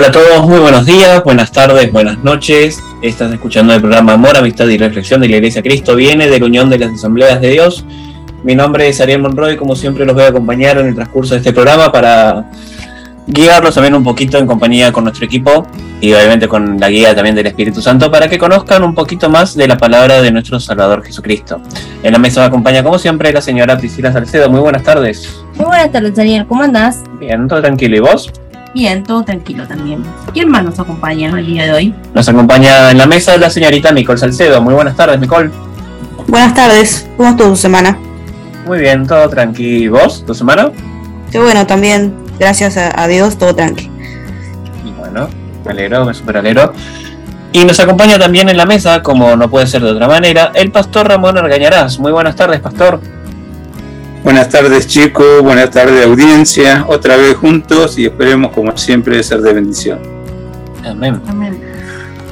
Hola 0.00 0.08
a 0.08 0.12
todos, 0.12 0.48
muy 0.48 0.58
buenos 0.60 0.86
días, 0.86 1.22
buenas 1.24 1.52
tardes, 1.52 1.92
buenas 1.92 2.24
noches. 2.24 2.82
Estás 3.02 3.30
escuchando 3.34 3.74
el 3.74 3.82
programa 3.82 4.14
Amor, 4.14 4.34
Amistad 4.34 4.66
y 4.68 4.78
Reflexión 4.78 5.20
de 5.20 5.28
la 5.28 5.36
Iglesia 5.36 5.60
Cristo 5.60 5.94
Viene 5.94 6.26
de 6.26 6.40
la 6.40 6.46
Unión 6.46 6.70
de 6.70 6.78
las 6.78 6.92
Asambleas 6.92 7.38
de 7.38 7.50
Dios. 7.50 7.84
Mi 8.42 8.54
nombre 8.54 8.88
es 8.88 8.98
Ariel 9.02 9.20
Monroy, 9.20 9.58
como 9.58 9.76
siempre 9.76 10.06
los 10.06 10.14
voy 10.14 10.24
a 10.24 10.28
acompañar 10.28 10.78
en 10.78 10.86
el 10.86 10.94
transcurso 10.94 11.34
de 11.34 11.40
este 11.40 11.52
programa 11.52 11.92
para 11.92 12.50
guiarlos 13.26 13.74
también 13.74 13.94
un 13.94 14.02
poquito 14.02 14.38
en 14.38 14.46
compañía 14.46 14.90
con 14.90 15.04
nuestro 15.04 15.26
equipo 15.26 15.66
y 16.00 16.14
obviamente 16.14 16.48
con 16.48 16.80
la 16.80 16.88
guía 16.88 17.14
también 17.14 17.36
del 17.36 17.48
Espíritu 17.48 17.82
Santo 17.82 18.10
para 18.10 18.26
que 18.26 18.38
conozcan 18.38 18.82
un 18.82 18.94
poquito 18.94 19.28
más 19.28 19.54
de 19.54 19.68
la 19.68 19.76
palabra 19.76 20.22
de 20.22 20.32
nuestro 20.32 20.58
Salvador 20.58 21.04
Jesucristo. 21.04 21.60
En 22.02 22.14
la 22.14 22.18
mesa 22.18 22.40
me 22.40 22.46
acompaña 22.46 22.82
como 22.82 22.98
siempre 22.98 23.34
la 23.34 23.42
señora 23.42 23.76
Priscila 23.76 24.10
Salcedo. 24.10 24.48
Muy 24.48 24.60
buenas 24.60 24.82
tardes. 24.82 25.42
Muy 25.56 25.66
buenas 25.66 25.92
tardes, 25.92 26.18
Ariel. 26.18 26.46
¿Cómo 26.46 26.62
andás? 26.62 27.02
Bien, 27.18 27.46
todo 27.46 27.60
tranquilo. 27.60 27.96
¿Y 27.98 28.00
vos? 28.00 28.32
Bien, 28.74 29.02
todo 29.02 29.24
tranquilo 29.24 29.66
también. 29.66 30.04
¿Quién 30.32 30.48
más 30.48 30.62
nos 30.62 30.78
acompaña 30.78 31.28
el 31.30 31.46
día 31.46 31.64
de 31.64 31.72
hoy? 31.72 31.94
Nos 32.14 32.28
acompaña 32.28 32.92
en 32.92 32.98
la 32.98 33.06
mesa 33.06 33.36
la 33.36 33.50
señorita 33.50 33.90
Nicole 33.90 34.18
Salcedo. 34.18 34.62
Muy 34.62 34.74
buenas 34.74 34.96
tardes, 34.96 35.18
Nicole. 35.18 35.50
Buenas 36.28 36.54
tardes. 36.54 37.08
¿Cómo 37.16 37.30
estuvo 37.30 37.48
tu 37.48 37.56
semana? 37.56 37.98
Muy 38.66 38.78
bien, 38.78 39.06
todo 39.06 39.28
tranquilo. 39.28 39.98
¿Vos, 39.98 40.24
tu 40.24 40.34
semana? 40.34 40.70
Qué 41.32 41.40
bueno, 41.40 41.66
también. 41.66 42.14
Gracias 42.38 42.76
a, 42.76 43.06
Dios, 43.08 43.36
todo 43.36 43.54
tranqui. 43.54 43.90
Y 44.84 44.92
bueno, 44.92 45.28
me 45.64 45.72
alegro, 45.72 46.04
me 46.04 46.14
super 46.14 46.36
alegro. 46.36 46.72
Y 47.52 47.64
nos 47.64 47.80
acompaña 47.80 48.18
también 48.18 48.48
en 48.48 48.56
la 48.56 48.64
mesa, 48.64 49.02
como 49.02 49.34
no 49.34 49.50
puede 49.50 49.66
ser 49.66 49.82
de 49.82 49.90
otra 49.90 50.06
manera, 50.06 50.52
el 50.54 50.70
pastor 50.70 51.08
Ramón 51.08 51.36
Argañarás. 51.36 51.98
Muy 51.98 52.12
buenas 52.12 52.36
tardes, 52.36 52.60
pastor. 52.60 53.00
Buenas 54.22 54.50
tardes 54.50 54.86
chicos, 54.86 55.42
buenas 55.42 55.70
tardes 55.70 56.04
audiencia, 56.04 56.84
otra 56.86 57.16
vez 57.16 57.34
juntos 57.36 57.98
y 57.98 58.04
esperemos 58.04 58.52
como 58.52 58.76
siempre 58.76 59.22
ser 59.22 59.40
de 59.40 59.54
bendición. 59.54 59.98
Amén. 60.84 61.20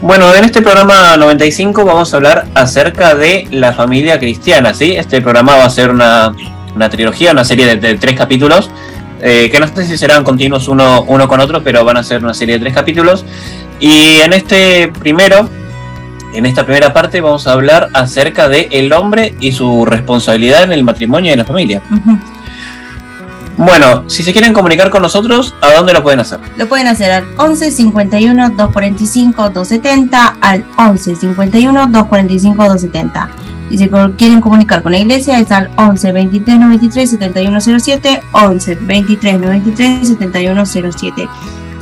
Bueno, 0.02 0.34
en 0.34 0.44
este 0.44 0.60
programa 0.60 1.16
95 1.16 1.86
vamos 1.86 2.12
a 2.12 2.18
hablar 2.18 2.46
acerca 2.54 3.14
de 3.14 3.48
la 3.50 3.72
familia 3.72 4.18
cristiana, 4.18 4.74
¿sí? 4.74 4.96
Este 4.96 5.22
programa 5.22 5.56
va 5.56 5.64
a 5.64 5.70
ser 5.70 5.90
una, 5.90 6.34
trilogía, 6.90 7.32
una 7.32 7.44
serie 7.46 7.76
de, 7.76 7.94
tres 7.96 8.16
capítulos, 8.16 8.70
eh, 9.22 9.48
que 9.50 9.58
no 9.58 9.66
sé 9.66 9.86
si 9.86 9.96
serán 9.96 10.24
continuos 10.24 10.68
uno, 10.68 11.04
uno 11.08 11.26
con 11.26 11.40
otro, 11.40 11.64
pero 11.64 11.86
van 11.86 11.96
a 11.96 12.02
ser 12.02 12.22
una 12.22 12.34
serie 12.34 12.56
de 12.56 12.60
tres 12.60 12.74
capítulos. 12.74 13.24
Y 13.80 14.20
en 14.20 14.34
este 14.34 14.92
primero 15.00 15.48
en 16.34 16.46
esta 16.46 16.64
primera 16.64 16.92
parte 16.92 17.20
vamos 17.20 17.46
a 17.46 17.52
hablar 17.52 17.88
acerca 17.94 18.48
de 18.48 18.68
el 18.72 18.92
hombre 18.92 19.34
y 19.40 19.52
su 19.52 19.84
responsabilidad 19.84 20.64
en 20.64 20.72
el 20.72 20.84
matrimonio 20.84 21.30
y 21.30 21.32
en 21.32 21.38
la 21.38 21.44
familia. 21.44 21.82
Bueno, 23.56 24.08
si 24.08 24.22
se 24.22 24.32
quieren 24.32 24.52
comunicar 24.52 24.88
con 24.88 25.02
nosotros, 25.02 25.52
¿a 25.60 25.72
dónde 25.72 25.92
lo 25.92 26.02
pueden 26.04 26.20
hacer? 26.20 26.38
Lo 26.56 26.68
pueden 26.68 26.86
hacer 26.86 27.10
al 27.10 27.24
11 27.36 27.72
51 27.72 28.50
245 28.50 29.50
270, 29.50 30.36
al 30.40 30.64
11 30.76 31.16
51 31.16 31.86
245 31.88 32.64
270. 32.64 33.30
Y 33.70 33.78
si 33.78 33.88
quieren 34.16 34.40
comunicar 34.40 34.82
con 34.82 34.92
la 34.92 34.98
iglesia 34.98 35.40
es 35.40 35.50
al 35.50 35.70
11 35.76 36.12
23 36.12 36.58
93 36.58 37.10
7107, 37.10 38.22
11 38.32 38.74
23 38.76 39.40
93 39.40 40.08
7107. 40.08 41.28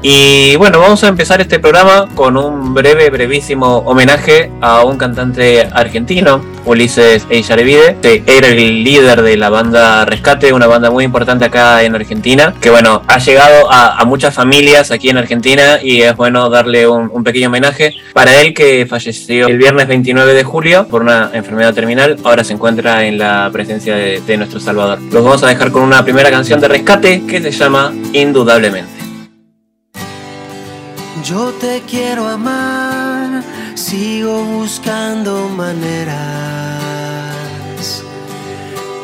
y 0.00 0.54
bueno, 0.56 0.78
vamos 0.78 1.02
a 1.02 1.08
empezar 1.08 1.40
este 1.40 1.58
programa 1.58 2.08
con 2.14 2.36
un 2.36 2.72
breve, 2.72 3.10
brevísimo 3.10 3.78
homenaje 3.78 4.50
a 4.60 4.84
un 4.84 4.96
cantante 4.96 5.68
argentino, 5.72 6.40
Ulises 6.64 7.26
Eicharevide, 7.28 7.96
que 8.00 8.22
era 8.26 8.46
el 8.46 8.84
líder 8.84 9.22
de 9.22 9.36
la 9.36 9.50
banda 9.50 10.04
Rescate, 10.04 10.52
una 10.52 10.68
banda 10.68 10.90
muy 10.90 11.04
importante 11.04 11.46
acá 11.46 11.82
en 11.82 11.96
Argentina, 11.96 12.54
que 12.60 12.70
bueno, 12.70 13.02
ha 13.08 13.18
llegado 13.18 13.70
a, 13.72 14.04
muchas 14.04 14.34
familias 14.34 14.90
aquí 14.90 15.10
en 15.10 15.18
Argentina 15.18 15.80
y 15.82 16.02
es 16.02 16.16
bueno 16.16 16.48
darle 16.48 16.86
un, 16.86 17.24
pequeño 17.24 17.48
homenaje 17.48 17.96
para 18.14 18.40
él 18.40 18.54
que 18.54 18.86
falleció 18.88 19.48
el 19.48 19.58
viernes 19.58 19.88
29 19.88 20.32
de 20.32 20.44
julio 20.44 20.86
por 20.86 21.02
una 21.02 21.30
enfermedad 21.34 21.74
terminal, 21.74 22.16
ahora 22.24 22.44
se 22.44 22.52
encuentra 22.54 23.04
en 23.04 23.18
la 23.18 23.50
presencia 23.52 23.96
de 23.96 24.36
nuestro 24.36 24.60
Salvador. 24.60 25.00
Los 25.10 25.24
vamos 25.24 25.42
a 25.42 25.48
dejar 25.48 25.72
con 25.72 25.82
una 25.82 26.04
primera 26.04 26.30
canción 26.30 26.60
de 26.60 26.68
Rescate 26.68 27.26
que 27.26 27.42
se 27.42 27.50
llama 27.50 27.92
Indudablemente. 28.12 28.97
Yo 31.24 31.52
te 31.52 31.82
quiero 31.82 32.26
amar, 32.28 33.42
sigo 33.74 34.42
buscando 34.44 35.48
maneras. 35.48 36.16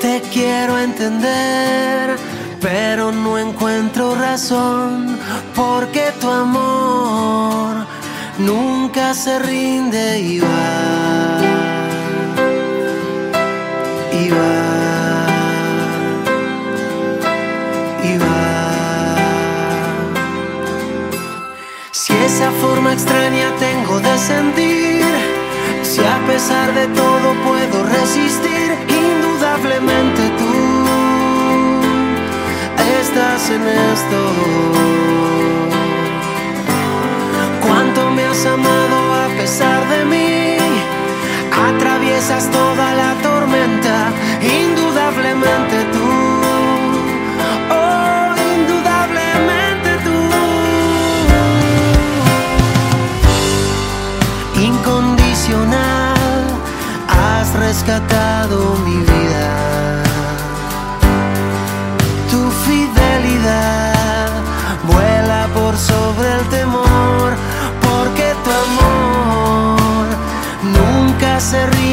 Te 0.00 0.22
quiero 0.32 0.78
entender, 0.78 2.16
pero 2.60 3.12
no 3.12 3.38
encuentro 3.38 4.14
razón, 4.14 5.18
porque 5.54 6.12
tu 6.20 6.28
amor 6.30 7.86
nunca 8.38 9.14
se 9.14 9.38
rinde 9.38 10.20
y 10.20 10.40
va. 10.40 11.40
Y 14.12 14.30
va. 14.30 14.83
Esa 22.24 22.50
forma 22.62 22.92
extraña 22.92 23.48
tengo 23.58 24.00
de 24.00 24.18
sentir. 24.18 25.04
Si 25.82 26.00
a 26.00 26.18
pesar 26.26 26.74
de 26.74 26.86
todo 26.88 27.34
puedo 27.46 27.84
resistir, 27.84 28.68
indudablemente 28.88 30.22
tú 30.38 30.54
estás 33.04 33.50
en 33.50 33.62
esto. 33.92 34.18
Cuánto 37.64 38.10
me 38.10 38.24
has 38.24 38.44
amado 38.46 38.96
a 39.24 39.28
pesar 39.38 39.88
de 39.88 40.04
mí, 40.04 40.56
atraviesas 41.68 42.50
toda 42.50 42.93
rescatado 57.54 58.76
mi 58.86 58.96
vida. 58.96 60.02
Tu 62.30 62.50
fidelidad 62.66 64.30
vuela 64.84 65.48
por 65.54 65.76
sobre 65.76 66.28
el 66.38 66.44
temor, 66.48 67.32
porque 67.86 68.34
tu 68.44 68.50
amor 68.66 70.06
nunca 70.78 71.40
se 71.40 71.66
rinde 71.66 71.83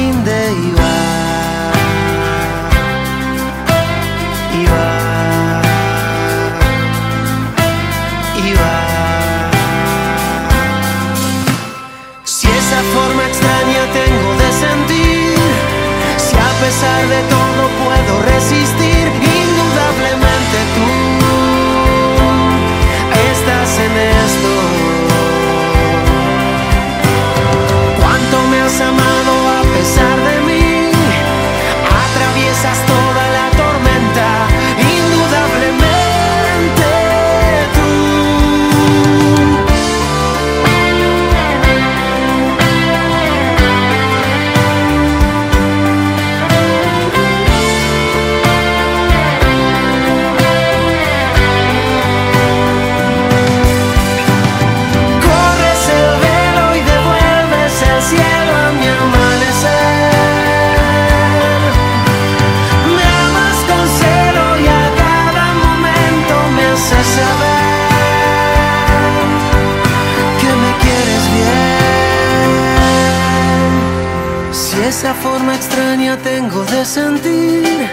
sentir. 76.86 77.90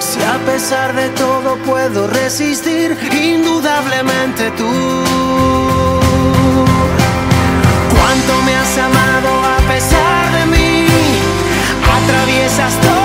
Si 0.00 0.22
a 0.22 0.38
pesar 0.46 0.94
de 0.94 1.08
todo 1.10 1.56
puedo 1.66 2.06
resistir, 2.06 2.96
indudablemente 3.12 4.50
tú. 4.52 4.70
Cuánto 7.94 8.42
me 8.46 8.54
has 8.54 8.78
amado 8.78 9.28
a 9.44 9.58
pesar 9.72 10.32
de 10.32 10.46
mí, 10.46 10.86
atraviesas 11.96 12.74
toda 12.80 12.97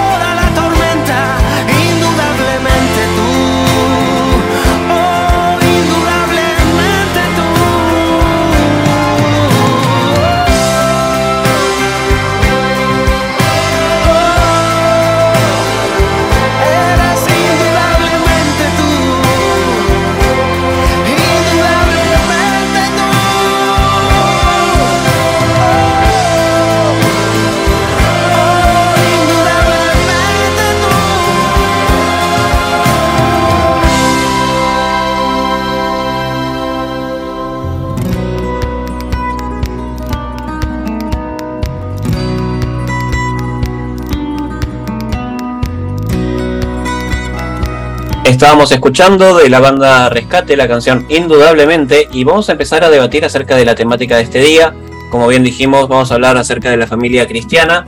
Estábamos 48.44 48.74
escuchando 48.74 49.38
de 49.38 49.48
la 49.50 49.62
banda 49.62 50.10
Rescate 50.10 50.58
la 50.58 50.68
canción 50.68 51.06
Indudablemente 51.08 52.10
y 52.12 52.26
vamos 52.26 52.50
a 52.50 52.52
empezar 52.52 52.84
a 52.84 52.90
debatir 52.90 53.24
acerca 53.24 53.56
de 53.56 53.64
la 53.64 53.74
temática 53.74 54.18
de 54.18 54.24
este 54.24 54.40
día. 54.40 54.74
Como 55.12 55.30
bien 55.30 55.46
dijimos, 55.46 55.88
vamos 55.88 56.12
a 56.12 56.16
hablar 56.16 56.36
acerca 56.36 56.70
de 56.70 56.76
la 56.76 56.86
familia 56.86 57.26
cristiana 57.26 57.88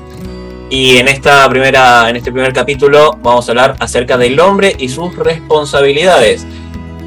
y 0.69 0.96
en 0.96 1.10
esta 1.10 1.50
primera 1.50 2.10
en 2.10 2.16
este 2.16 2.31
primer 2.31 2.54
capítulo 2.54 3.18
vamos 3.22 3.50
a 3.50 3.52
hablar 3.52 3.75
acerca 3.80 4.18
del 4.18 4.40
hombre 4.40 4.74
y 4.80 4.88
sus 4.88 5.13
responsabilidades. 5.18 6.48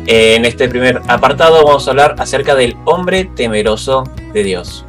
En 0.04 0.44
este 0.44 0.68
primer 0.68 1.00
apartado 1.08 1.64
vamos 1.64 1.88
a 1.88 1.92
hablar 1.92 2.16
acerca 2.18 2.54
del 2.54 2.76
hombre 2.84 3.30
temeroso 3.34 4.04
de 4.34 4.42
Dios. 4.42 4.84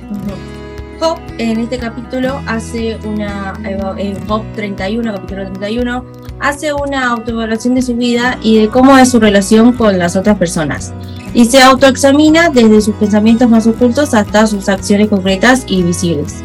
Job 0.99 1.17
en 1.37 1.61
este 1.61 1.79
capítulo 1.79 2.41
hace 2.45 2.97
una, 3.05 3.53
en 3.97 4.27
Job 4.27 4.43
31, 4.53 5.13
capítulo 5.13 5.45
31, 5.45 6.05
hace 6.39 6.73
una 6.73 7.09
autoevaluación 7.09 7.75
de 7.75 7.81
su 7.81 7.95
vida 7.95 8.37
y 8.41 8.59
de 8.59 8.69
cómo 8.69 8.97
es 8.97 9.11
su 9.11 9.19
relación 9.19 9.73
con 9.73 9.97
las 9.97 10.15
otras 10.15 10.37
personas. 10.37 10.93
Y 11.33 11.45
se 11.45 11.61
autoexamina 11.61 12.49
desde 12.49 12.81
sus 12.81 12.95
pensamientos 12.95 13.49
más 13.49 13.67
ocultos 13.67 14.13
hasta 14.13 14.47
sus 14.47 14.67
acciones 14.69 15.09
concretas 15.09 15.63
y 15.67 15.83
visibles. 15.83 16.35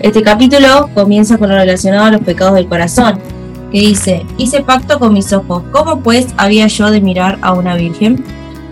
Este 0.00 0.22
capítulo 0.22 0.88
comienza 0.94 1.36
con 1.36 1.48
lo 1.48 1.56
relacionado 1.56 2.04
a 2.04 2.10
los 2.12 2.20
pecados 2.22 2.54
del 2.54 2.68
corazón, 2.68 3.18
que 3.72 3.80
dice, 3.80 4.24
hice 4.38 4.62
pacto 4.62 4.98
con 4.98 5.12
mis 5.12 5.32
ojos, 5.32 5.62
¿cómo 5.72 6.00
pues 6.00 6.28
había 6.36 6.66
yo 6.66 6.90
de 6.90 7.00
mirar 7.00 7.38
a 7.42 7.52
una 7.52 7.76
virgen? 7.76 8.24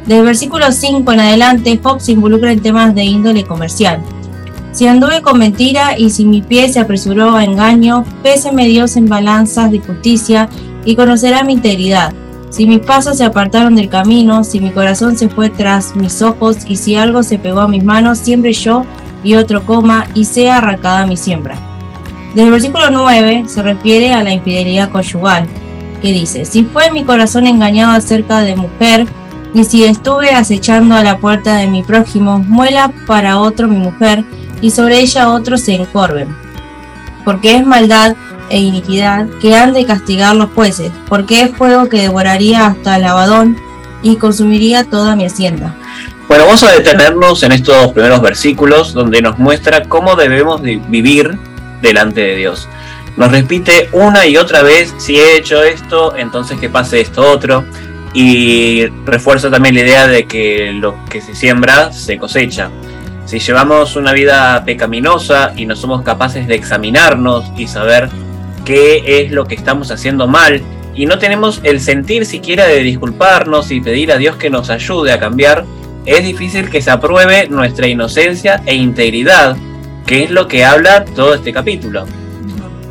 Del 0.06 0.24
versículo 0.24 0.72
5 0.72 1.12
en 1.12 1.20
adelante, 1.20 1.78
Job 1.82 2.00
se 2.00 2.12
involucra 2.12 2.50
en 2.50 2.60
temas 2.60 2.94
de 2.94 3.04
índole 3.04 3.44
comercial. 3.44 4.00
Si 4.78 4.86
anduve 4.86 5.22
con 5.22 5.40
mentira 5.40 5.98
y 5.98 6.08
si 6.10 6.24
mi 6.24 6.40
pie 6.40 6.72
se 6.72 6.78
apresuró 6.78 7.34
a 7.34 7.42
engaño, 7.42 8.04
péseme 8.22 8.68
Dios 8.68 8.96
en 8.96 9.08
balanzas 9.08 9.72
de 9.72 9.80
justicia 9.80 10.48
y 10.84 10.94
conocerá 10.94 11.42
mi 11.42 11.54
integridad. 11.54 12.14
Si 12.50 12.64
mis 12.64 12.78
pasos 12.78 13.18
se 13.18 13.24
apartaron 13.24 13.74
del 13.74 13.88
camino, 13.88 14.44
si 14.44 14.60
mi 14.60 14.70
corazón 14.70 15.18
se 15.18 15.28
fue 15.28 15.50
tras 15.50 15.96
mis 15.96 16.22
ojos 16.22 16.58
y 16.68 16.76
si 16.76 16.94
algo 16.94 17.24
se 17.24 17.40
pegó 17.40 17.62
a 17.62 17.66
mis 17.66 17.82
manos, 17.82 18.18
siempre 18.18 18.52
yo 18.52 18.84
y 19.24 19.34
otro 19.34 19.66
coma 19.66 20.06
y 20.14 20.26
sea 20.26 20.58
arrancada 20.58 21.06
mi 21.06 21.16
siembra. 21.16 21.56
Desde 22.36 22.44
el 22.44 22.52
versículo 22.52 22.88
9 22.88 23.46
se 23.48 23.62
refiere 23.64 24.12
a 24.12 24.22
la 24.22 24.32
infidelidad 24.32 24.92
conyugal, 24.92 25.48
que 26.00 26.12
dice, 26.12 26.44
si 26.44 26.62
fue 26.62 26.92
mi 26.92 27.02
corazón 27.02 27.48
engañado 27.48 27.94
acerca 27.94 28.42
de 28.42 28.54
mujer, 28.54 29.08
y 29.54 29.64
si 29.64 29.84
estuve 29.84 30.30
acechando 30.30 30.94
a 30.94 31.02
la 31.02 31.18
puerta 31.18 31.56
de 31.56 31.66
mi 31.66 31.82
prójimo, 31.82 32.38
muela 32.38 32.92
para 33.06 33.38
otro 33.38 33.68
mi 33.68 33.76
mujer, 33.76 34.24
y 34.60 34.70
sobre 34.70 35.00
ella 35.00 35.30
otros 35.30 35.62
se 35.62 35.74
encorven. 35.74 36.28
Porque 37.24 37.56
es 37.56 37.66
maldad 37.66 38.16
e 38.50 38.58
iniquidad 38.58 39.26
que 39.40 39.56
han 39.56 39.72
de 39.72 39.84
castigar 39.84 40.34
los 40.34 40.50
jueces, 40.50 40.90
porque 41.08 41.42
es 41.42 41.56
fuego 41.56 41.88
que 41.88 42.00
devoraría 42.00 42.66
hasta 42.66 42.96
el 42.96 43.04
abadón 43.04 43.56
y 44.02 44.16
consumiría 44.16 44.84
toda 44.84 45.16
mi 45.16 45.26
hacienda. 45.26 45.74
Bueno, 46.28 46.44
vamos 46.44 46.62
a 46.62 46.72
detenernos 46.72 47.42
en 47.42 47.52
estos 47.52 47.92
primeros 47.92 48.20
versículos 48.20 48.92
donde 48.92 49.22
nos 49.22 49.38
muestra 49.38 49.84
cómo 49.84 50.14
debemos 50.14 50.62
de 50.62 50.76
vivir 50.88 51.38
delante 51.80 52.20
de 52.20 52.36
Dios. 52.36 52.68
Nos 53.16 53.32
repite 53.32 53.88
una 53.92 54.26
y 54.26 54.36
otra 54.36 54.62
vez, 54.62 54.94
si 54.98 55.16
he 55.16 55.36
hecho 55.36 55.62
esto, 55.62 56.14
entonces 56.16 56.60
que 56.60 56.68
pase 56.68 57.00
esto 57.00 57.28
otro. 57.28 57.64
Y 58.14 58.86
refuerza 59.04 59.50
también 59.50 59.74
la 59.74 59.82
idea 59.82 60.06
de 60.06 60.26
que 60.26 60.72
lo 60.72 61.04
que 61.06 61.20
se 61.20 61.34
siembra 61.34 61.92
se 61.92 62.18
cosecha. 62.18 62.70
Si 63.26 63.38
llevamos 63.38 63.96
una 63.96 64.12
vida 64.12 64.64
pecaminosa 64.64 65.52
y 65.54 65.66
no 65.66 65.76
somos 65.76 66.02
capaces 66.02 66.46
de 66.46 66.54
examinarnos 66.54 67.44
y 67.56 67.66
saber 67.66 68.08
qué 68.64 69.02
es 69.22 69.30
lo 69.30 69.44
que 69.44 69.54
estamos 69.54 69.90
haciendo 69.90 70.26
mal, 70.26 70.62
y 70.94 71.06
no 71.06 71.18
tenemos 71.18 71.60
el 71.62 71.80
sentir 71.80 72.26
siquiera 72.26 72.66
de 72.66 72.80
disculparnos 72.80 73.70
y 73.70 73.80
pedir 73.80 74.10
a 74.10 74.16
Dios 74.16 74.36
que 74.36 74.50
nos 74.50 74.68
ayude 74.68 75.12
a 75.12 75.20
cambiar, 75.20 75.64
es 76.06 76.24
difícil 76.24 76.70
que 76.70 76.82
se 76.82 76.90
apruebe 76.90 77.48
nuestra 77.48 77.86
inocencia 77.86 78.62
e 78.66 78.74
integridad, 78.74 79.56
que 80.06 80.24
es 80.24 80.30
lo 80.30 80.48
que 80.48 80.64
habla 80.64 81.04
todo 81.04 81.34
este 81.34 81.52
capítulo. 81.52 82.06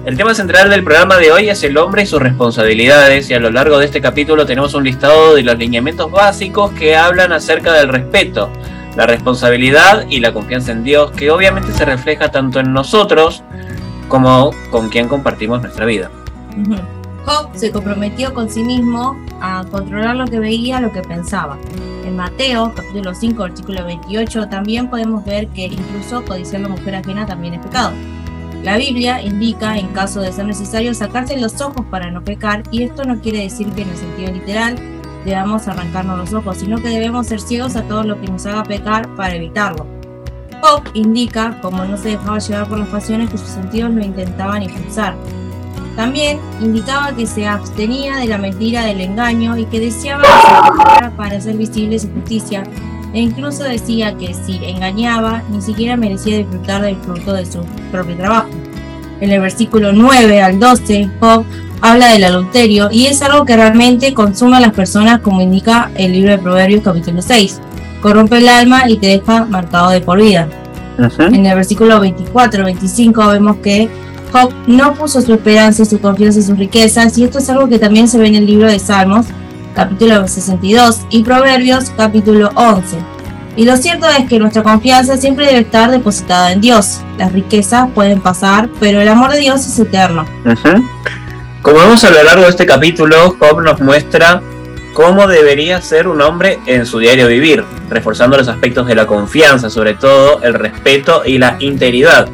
El 0.08 0.16
tema 0.16 0.34
central 0.34 0.70
del 0.70 0.86
programa 0.86 1.18
de 1.18 1.34
hoy 1.34 1.50
es 1.50 1.62
el 1.64 1.78
hombre 1.78 2.04
y 2.04 2.06
sus 2.06 2.22
responsabilidades 2.22 3.30
y 3.30 3.34
a 3.34 3.42
lo 3.42 3.52
largo 3.52 3.78
de 3.78 3.88
este 3.88 4.00
capítulo 4.00 4.46
tenemos 4.46 4.74
un 4.74 4.86
listado 4.86 5.36
de 5.36 5.44
los 5.44 5.58
lineamientos 5.58 6.10
básicos 6.10 6.72
que 6.72 6.96
hablan 6.96 7.34
acerca 7.34 7.74
del 7.74 7.90
respeto, 7.90 8.50
la 8.96 9.06
responsabilidad 9.06 10.06
y 10.08 10.22
la 10.22 10.32
confianza 10.32 10.72
en 10.72 10.86
Dios, 10.86 11.12
que 11.12 11.30
obviamente 11.30 11.74
se 11.74 11.84
refleja 11.84 12.32
tanto 12.32 12.62
en 12.62 12.72
nosotros 12.72 13.44
como 14.08 14.52
con 14.72 14.88
quien 14.88 15.10
compartimos 15.10 15.62
nuestra 15.62 15.86
vida. 15.86 16.10
Job 17.26 17.50
se 17.56 17.72
comprometió 17.72 18.34
con 18.34 18.50
sí 18.50 18.64
mismo 18.64 19.18
a 19.42 19.66
controlar 19.70 20.16
lo 20.16 20.26
que 20.26 20.40
veía, 20.40 20.80
lo 20.80 20.94
que 20.94 21.02
pensaba. 21.02 21.58
En 22.06 22.16
Mateo, 22.16 22.72
capítulo 22.74 23.14
5, 23.14 23.44
versículo 23.44 23.84
28, 23.84 24.48
también 24.48 24.90
podemos 24.90 25.26
ver 25.26 25.50
que 25.50 25.66
incluso 25.66 26.24
codiciar 26.24 26.62
la 26.62 26.70
mujer 26.70 26.96
ajena 26.96 27.26
también 27.26 27.56
es 27.56 27.60
pecado. 27.60 27.92
La 28.64 28.78
Biblia 28.78 29.22
indica, 29.22 29.78
en 29.78 29.88
caso 29.90 30.20
de 30.20 30.32
ser 30.32 30.46
necesario, 30.46 30.94
sacarse 30.94 31.38
los 31.38 31.62
ojos 31.62 31.86
para 31.90 32.12
no 32.12 32.24
pecar, 32.24 32.64
y 32.72 32.84
esto 32.84 33.04
no 33.04 33.20
quiere 33.22 33.44
decir 33.44 33.68
que 33.74 33.84
en 33.84 33.90
el 33.90 33.98
sentido 33.98 34.32
literal 34.32 34.76
debamos 35.26 35.68
arrancarnos 35.68 36.18
los 36.18 36.34
ojos, 36.34 36.58
sino 36.58 36.82
que 36.82 36.90
debemos 36.90 37.28
ser 37.28 37.40
ciegos 37.40 37.76
a 37.76 37.84
todo 37.84 38.04
lo 38.04 38.20
que 38.20 38.28
nos 38.28 38.46
haga 38.46 38.64
pecar 38.64 39.14
para 39.16 39.36
evitarlo. 39.36 39.86
Job 40.62 40.84
indica, 40.94 41.60
como 41.62 41.86
no 41.86 41.98
se 41.98 42.10
dejaba 42.10 42.40
llevar 42.40 42.68
por 42.68 42.80
las 42.80 42.88
pasiones, 42.90 43.30
que 43.30 43.38
sus 43.38 43.50
sentidos 43.50 43.92
lo 43.92 44.04
intentaban 44.04 44.64
impulsar. 44.64 45.16
También 45.96 46.40
indicaba 46.62 47.16
que 47.16 47.26
se 47.26 47.48
abstenía 47.48 48.18
de 48.18 48.28
la 48.28 48.38
mentira, 48.38 48.86
del 48.86 49.02
engaño 49.02 49.58
y 49.58 49.66
que 49.66 49.80
deseaba 49.80 50.24
que 50.24 51.06
se 51.06 51.12
para 51.12 51.38
hacer 51.38 51.58
visible 51.58 51.98
su 52.00 52.10
justicia, 52.12 52.64
e 53.18 53.22
incluso 53.22 53.64
decía 53.64 54.16
que 54.16 54.36
si 54.36 54.60
engañaba, 54.64 55.42
ni 55.50 55.60
siquiera 55.60 55.98
merecía 55.98 56.38
disfrutar 56.38 56.84
del 56.84 56.98
fruto 56.98 57.34
de 57.34 57.48
su 57.48 57.62
propio 57.92 58.16
trabajo. 58.16 58.50
En 59.22 59.32
el 59.32 59.42
versículo 59.42 59.92
9 59.92 60.40
al 60.40 60.60
12, 60.60 61.10
Job 61.20 61.44
habla 61.82 62.12
del 62.12 62.26
adulterio 62.26 62.90
y 62.92 63.08
es 63.08 63.24
algo 63.24 63.44
que 63.44 63.56
realmente 63.56 64.14
consume 64.14 64.58
a 64.58 64.60
las 64.60 64.72
personas 64.72 65.22
como 65.22 65.42
indica 65.42 65.90
el 65.96 66.12
libro 66.12 66.30
de 66.30 66.38
Proverbios 66.38 66.84
capítulo 66.84 67.24
6. 67.24 67.60
Corrompe 68.02 68.38
el 68.38 68.50
alma 68.50 68.88
y 68.88 68.98
te 68.98 69.08
deja 69.08 69.46
marcado 69.46 69.90
de 69.90 70.02
por 70.02 70.22
vida. 70.22 70.48
En 71.18 71.44
el 71.44 71.56
versículo 71.56 72.00
24-25 72.00 73.32
vemos 73.32 73.58
que 73.64 73.90
Job 74.32 74.54
no 74.68 74.94
puso 74.94 75.22
su 75.22 75.34
esperanza 75.34 75.82
y 75.82 75.86
su 75.88 76.00
confianza 76.00 76.38
en 76.38 76.46
sus 76.46 76.58
riquezas 76.60 77.18
y 77.18 77.24
esto 77.24 77.40
es 77.40 77.50
algo 77.50 77.68
que 77.68 77.80
también 77.80 78.08
se 78.08 78.20
ve 78.20 78.28
en 78.28 78.36
el 78.36 78.46
libro 78.46 78.68
de 78.68 78.78
Salmos 78.78 79.26
capítulo 79.78 80.28
62 80.28 81.02
y 81.12 81.22
Proverbios 81.22 81.92
capítulo 81.96 82.50
11. 82.56 82.98
Y 83.58 83.66
lo 83.66 83.78
cierto 83.78 84.08
es 84.10 84.28
que 84.28 84.40
nuestra 84.40 84.64
confianza 84.64 85.18
siempre 85.18 85.46
debe 85.46 85.60
estar 85.60 85.92
depositada 85.92 86.52
en 86.52 86.62
Dios. 86.62 87.02
Las 87.20 87.32
riquezas 87.32 87.88
pueden 87.94 88.20
pasar, 88.20 88.70
pero 88.80 89.02
el 89.02 89.08
amor 89.08 89.32
de 89.34 89.40
Dios 89.40 89.68
es 89.68 89.78
eterno. 89.78 90.26
Como 91.62 91.78
vemos 91.78 92.04
a 92.04 92.10
lo 92.10 92.24
largo 92.24 92.42
de 92.42 92.50
este 92.50 92.66
capítulo, 92.66 93.36
Job 93.38 93.62
nos 93.62 93.80
muestra 93.80 94.42
cómo 94.96 95.28
debería 95.28 95.80
ser 95.80 96.08
un 96.08 96.22
hombre 96.22 96.60
en 96.66 96.88
su 96.88 96.98
diario 96.98 97.28
vivir, 97.28 97.64
reforzando 97.88 98.36
los 98.36 98.48
aspectos 98.48 98.88
de 98.88 98.96
la 98.96 99.06
confianza, 99.06 99.70
sobre 99.70 99.94
todo 99.94 100.42
el 100.42 100.56
respeto 100.56 101.22
y 101.24 101.38
la 101.38 101.56
integridad. 101.60 102.28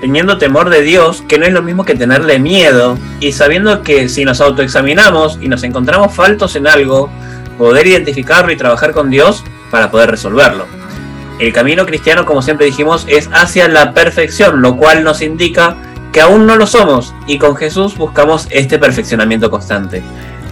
Teniendo 0.00 0.38
temor 0.38 0.70
de 0.70 0.82
Dios, 0.82 1.22
que 1.26 1.38
no 1.38 1.46
es 1.46 1.52
lo 1.52 1.62
mismo 1.62 1.84
que 1.84 1.94
tenerle 1.94 2.38
miedo, 2.38 2.98
y 3.20 3.32
sabiendo 3.32 3.82
que 3.82 4.08
si 4.08 4.24
nos 4.24 4.40
autoexaminamos 4.40 5.38
y 5.40 5.48
nos 5.48 5.62
encontramos 5.62 6.14
faltos 6.14 6.56
en 6.56 6.66
algo, 6.66 7.10
poder 7.58 7.86
identificarlo 7.86 8.52
y 8.52 8.56
trabajar 8.56 8.92
con 8.92 9.10
Dios 9.10 9.44
para 9.70 9.90
poder 9.90 10.10
resolverlo. 10.10 10.66
El 11.38 11.52
camino 11.52 11.84
cristiano, 11.84 12.24
como 12.24 12.42
siempre 12.42 12.66
dijimos, 12.66 13.04
es 13.08 13.28
hacia 13.32 13.68
la 13.68 13.92
perfección, 13.92 14.62
lo 14.62 14.76
cual 14.76 15.04
nos 15.04 15.20
indica 15.20 15.76
que 16.12 16.22
aún 16.22 16.46
no 16.46 16.56
lo 16.56 16.66
somos 16.66 17.14
y 17.26 17.38
con 17.38 17.56
Jesús 17.56 17.96
buscamos 17.96 18.48
este 18.50 18.78
perfeccionamiento 18.78 19.50
constante. 19.50 20.02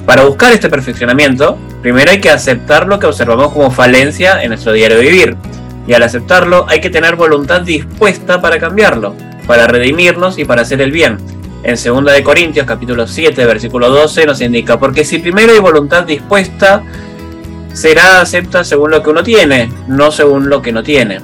Para 0.04 0.24
buscar 0.24 0.52
este 0.52 0.68
perfeccionamiento, 0.68 1.56
primero 1.80 2.10
hay 2.10 2.20
que 2.20 2.28
aceptar 2.28 2.86
lo 2.86 2.98
que 2.98 3.06
observamos 3.06 3.52
como 3.52 3.70
falencia 3.70 4.42
en 4.42 4.50
nuestro 4.50 4.72
diario 4.72 5.00
vivir. 5.00 5.36
Y 5.86 5.94
al 5.94 6.02
aceptarlo 6.02 6.66
hay 6.68 6.80
que 6.80 6.90
tener 6.90 7.16
voluntad 7.16 7.62
dispuesta 7.62 8.42
para 8.42 8.58
cambiarlo, 8.58 9.14
para 9.46 9.66
redimirnos 9.66 10.38
y 10.38 10.44
para 10.44 10.62
hacer 10.62 10.80
el 10.80 10.92
bien. 10.92 11.18
En 11.62 11.76
2 11.76 12.12
de 12.12 12.22
Corintios 12.22 12.66
capítulo 12.66 13.06
7 13.06 13.46
versículo 13.46 13.88
12 13.88 14.26
nos 14.26 14.40
indica, 14.40 14.78
porque 14.78 15.04
si 15.04 15.18
primero 15.18 15.52
hay 15.52 15.60
voluntad 15.60 16.04
dispuesta, 16.04 16.82
será 17.72 18.20
acepta 18.20 18.64
según 18.64 18.90
lo 18.90 19.02
que 19.02 19.10
uno 19.10 19.22
tiene, 19.22 19.70
no 19.88 20.10
según 20.10 20.48
lo 20.48 20.60
que 20.60 20.72
no 20.72 20.82
tiene. 20.82 21.20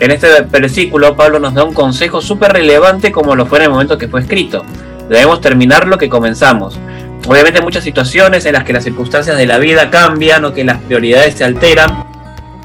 En 0.00 0.10
este 0.10 0.42
versículo 0.42 1.16
Pablo 1.16 1.38
nos 1.38 1.54
da 1.54 1.64
un 1.64 1.72
consejo 1.72 2.20
súper 2.20 2.52
relevante 2.52 3.12
como 3.12 3.36
lo 3.36 3.46
fue 3.46 3.58
en 3.58 3.64
el 3.64 3.70
momento 3.70 3.96
que 3.96 4.08
fue 4.08 4.20
escrito. 4.20 4.64
Debemos 5.08 5.40
terminar 5.40 5.86
lo 5.86 5.98
que 5.98 6.08
comenzamos. 6.08 6.78
Obviamente 7.26 7.62
muchas 7.62 7.84
situaciones 7.84 8.44
en 8.44 8.54
las 8.54 8.64
que 8.64 8.72
las 8.72 8.84
circunstancias 8.84 9.38
de 9.38 9.46
la 9.46 9.58
vida 9.58 9.90
cambian 9.90 10.44
o 10.44 10.52
que 10.52 10.64
las 10.64 10.78
prioridades 10.78 11.34
se 11.34 11.44
alteran, 11.44 12.04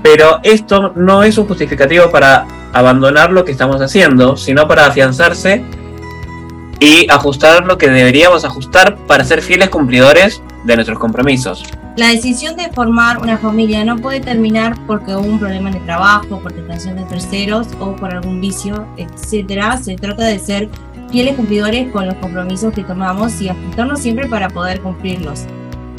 pero 0.01 0.39
esto 0.43 0.93
no 0.95 1.23
es 1.23 1.37
un 1.37 1.47
justificativo 1.47 2.09
para 2.09 2.45
abandonar 2.73 3.31
lo 3.31 3.43
que 3.45 3.51
estamos 3.51 3.81
haciendo, 3.81 4.37
sino 4.37 4.67
para 4.67 4.85
afianzarse 4.85 5.63
y 6.79 7.09
ajustar 7.09 7.65
lo 7.65 7.77
que 7.77 7.89
deberíamos 7.89 8.45
ajustar 8.45 8.95
para 9.07 9.23
ser 9.25 9.41
fieles 9.41 9.69
cumplidores 9.69 10.41
de 10.63 10.75
nuestros 10.75 10.99
compromisos. 10.99 11.63
La 11.97 12.07
decisión 12.07 12.55
de 12.55 12.69
formar 12.69 13.17
una 13.17 13.37
familia 13.37 13.83
no 13.83 13.97
puede 13.97 14.21
terminar 14.21 14.75
porque 14.87 15.13
hubo 15.15 15.25
un 15.25 15.39
problema 15.39 15.69
en 15.69 15.75
el 15.75 15.85
trabajo, 15.85 16.39
por 16.39 16.53
tentación 16.53 16.95
de 16.95 17.03
terceros 17.03 17.67
o 17.79 17.95
por 17.95 18.13
algún 18.13 18.39
vicio, 18.39 18.87
etcétera. 18.95 19.77
Se 19.77 19.95
trata 19.95 20.23
de 20.23 20.39
ser 20.39 20.69
fieles 21.11 21.35
cumplidores 21.35 21.91
con 21.91 22.05
los 22.05 22.15
compromisos 22.15 22.73
que 22.73 22.83
tomamos 22.83 23.41
y 23.41 23.49
ajustarnos 23.49 23.99
siempre 23.99 24.27
para 24.27 24.47
poder 24.49 24.79
cumplirlos. 24.79 25.45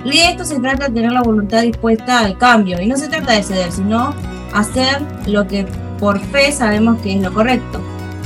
Y 0.05 0.19
esto 0.19 0.45
se 0.45 0.59
trata 0.59 0.89
de 0.89 0.95
tener 0.95 1.13
la 1.13 1.23
voluntad 1.23 1.63
dispuesta 1.63 2.21
al 2.21 2.39
cambio 2.39 2.81
y 2.81 2.87
no 2.87 2.97
se 2.97 3.09
trata 3.09 3.33
de 3.33 3.43
ceder, 3.43 3.71
sino 3.71 4.15
hacer 4.53 5.03
lo 5.27 5.47
que 5.47 5.67
por 5.99 6.19
fe 6.19 6.53
sabemos 6.53 7.01
que 7.03 7.15
es 7.15 7.23
lo 7.23 7.33
correcto. 7.33 7.81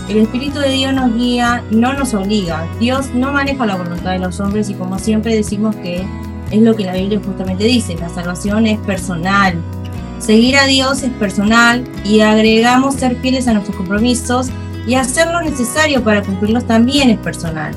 El 0.08 0.18
Espíritu 0.18 0.60
de 0.60 0.70
Dios 0.70 0.92
nos 0.92 1.14
guía, 1.14 1.64
no 1.70 1.94
nos 1.94 2.14
obliga. 2.14 2.66
Dios 2.78 3.06
no 3.14 3.32
maneja 3.32 3.66
la 3.66 3.76
voluntad 3.76 4.12
de 4.12 4.18
los 4.18 4.38
hombres 4.38 4.68
y 4.68 4.74
como 4.74 4.98
siempre 4.98 5.34
decimos 5.34 5.74
que 5.76 6.06
es 6.50 6.62
lo 6.62 6.76
que 6.76 6.84
la 6.84 6.92
Biblia 6.92 7.20
justamente 7.24 7.64
dice, 7.64 7.96
la 7.96 8.08
salvación 8.08 8.66
es 8.66 8.78
personal. 8.80 9.56
Seguir 10.18 10.56
a 10.56 10.66
Dios 10.66 11.02
es 11.02 11.10
personal 11.12 11.84
y 12.04 12.20
agregamos 12.20 12.94
ser 12.94 13.16
fieles 13.16 13.48
a 13.48 13.54
nuestros 13.54 13.76
compromisos 13.76 14.48
y 14.86 14.94
hacer 14.94 15.28
lo 15.28 15.42
necesario 15.42 16.04
para 16.04 16.22
cumplirlos 16.22 16.66
también 16.66 17.10
es 17.10 17.18
personal. 17.18 17.74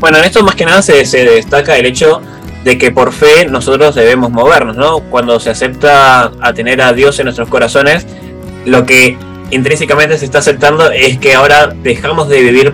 Bueno, 0.00 0.18
en 0.18 0.24
esto 0.24 0.42
más 0.44 0.56
que 0.56 0.66
nada 0.66 0.82
se 0.82 1.04
destaca 1.24 1.76
el 1.76 1.86
hecho 1.86 2.20
de 2.64 2.78
que 2.78 2.90
por 2.90 3.12
fe 3.12 3.46
nosotros 3.46 3.94
debemos 3.94 4.30
movernos, 4.30 4.76
¿no? 4.76 5.00
Cuando 5.00 5.38
se 5.38 5.50
acepta 5.50 6.32
a 6.40 6.52
tener 6.54 6.80
a 6.80 6.92
Dios 6.94 7.18
en 7.18 7.24
nuestros 7.24 7.48
corazones, 7.48 8.06
lo 8.64 8.86
que 8.86 9.18
intrínsecamente 9.50 10.16
se 10.18 10.24
está 10.24 10.38
aceptando 10.38 10.90
es 10.90 11.18
que 11.18 11.34
ahora 11.34 11.68
dejamos 11.68 12.28
de 12.28 12.40
vivir 12.40 12.72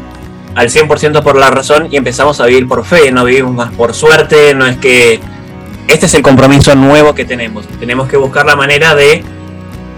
al 0.55 0.69
100% 0.69 1.23
por 1.23 1.37
la 1.37 1.51
razón 1.51 1.89
y 1.91 1.97
empezamos 1.97 2.41
a 2.41 2.47
vivir 2.47 2.69
por 2.69 2.85
fe, 2.85 3.11
no 3.11 3.25
vivimos 3.25 3.53
más 3.53 3.73
por 3.73 3.93
suerte, 3.93 4.55
no 4.55 4.67
es 4.67 4.77
que 4.79 5.21
este 5.89 6.07
es 6.07 6.15
el 6.15 6.23
compromiso 6.23 6.75
nuevo 6.77 7.15
que 7.15 7.25
tenemos, 7.25 7.67
tenemos 7.81 8.09
que 8.09 8.17
buscar 8.17 8.47
la 8.47 8.55
manera 8.55 8.95
de 8.95 9.25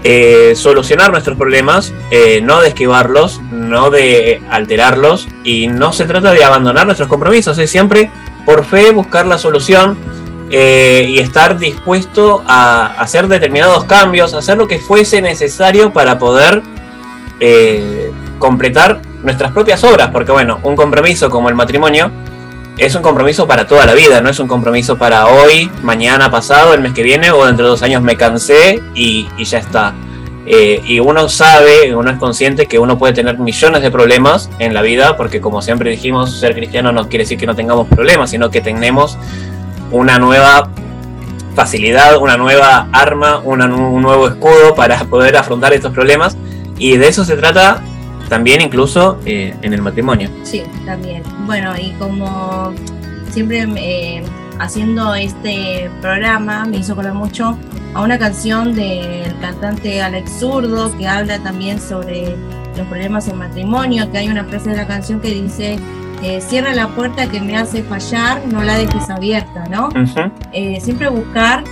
eh, 0.03 0.53
solucionar 0.55 1.11
nuestros 1.11 1.37
problemas, 1.37 1.93
eh, 2.09 2.41
no 2.43 2.61
de 2.61 2.69
esquivarlos, 2.69 3.41
no 3.51 3.91
de 3.91 4.41
alterarlos 4.49 5.27
y 5.43 5.67
no 5.67 5.93
se 5.93 6.05
trata 6.05 6.33
de 6.33 6.43
abandonar 6.43 6.85
nuestros 6.85 7.07
compromisos, 7.07 7.57
es 7.59 7.69
siempre 7.69 8.09
por 8.45 8.65
fe 8.65 8.91
buscar 8.91 9.25
la 9.25 9.37
solución 9.37 9.97
eh, 10.49 11.05
y 11.09 11.19
estar 11.19 11.57
dispuesto 11.57 12.43
a 12.47 12.87
hacer 12.99 13.27
determinados 13.27 13.85
cambios, 13.85 14.33
hacer 14.33 14.57
lo 14.57 14.67
que 14.67 14.79
fuese 14.79 15.21
necesario 15.21 15.93
para 15.93 16.19
poder 16.19 16.61
completar 18.39 19.01
nuestras 19.21 19.51
propias 19.51 19.83
obras, 19.83 20.11
porque 20.11 20.31
bueno, 20.31 20.59
un 20.63 20.77
compromiso 20.77 21.29
como 21.29 21.49
el 21.49 21.55
matrimonio 21.55 22.11
es 22.77 22.95
un 22.95 23.01
compromiso 23.01 23.47
para 23.47 23.67
toda 23.67 23.85
la 23.85 23.93
vida, 23.93 24.21
no 24.21 24.29
es 24.29 24.39
un 24.39 24.47
compromiso 24.47 24.97
para 24.97 25.27
hoy, 25.27 25.69
mañana, 25.83 26.31
pasado, 26.31 26.73
el 26.73 26.81
mes 26.81 26.93
que 26.93 27.03
viene 27.03 27.31
o 27.31 27.45
dentro 27.45 27.65
de 27.65 27.71
dos 27.71 27.83
años 27.83 28.01
me 28.01 28.17
cansé 28.17 28.81
y, 28.95 29.27
ya 29.43 29.59
está. 29.59 29.93
Eh, 30.45 30.81
y 30.85 30.99
uno 30.99 31.29
sabe, 31.29 31.95
uno 31.95 32.11
es 32.11 32.17
consciente 32.17 32.65
que 32.65 32.77
uno 32.77 32.97
puede 32.97 33.13
tener 33.13 33.39
millones 33.39 33.81
de 33.81 33.91
problemas 33.91 34.49
en 34.59 34.73
la 34.73 34.81
vida, 34.81 35.15
porque 35.15 35.39
como 35.39 35.61
siempre 35.61 35.89
dijimos, 35.89 36.39
ser 36.39 36.53
cristiano 36.53 36.91
no 36.91 37.07
quiere 37.07 37.23
decir 37.23 37.37
que 37.37 37.45
no 37.45 37.55
tengamos 37.55 37.87
problemas, 37.87 38.31
sino 38.31 38.49
que 38.49 38.59
tenemos 38.61 39.17
una 39.91 40.19
nueva 40.19 40.69
facilidad, 41.55 42.17
una 42.17 42.35
nueva 42.35 42.89
arma, 42.91 43.39
un 43.39 43.59
nuevo 44.01 44.27
escudo 44.27 44.75
para 44.75 44.99
poder 45.05 45.37
afrontar 45.37 45.73
estos 45.73 45.93
problemas. 45.93 46.35
Y 46.77 46.97
de 46.97 47.07
eso 47.07 47.23
se 47.23 47.37
trata 47.37 47.81
también 48.27 48.61
incluso 48.61 49.19
eh, 49.25 49.55
en 49.61 49.73
el 49.73 49.81
matrimonio. 49.81 50.29
Sí, 50.43 50.63
también. 50.85 51.23
Bueno, 51.45 51.73
y 51.77 51.91
como 51.93 52.73
siempre 53.29 53.65
eh, 53.77 54.23
haciendo 54.59 55.13
este 55.15 55.89
programa 56.01 56.65
me 56.65 56.77
hizo 56.77 56.93
acordar 56.93 57.13
mucho 57.13 57.57
a 57.93 58.01
una 58.01 58.17
canción 58.17 58.73
del 58.73 59.37
cantante 59.39 60.01
Alex 60.01 60.39
Zurdo 60.39 60.95
que 60.97 61.07
habla 61.07 61.39
también 61.39 61.79
sobre 61.79 62.35
los 62.77 62.87
problemas 62.87 63.27
en 63.27 63.37
matrimonio, 63.37 64.11
que 64.11 64.17
hay 64.19 64.29
una 64.29 64.43
frase 64.45 64.71
de 64.71 64.77
la 64.77 64.87
canción 64.87 65.19
que 65.19 65.29
dice 65.29 65.77
eh, 66.23 66.41
cierra 66.41 66.73
la 66.73 66.87
puerta 66.87 67.27
que 67.27 67.41
me 67.41 67.57
hace 67.57 67.83
fallar, 67.83 68.41
no 68.47 68.63
la 68.63 68.77
dejes 68.77 69.09
abierta, 69.09 69.65
¿no? 69.69 69.89
siempre 70.79 71.09
buscar 71.09 71.63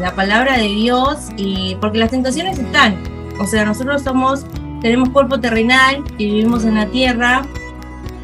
la 0.00 0.14
palabra 0.14 0.56
de 0.56 0.68
Dios 0.68 1.30
y 1.36 1.76
porque 1.80 1.98
las 1.98 2.10
tentaciones 2.10 2.58
están, 2.58 2.96
o 3.40 3.46
sea, 3.46 3.64
nosotros 3.64 4.02
somos 4.02 4.44
tenemos 4.80 5.08
cuerpo 5.08 5.40
terrenal 5.40 6.04
y 6.18 6.26
vivimos 6.26 6.64
en 6.64 6.76
la 6.76 6.86
tierra 6.86 7.42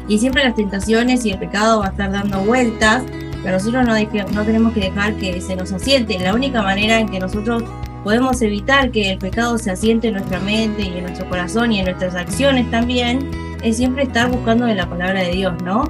y 0.07 0.19
siempre 0.19 0.43
las 0.43 0.55
tentaciones 0.55 1.25
y 1.25 1.31
el 1.31 1.39
pecado 1.39 1.79
va 1.79 1.87
a 1.87 1.89
estar 1.89 2.11
dando 2.11 2.39
vueltas, 2.41 3.03
pero 3.45 3.57
nosotros 3.57 3.85
no, 3.85 3.93
no 4.33 4.43
tenemos 4.43 4.73
que 4.73 4.79
dejar 4.79 5.13
que 5.17 5.39
se 5.39 5.55
nos 5.55 5.71
asiente. 5.71 6.17
La 6.17 6.33
única 6.33 6.63
manera 6.63 6.99
en 6.99 7.07
que 7.07 7.19
nosotros 7.19 7.63
podemos 8.03 8.41
evitar 8.41 8.89
que 8.89 9.11
el 9.11 9.19
pecado 9.19 9.59
se 9.59 9.69
asiente 9.69 10.07
en 10.07 10.15
nuestra 10.15 10.39
mente 10.39 10.81
y 10.81 10.97
en 10.97 11.03
nuestro 11.03 11.29
corazón 11.29 11.71
y 11.71 11.77
en 11.77 11.85
nuestras 11.85 12.15
acciones 12.15 12.69
también 12.71 13.29
es 13.61 13.77
siempre 13.77 14.01
estar 14.01 14.31
buscando 14.31 14.65
de 14.65 14.73
la 14.73 14.89
palabra 14.89 15.21
de 15.21 15.29
Dios, 15.29 15.53
¿no? 15.63 15.83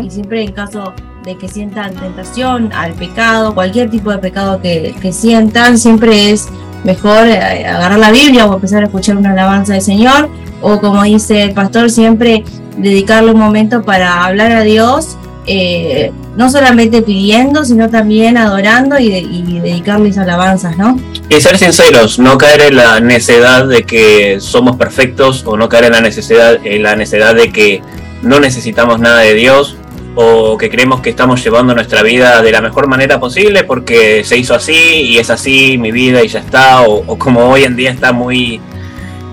Y 0.00 0.08
siempre 0.08 0.44
en 0.44 0.52
caso 0.52 0.94
de 1.24 1.36
que 1.36 1.48
sientan 1.48 1.94
tentación 1.94 2.72
al 2.72 2.92
pecado, 2.92 3.56
cualquier 3.56 3.90
tipo 3.90 4.12
de 4.12 4.18
pecado 4.18 4.62
que, 4.62 4.94
que 5.02 5.12
sientan, 5.12 5.78
siempre 5.78 6.30
es 6.30 6.48
mejor 6.84 7.26
eh, 7.26 7.66
agarrar 7.66 7.98
la 7.98 8.12
Biblia 8.12 8.46
o 8.46 8.54
empezar 8.54 8.84
a 8.84 8.86
escuchar 8.86 9.16
una 9.16 9.32
alabanza 9.32 9.72
del 9.72 9.82
Señor, 9.82 10.28
o 10.62 10.80
como 10.80 11.02
dice 11.02 11.42
el 11.42 11.54
pastor, 11.54 11.90
siempre 11.90 12.44
dedicarle 12.76 13.32
un 13.32 13.40
momento 13.40 13.82
para 13.82 14.24
hablar 14.24 14.52
a 14.52 14.62
Dios, 14.62 15.16
eh, 15.46 16.12
no 16.36 16.50
solamente 16.50 17.02
pidiendo, 17.02 17.64
sino 17.64 17.90
también 17.90 18.36
adorando 18.36 18.98
y, 18.98 19.12
y, 19.14 19.60
dedicarles 19.60 20.16
alabanzas, 20.18 20.76
¿no? 20.76 20.98
Y 21.28 21.40
ser 21.40 21.58
sinceros, 21.58 22.18
no 22.18 22.38
caer 22.38 22.62
en 22.62 22.76
la 22.76 23.00
necedad 23.00 23.66
de 23.66 23.82
que 23.82 24.38
somos 24.40 24.76
perfectos 24.76 25.44
o 25.46 25.56
no 25.56 25.68
caer 25.68 25.84
en 25.84 25.92
la 25.92 26.00
necesidad, 26.00 26.58
en 26.64 26.82
la 26.82 26.96
necesidad 26.96 27.34
de 27.34 27.50
que 27.50 27.82
no 28.22 28.40
necesitamos 28.40 29.00
nada 29.00 29.20
de 29.20 29.34
Dios 29.34 29.76
o 30.14 30.58
que 30.58 30.70
creemos 30.70 31.00
que 31.00 31.10
estamos 31.10 31.42
llevando 31.42 31.74
nuestra 31.74 32.02
vida 32.02 32.42
de 32.42 32.52
la 32.52 32.60
mejor 32.60 32.88
manera 32.88 33.20
posible 33.20 33.64
porque 33.64 34.24
se 34.24 34.36
hizo 34.36 34.54
así 34.54 34.72
y 34.72 35.18
es 35.18 35.30
así 35.30 35.78
mi 35.78 35.92
vida 35.92 36.22
y 36.22 36.28
ya 36.28 36.40
está, 36.40 36.82
o, 36.82 37.16
como 37.18 37.48
hoy 37.48 37.64
en 37.64 37.76
día 37.76 37.90
está 37.90 38.12
muy, 38.12 38.60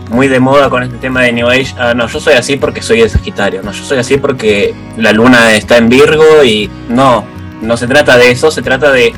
muy 0.09 0.27
de 0.27 0.39
moda 0.39 0.69
con 0.69 0.83
este 0.83 0.97
tema 0.97 1.21
de 1.21 1.33
New 1.33 1.47
Age, 1.47 1.75
ah, 1.77 1.93
no, 1.93 2.07
yo 2.07 2.19
soy 2.19 2.35
así 2.35 2.57
porque 2.57 2.81
soy 2.81 3.01
de 3.01 3.09
Sagitario, 3.09 3.61
no, 3.61 3.71
yo 3.71 3.83
soy 3.83 3.97
así 3.97 4.17
porque 4.17 4.73
la 4.97 5.11
luna 5.11 5.53
está 5.55 5.77
en 5.77 5.89
Virgo 5.89 6.43
y 6.43 6.69
no, 6.89 7.25
no 7.61 7.77
se 7.77 7.87
trata 7.87 8.17
de 8.17 8.31
eso, 8.31 8.51
se 8.51 8.61
trata 8.61 8.91
de 8.91 9.13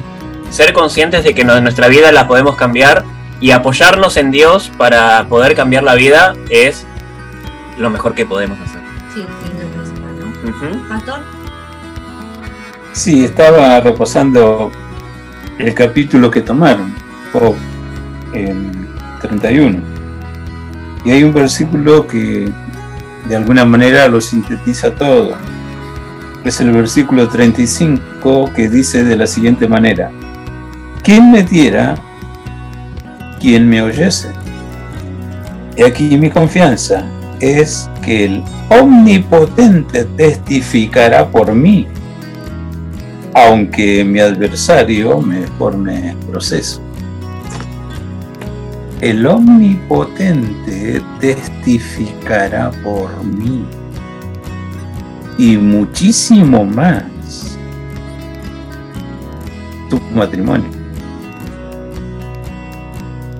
ser 0.50 0.74
conscientes 0.74 1.24
de 1.24 1.34
que 1.34 1.44
nuestra 1.44 1.88
vida 1.88 2.12
la 2.12 2.28
podemos 2.28 2.56
cambiar 2.56 3.04
y 3.40 3.52
apoyarnos 3.52 4.18
en 4.18 4.32
Dios 4.32 4.72
para 4.78 5.26
poder 5.28 5.56
cambiar 5.56 5.84
la 5.84 5.96
vida 5.96 6.34
es 6.50 6.86
lo 7.78 7.90
mejor 7.90 8.14
que 8.14 8.26
podemos 8.26 8.60
hacer. 8.60 8.82
Sí. 9.14 9.26
Pastor. 10.90 11.20
Sí, 12.92 13.24
estaba 13.24 13.80
reposando 13.80 14.72
el 15.58 15.74
capítulo 15.74 16.30
que 16.30 16.42
tomaron, 16.42 16.94
Job 17.32 17.56
31. 19.22 19.99
Y 21.10 21.12
hay 21.12 21.24
un 21.24 21.34
versículo 21.34 22.06
que 22.06 22.52
de 23.28 23.36
alguna 23.36 23.66
manera 23.66 24.08
lo 24.08 24.22
sintetiza 24.22 24.94
todo. 24.94 25.32
Es 26.46 26.62
el 26.62 26.72
versículo 26.72 27.28
35 27.28 28.52
que 28.56 28.70
dice 28.70 29.04
de 29.04 29.16
la 29.16 29.26
siguiente 29.26 29.68
manera, 29.68 30.12
¿quién 31.02 31.32
me 31.32 31.42
diera, 31.42 31.96
quien 33.40 33.68
me 33.68 33.82
oyese? 33.82 34.30
Y 35.76 35.82
aquí 35.82 36.16
mi 36.16 36.30
confianza 36.30 37.04
es 37.40 37.90
que 38.06 38.26
el 38.26 38.44
omnipotente 38.70 40.06
testificará 40.16 41.28
por 41.28 41.56
mí, 41.56 41.88
aunque 43.34 44.04
mi 44.04 44.20
adversario 44.20 45.20
me 45.22 45.48
forme 45.58 46.16
proceso. 46.30 46.84
El 49.02 49.26
omnipotente 49.26 51.02
testificará 51.22 52.70
por 52.84 53.24
mí 53.24 53.64
y 55.38 55.56
muchísimo 55.56 56.66
más 56.66 57.58
tu 59.90 60.02
matrimonio. 60.14 60.70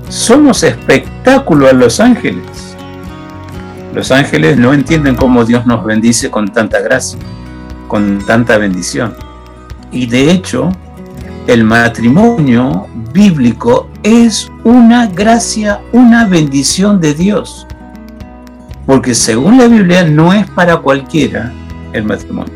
Somos 0.08 0.64
espectáculo 0.64 1.68
a 1.68 1.74
los 1.74 2.00
ángeles. 2.00 2.78
Los 3.94 4.12
ángeles 4.12 4.58
no 4.58 4.74
entienden 4.74 5.16
cómo 5.16 5.44
Dios 5.44 5.66
nos 5.66 5.84
bendice 5.84 6.32
con 6.32 6.48
tanta 6.48 6.80
gracia, 6.80 7.20
con 7.90 8.26
tanta 8.26 8.58
bendición. 8.58 9.14
Y 9.92 10.06
de 10.06 10.32
hecho, 10.32 10.70
el 11.48 11.66
matrimonio 11.66 12.88
bíblico 13.14 13.90
es 14.04 14.50
una 14.64 15.08
gracia, 15.08 15.82
una 15.92 16.26
bendición 16.26 17.00
de 17.00 17.14
Dios. 17.14 17.68
Porque 18.86 19.14
según 19.14 19.58
la 19.58 19.68
Biblia 19.68 20.04
no 20.04 20.34
es 20.34 20.50
para 20.50 20.78
cualquiera 20.78 21.54
el 21.94 22.04
matrimonio. 22.04 22.54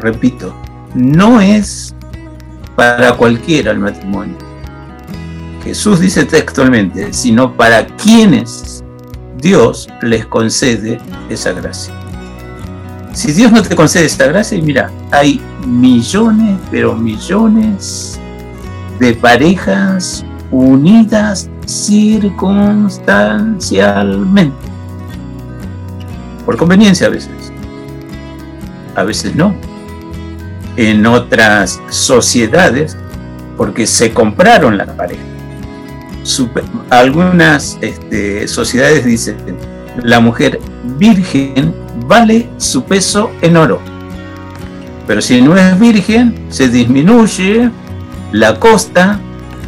Repito, 0.00 0.54
no 0.94 1.40
es 1.40 1.94
para 2.74 3.12
cualquiera 3.16 3.70
el 3.70 3.78
matrimonio. 3.78 4.36
Jesús 5.62 6.00
dice 6.00 6.24
textualmente, 6.24 7.12
sino 7.12 7.52
para 7.54 7.86
quienes 7.86 8.82
Dios 9.38 9.88
les 10.00 10.26
concede 10.26 10.98
esa 11.28 11.52
gracia. 11.52 11.94
Si 13.12 13.32
Dios 13.32 13.52
no 13.52 13.62
te 13.62 13.76
concede 13.76 14.06
esa 14.06 14.26
gracia, 14.26 14.60
mira, 14.62 14.90
hay 15.10 15.40
millones, 15.66 16.58
pero 16.70 16.94
millones 16.96 18.18
de 19.02 19.12
parejas 19.14 20.24
unidas 20.52 21.50
circunstancialmente. 21.66 24.54
Por 26.46 26.56
conveniencia 26.56 27.08
a 27.08 27.10
veces. 27.10 27.52
A 28.94 29.02
veces 29.02 29.34
no. 29.34 29.56
En 30.76 31.04
otras 31.04 31.80
sociedades, 31.90 32.96
porque 33.56 33.88
se 33.88 34.12
compraron 34.12 34.78
la 34.78 34.86
pareja. 34.86 35.20
algunas 36.90 37.76
este, 37.80 38.46
sociedades 38.46 39.04
dicen, 39.04 39.36
la 40.00 40.20
mujer 40.20 40.60
virgen 40.96 41.74
vale 42.06 42.48
su 42.56 42.84
peso 42.84 43.32
en 43.40 43.56
oro. 43.56 43.80
Pero 45.08 45.20
si 45.20 45.42
no 45.42 45.56
es 45.56 45.76
virgen, 45.80 46.46
se 46.50 46.68
disminuye 46.68 47.68
la 48.32 48.58
costa, 48.58 49.20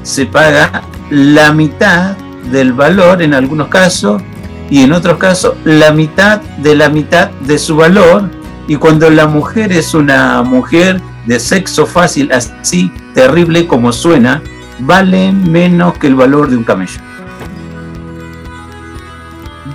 se 0.03 0.27
paga 0.27 0.83
la 1.11 1.53
mitad 1.53 2.17
del 2.51 2.73
valor 2.73 3.23
en 3.23 3.35
algunos 3.35 3.69
casos 3.69 4.23
y 4.71 4.83
en 4.83 4.93
otros 4.93 5.19
casos 5.19 5.55
la 5.65 5.93
mitad 5.93 6.41
de 6.59 6.75
la 6.75 6.89
mitad 6.89 7.31
de 7.31 7.59
su 7.59 7.77
valor. 7.77 8.31
Y 8.67 8.77
cuando 8.77 9.11
la 9.11 9.27
mujer 9.27 9.73
es 9.73 9.95
una 9.95 10.43
mujer 10.43 11.01
de 11.27 11.39
sexo 11.39 11.87
fácil, 11.87 12.33
así 12.33 12.91
terrible 13.15 13.67
como 13.67 13.93
suena, 13.93 14.43
vale 14.81 15.33
menos 15.33 15.99
que 15.99 16.07
el 16.07 16.15
valor 16.15 16.49
de 16.49 16.57
un 16.57 16.65
camello. 16.65 17.01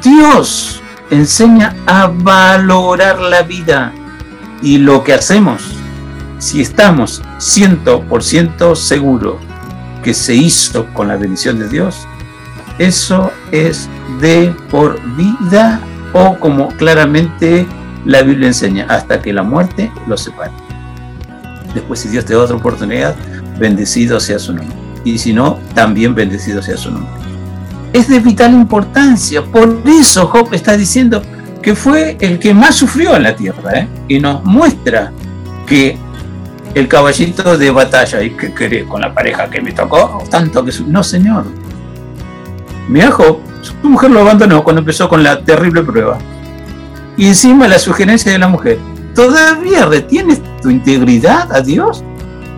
Dios 0.04 0.82
enseña 1.12 1.76
a 1.86 2.08
valorar 2.08 3.20
la 3.20 3.44
vida 3.44 3.94
y 4.62 4.78
lo 4.78 5.04
que 5.04 5.14
hacemos. 5.14 5.69
Si 6.40 6.62
estamos 6.62 7.22
100% 7.38 8.76
seguros 8.76 9.36
que 10.04 10.14
se 10.14 10.34
hizo 10.36 10.88
con 10.94 11.10
la 11.10 11.18
bendición 11.18 11.60
de 11.60 11.70
Dios, 11.70 12.08
eso 12.78 13.32
es 13.52 13.90
de 14.20 14.56
por 14.72 15.00
vida 15.16 15.82
o 16.14 16.40
como 16.40 16.70
claramente 16.70 17.68
la 18.06 18.24
Biblia 18.24 18.48
enseña, 18.48 18.86
hasta 18.90 19.22
que 19.22 19.34
la 19.34 19.44
muerte 19.44 19.92
lo 20.08 20.18
separe. 20.18 20.52
Después, 21.74 22.00
si 22.00 22.10
Dios 22.10 22.26
te 22.26 22.34
da 22.34 22.40
otra 22.40 22.56
oportunidad, 22.56 23.16
bendecido 23.60 24.20
sea 24.20 24.40
su 24.40 24.54
nombre. 24.54 24.76
Y 25.04 25.20
si 25.20 25.34
no, 25.34 25.60
también 25.76 26.16
bendecido 26.16 26.64
sea 26.64 26.78
su 26.78 26.90
nombre 26.90 27.30
es 27.94 28.08
de 28.08 28.20
vital 28.20 28.54
importancia. 28.54 29.44
Por 29.44 29.82
eso 29.86 30.28
Job 30.28 30.54
está 30.54 30.78
diciendo 30.78 31.22
que 31.62 31.76
fue 31.76 32.18
el 32.20 32.40
que 32.40 32.54
más 32.54 32.76
sufrió 32.76 33.16
en 33.16 33.24
la 33.24 33.36
tierra 33.36 33.80
¿eh? 33.80 33.88
y 34.08 34.20
nos 34.20 34.44
muestra 34.44 35.12
que 35.66 35.98
el 36.76 36.88
caballito 36.88 37.58
de 37.58 37.72
batalla 37.72 38.22
y 38.22 38.32
que 38.32 38.54
quería 38.54 38.86
con 38.86 39.02
la 39.02 39.14
pareja 39.14 39.50
que 39.50 39.62
me 39.62 39.72
tocó 39.72 40.24
tanto 40.30 40.64
que 40.64 40.72
no 40.88 41.04
señor. 41.04 41.46
Mi 42.88 43.00
hijo 43.00 43.42
su 43.62 43.74
mujer 43.84 44.12
lo 44.12 44.22
abandonó 44.22 44.64
cuando 44.64 44.80
empezó 44.80 45.10
con 45.10 45.24
la 45.24 45.44
terrible 45.44 45.84
prueba. 45.84 46.18
Y 47.18 47.28
encima 47.28 47.68
la 47.68 47.80
sugerencia 47.80 48.32
de 48.32 48.40
la 48.40 48.48
mujer 48.48 48.80
todavía 49.14 49.86
retienes 49.86 50.42
tu 50.62 50.70
integridad 50.70 51.52
a 51.52 51.62
Dios 51.62 52.04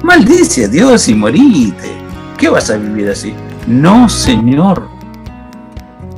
maldice 0.04 0.66
a 0.66 0.68
Dios 0.68 1.08
y 1.08 1.16
morite. 1.16 1.92
¿qué 2.38 2.50
vas 2.50 2.70
a 2.70 2.78
vivir 2.78 3.10
así? 3.10 3.34
no 3.68 4.10
señor. 4.10 4.88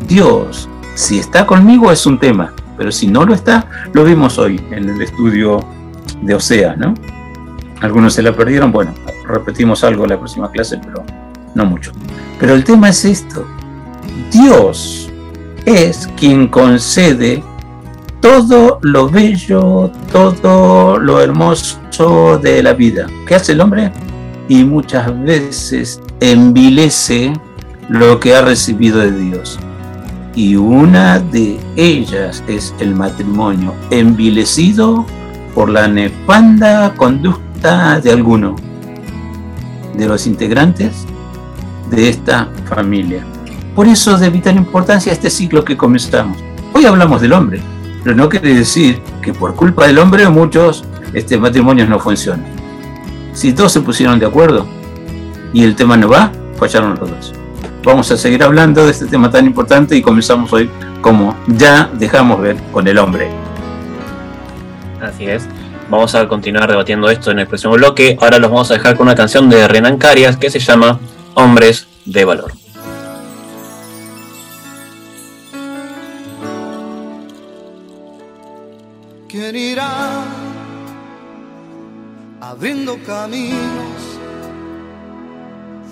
Dios, 0.08 0.70
si 0.96 1.20
está 1.20 1.46
conmigo 1.46 1.92
es 1.92 2.06
un 2.06 2.20
tema, 2.20 2.54
pero 2.78 2.92
si 2.92 3.08
no 3.08 3.26
lo 3.26 3.34
está, 3.34 3.66
lo 3.94 4.04
vimos 4.04 4.38
hoy 4.38 4.62
en 4.72 4.90
el 4.90 5.02
estudio 5.02 5.60
de 6.22 6.36
Osea, 6.36 6.76
¿no? 6.76 6.94
Algunos 7.82 8.14
se 8.14 8.22
la 8.22 8.34
perdieron, 8.34 8.72
bueno, 8.72 8.94
repetimos 9.28 9.84
algo 9.84 10.04
en 10.04 10.12
la 10.12 10.18
próxima 10.18 10.50
clase, 10.52 10.80
pero 10.84 11.04
no 11.56 11.66
mucho. 11.66 11.92
Pero 12.40 12.54
el 12.54 12.64
tema 12.64 12.90
es 12.90 13.06
esto, 13.06 13.46
Dios 14.32 15.10
es 15.66 16.08
quien 16.18 16.48
concede 16.48 17.44
todo 18.22 18.80
lo 18.82 19.10
bello, 19.10 19.92
todo 20.12 20.98
lo 20.98 21.22
hermoso 21.22 22.40
de 22.42 22.64
la 22.64 22.74
vida. 22.74 23.08
¿Qué 23.28 23.36
hace 23.36 23.52
el 23.52 23.62
hombre? 23.62 23.92
Y 24.48 24.64
muchas 24.64 25.22
veces 25.24 26.02
envilece 26.20 27.34
lo 27.90 28.20
que 28.20 28.36
ha 28.36 28.42
recibido 28.42 29.00
de 29.00 29.12
Dios 29.12 29.60
y 30.36 30.56
una 30.56 31.20
de 31.20 31.60
ellas 31.76 32.44
es 32.48 32.74
el 32.80 32.96
matrimonio 32.96 33.74
envilecido 33.92 35.06
por 35.54 35.70
la 35.70 35.88
nefanda 35.88 36.94
conducta 36.96 37.42
de 37.64 38.12
alguno 38.12 38.56
de 39.96 40.06
los 40.06 40.28
integrantes 40.28 41.06
de 41.90 42.10
esta 42.10 42.50
familia. 42.68 43.24
Por 43.74 43.88
eso 43.88 44.16
es 44.16 44.20
de 44.20 44.30
vital 44.30 44.58
importancia 44.58 45.14
este 45.14 45.30
ciclo 45.30 45.64
que 45.64 45.78
comenzamos. 45.78 46.38
Hoy 46.74 46.86
hablamos 46.86 47.22
del 47.22 47.34
hombre, 47.34 47.62
pero 48.04 48.16
no 48.16 48.28
quiere 48.28 48.54
decir 48.54 49.02
que 49.22 49.34
por 49.34 49.56
culpa 49.56 49.88
del 49.88 50.00
hombre 50.00 50.28
muchos 50.28 50.84
este, 51.14 51.38
matrimonios 51.38 51.88
no 51.88 52.00
funcionan. 52.00 52.46
Si 53.32 53.54
todos 53.54 53.72
se 53.72 53.82
pusieron 53.82 54.20
de 54.20 54.26
acuerdo 54.26 54.68
y 55.54 55.64
el 55.64 55.76
tema 55.76 55.96
no 55.96 56.10
va, 56.10 56.32
fallaron 56.58 56.98
los 57.00 57.10
dos 57.10 57.34
vamos 57.84 58.10
a 58.12 58.18
seguir 58.18 58.44
hablando 58.44 58.86
de 58.86 58.92
este 58.92 59.06
tema 59.06 59.30
tan 59.30 59.46
importante 59.46 59.96
y 59.96 60.02
comenzamos 60.02 60.52
hoy 60.54 60.70
como 61.02 61.36
ya 61.48 61.90
dejamos 61.94 62.40
ver 62.40 62.56
con 62.72 62.88
el 62.88 62.98
hombre. 62.98 63.30
Así 65.02 65.26
es. 65.26 65.48
Vamos 65.94 66.16
a 66.16 66.28
continuar 66.28 66.68
debatiendo 66.68 67.08
esto 67.08 67.30
en 67.30 67.38
el 67.38 67.46
próximo 67.46 67.74
bloque. 67.74 68.18
Ahora 68.20 68.40
los 68.40 68.50
vamos 68.50 68.72
a 68.72 68.74
dejar 68.74 68.98
con 68.98 69.06
una 69.06 69.16
canción 69.16 69.48
de 69.48 69.68
Renan 69.68 70.00
Carias 70.00 70.38
que 70.38 70.50
se 70.50 70.58
llama 70.58 71.00
Hombres 71.36 71.88
de 72.06 72.26
Valor. 72.26 72.52
¿Quién 79.30 79.56
irá 79.56 80.24
abriendo 82.42 82.98
caminos? 83.06 84.14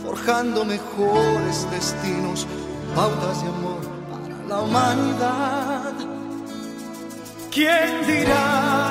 forjando 0.03 0.65
mejores 0.65 1.69
destinos, 1.69 2.47
pautas 2.95 3.43
de 3.43 3.49
amor 3.49 3.81
para 4.09 4.47
la 4.47 4.61
humanidad. 4.61 5.93
¿Quién 7.51 8.07
dirá? 8.07 8.90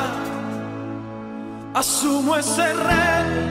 Asumo 1.72 2.34
ese 2.36 2.72
reto, 2.72 3.46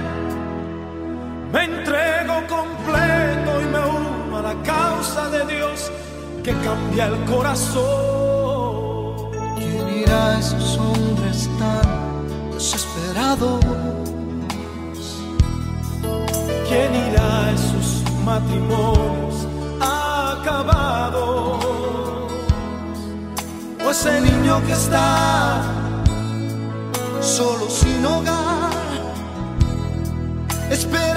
me 1.53 1.63
entrego 1.63 2.45
completo 2.49 3.61
y 3.61 3.65
me 3.65 3.79
uno 3.79 4.37
a 4.37 4.41
la 4.41 4.55
causa 4.61 5.29
de 5.29 5.45
Dios 5.45 5.89
que 6.43 6.51
cambia 6.51 7.05
el 7.05 7.23
corazón. 7.23 7.71
¿Quién 9.55 9.99
irá 10.01 10.35
a 10.35 10.39
esos 10.39 10.77
hombres 10.77 11.49
tan 11.57 12.51
desesperados? 12.51 13.61
¿Quién 16.67 16.93
irá 16.93 17.45
a 17.45 17.51
esos 17.51 18.03
matrimonios 18.25 19.47
acabados? 19.79 21.65
O 23.85 23.89
ese 23.89 24.19
niño 24.19 24.61
que 24.65 24.73
está 24.73 25.78
solo 27.29 27.69
sin 27.69 28.03
hogar, 28.03 28.71
esperando 30.71 31.08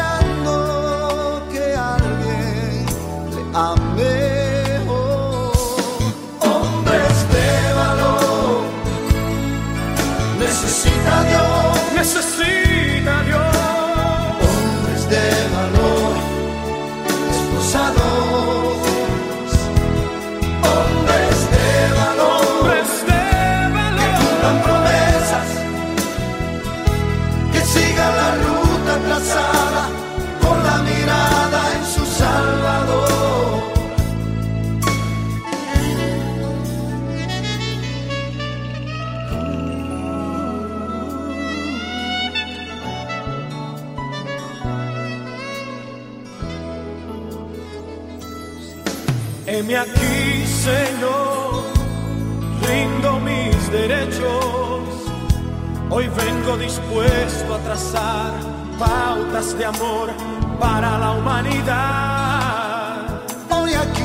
vengo 56.42 56.56
dispuesto 56.56 57.54
a 57.54 57.58
trazar 57.58 58.32
pautas 58.78 59.56
de 59.56 59.64
amor 59.64 60.10
para 60.58 60.98
la 60.98 61.12
humanidad. 61.12 63.06
Hoy 63.48 63.74
aquí, 63.74 64.02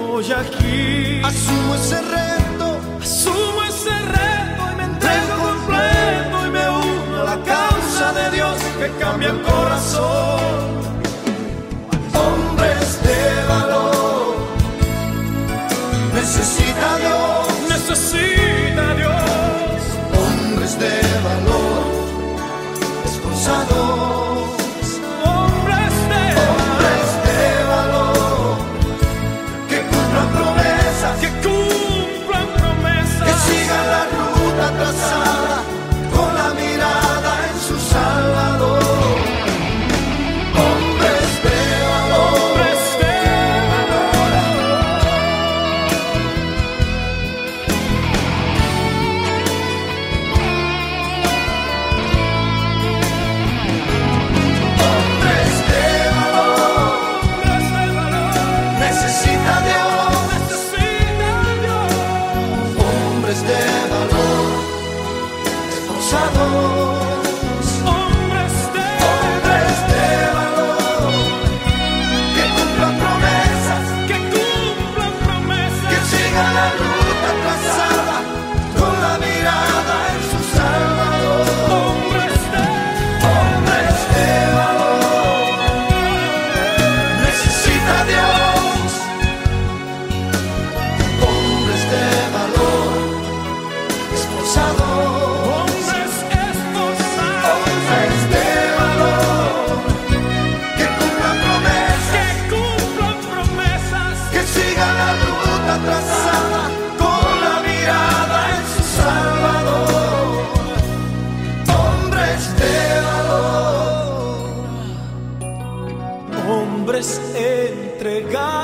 hoy 0.00 0.32
aquí, 0.32 1.20
asumo 1.22 1.74
ese 1.76 2.00
reto, 2.02 2.76
asumo 3.00 3.62
ese 3.68 3.90
reto 3.90 4.45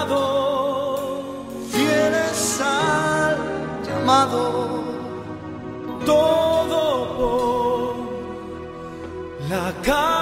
entregados, 0.03 1.01
fieles 1.71 2.61
al 2.61 3.37
llamado, 3.87 4.85
todo 6.05 7.17
por 7.17 7.97
la 9.49 9.73
causa 9.83 10.22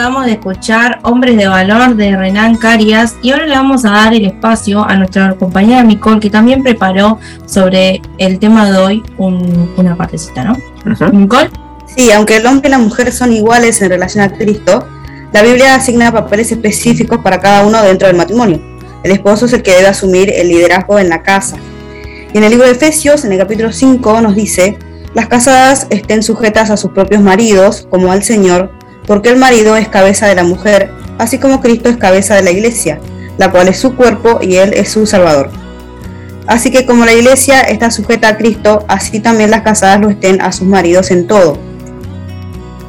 acabamos 0.00 0.24
de 0.24 0.32
escuchar 0.32 0.98
Hombres 1.02 1.36
de 1.36 1.46
Valor 1.46 1.94
de 1.94 2.16
Renan 2.16 2.56
Carias 2.56 3.16
y 3.20 3.32
ahora 3.32 3.44
le 3.46 3.54
vamos 3.54 3.84
a 3.84 3.90
dar 3.90 4.14
el 4.14 4.24
espacio 4.24 4.82
a 4.82 4.96
nuestra 4.96 5.34
compañera 5.34 5.82
Nicole 5.82 6.20
que 6.20 6.30
también 6.30 6.62
preparó 6.62 7.18
sobre 7.44 8.00
el 8.16 8.38
tema 8.38 8.70
de 8.70 8.78
hoy 8.78 9.02
un- 9.18 9.70
una 9.76 9.94
partecita, 9.96 10.42
¿no? 10.42 10.56
Nicole. 11.12 11.50
Sí, 11.94 12.10
aunque 12.12 12.38
el 12.38 12.46
hombre 12.46 12.68
y 12.68 12.70
la 12.70 12.78
mujer 12.78 13.12
son 13.12 13.30
iguales 13.34 13.82
en 13.82 13.90
relación 13.90 14.24
a 14.24 14.32
Cristo, 14.32 14.88
la 15.34 15.42
Biblia 15.42 15.74
asigna 15.74 16.10
papeles 16.10 16.50
específicos 16.50 17.18
para 17.18 17.38
cada 17.38 17.66
uno 17.66 17.82
dentro 17.82 18.08
del 18.08 18.16
matrimonio. 18.16 18.58
El 19.04 19.10
esposo 19.12 19.44
es 19.44 19.52
el 19.52 19.62
que 19.62 19.72
debe 19.72 19.88
asumir 19.88 20.30
el 20.34 20.48
liderazgo 20.48 20.98
en 20.98 21.10
la 21.10 21.22
casa. 21.22 21.56
Y 22.32 22.38
en 22.38 22.44
el 22.44 22.50
libro 22.52 22.64
de 22.64 22.72
Efesios, 22.72 23.26
en 23.26 23.32
el 23.32 23.38
capítulo 23.38 23.70
5, 23.70 24.22
nos 24.22 24.34
dice, 24.34 24.78
las 25.12 25.28
casadas 25.28 25.88
estén 25.90 26.22
sujetas 26.22 26.70
a 26.70 26.78
sus 26.78 26.92
propios 26.92 27.20
maridos, 27.20 27.86
como 27.90 28.10
al 28.12 28.22
Señor, 28.22 28.79
porque 29.10 29.28
el 29.28 29.38
marido 29.38 29.76
es 29.76 29.88
cabeza 29.88 30.28
de 30.28 30.36
la 30.36 30.44
mujer, 30.44 30.92
así 31.18 31.38
como 31.38 31.60
Cristo 31.60 31.88
es 31.88 31.96
cabeza 31.96 32.36
de 32.36 32.44
la 32.44 32.52
iglesia, 32.52 33.00
la 33.38 33.50
cual 33.50 33.66
es 33.66 33.76
su 33.76 33.96
cuerpo 33.96 34.38
y 34.40 34.54
Él 34.54 34.72
es 34.72 34.90
su 34.90 35.04
Salvador. 35.04 35.50
Así 36.46 36.70
que 36.70 36.86
como 36.86 37.04
la 37.04 37.12
iglesia 37.12 37.62
está 37.62 37.90
sujeta 37.90 38.28
a 38.28 38.36
Cristo, 38.36 38.84
así 38.86 39.18
también 39.18 39.50
las 39.50 39.62
casadas 39.62 40.00
lo 40.00 40.10
estén 40.10 40.40
a 40.40 40.52
sus 40.52 40.68
maridos 40.68 41.10
en 41.10 41.26
todo. 41.26 41.58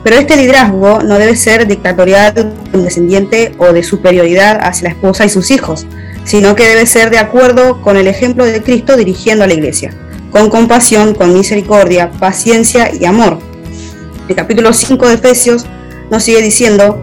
Pero 0.03 0.17
este 0.17 0.37
liderazgo 0.37 1.01
no 1.01 1.17
debe 1.17 1.35
ser 1.35 1.65
dictatorial, 1.65 2.53
condescendiente 2.71 3.55
o 3.57 3.73
de 3.73 3.81
superioridad 3.81 4.59
hacia 4.61 4.89
la 4.89 4.93
esposa 4.93 5.25
y 5.25 5.29
sus 5.29 5.49
hijos, 5.49 5.87
sino 6.23 6.55
que 6.55 6.67
debe 6.67 6.85
ser 6.85 7.09
de 7.09 7.17
acuerdo 7.17 7.81
con 7.81 7.97
el 7.97 8.07
ejemplo 8.07 8.45
de 8.45 8.61
Cristo 8.61 8.95
dirigiendo 8.95 9.43
a 9.43 9.47
la 9.47 9.55
iglesia, 9.55 9.91
con 10.29 10.51
compasión, 10.51 11.15
con 11.15 11.33
misericordia, 11.33 12.11
paciencia 12.11 12.91
y 12.93 13.05
amor. 13.05 13.39
El 14.27 14.35
capítulo 14.35 14.71
5 14.71 15.07
de 15.07 15.15
Efesios 15.15 15.65
nos 16.11 16.23
sigue 16.23 16.41
diciendo, 16.41 17.01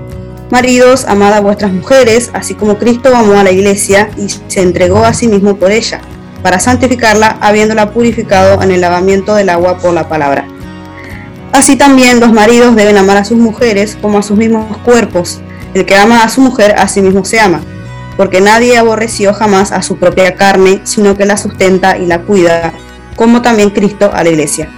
Maridos, 0.51 1.05
amad 1.07 1.33
a 1.33 1.41
vuestras 1.41 1.73
mujeres, 1.73 2.31
así 2.33 2.55
como 2.55 2.79
Cristo 2.79 3.15
amó 3.15 3.39
a 3.39 3.43
la 3.43 3.51
iglesia 3.51 4.11
y 4.17 4.29
se 4.29 4.63
entregó 4.63 5.05
a 5.05 5.13
sí 5.13 5.29
mismo 5.29 5.57
por 5.57 5.71
ella, 5.71 6.01
para 6.43 6.61
santificarla, 6.61 7.39
habiéndola 7.41 7.91
purificado 7.91 8.63
en 8.63 8.71
el 8.71 8.81
lavamiento 8.81 9.35
del 9.35 9.49
agua 9.49 9.79
por 9.79 9.93
la 9.93 10.09
palabra. 10.09 10.47
Así 11.53 11.77
también 11.77 12.21
los 12.21 12.33
maridos 12.33 12.77
deben 12.77 12.97
amar 12.97 13.17
a 13.17 13.25
sus 13.25 13.39
mujeres 13.39 13.97
como 14.01 14.19
a 14.19 14.23
sus 14.23 14.39
mismos 14.39 14.77
cuerpos. 14.79 15.41
El 15.75 15.85
que 15.85 15.97
ama 15.97 16.23
a 16.23 16.29
su 16.29 16.41
mujer 16.41 16.77
a 16.79 16.89
sí 16.89 17.03
mismo 17.03 17.25
se 17.25 17.41
ama, 17.41 17.61
porque 18.17 18.41
nadie 18.41 18.79
aborreció 18.79 19.35
jamás 19.35 19.73
a 19.73 19.83
su 19.83 19.97
propia 19.97 20.35
carne, 20.35 20.81
sino 20.85 21.17
que 21.17 21.27
la 21.27 21.37
sustenta 21.37 21.99
y 21.99 22.07
la 22.07 22.23
cuida, 22.23 22.73
como 23.17 23.43
también 23.43 23.71
Cristo 23.71 24.11
a 24.13 24.23
la 24.23 24.31
iglesia 24.31 24.71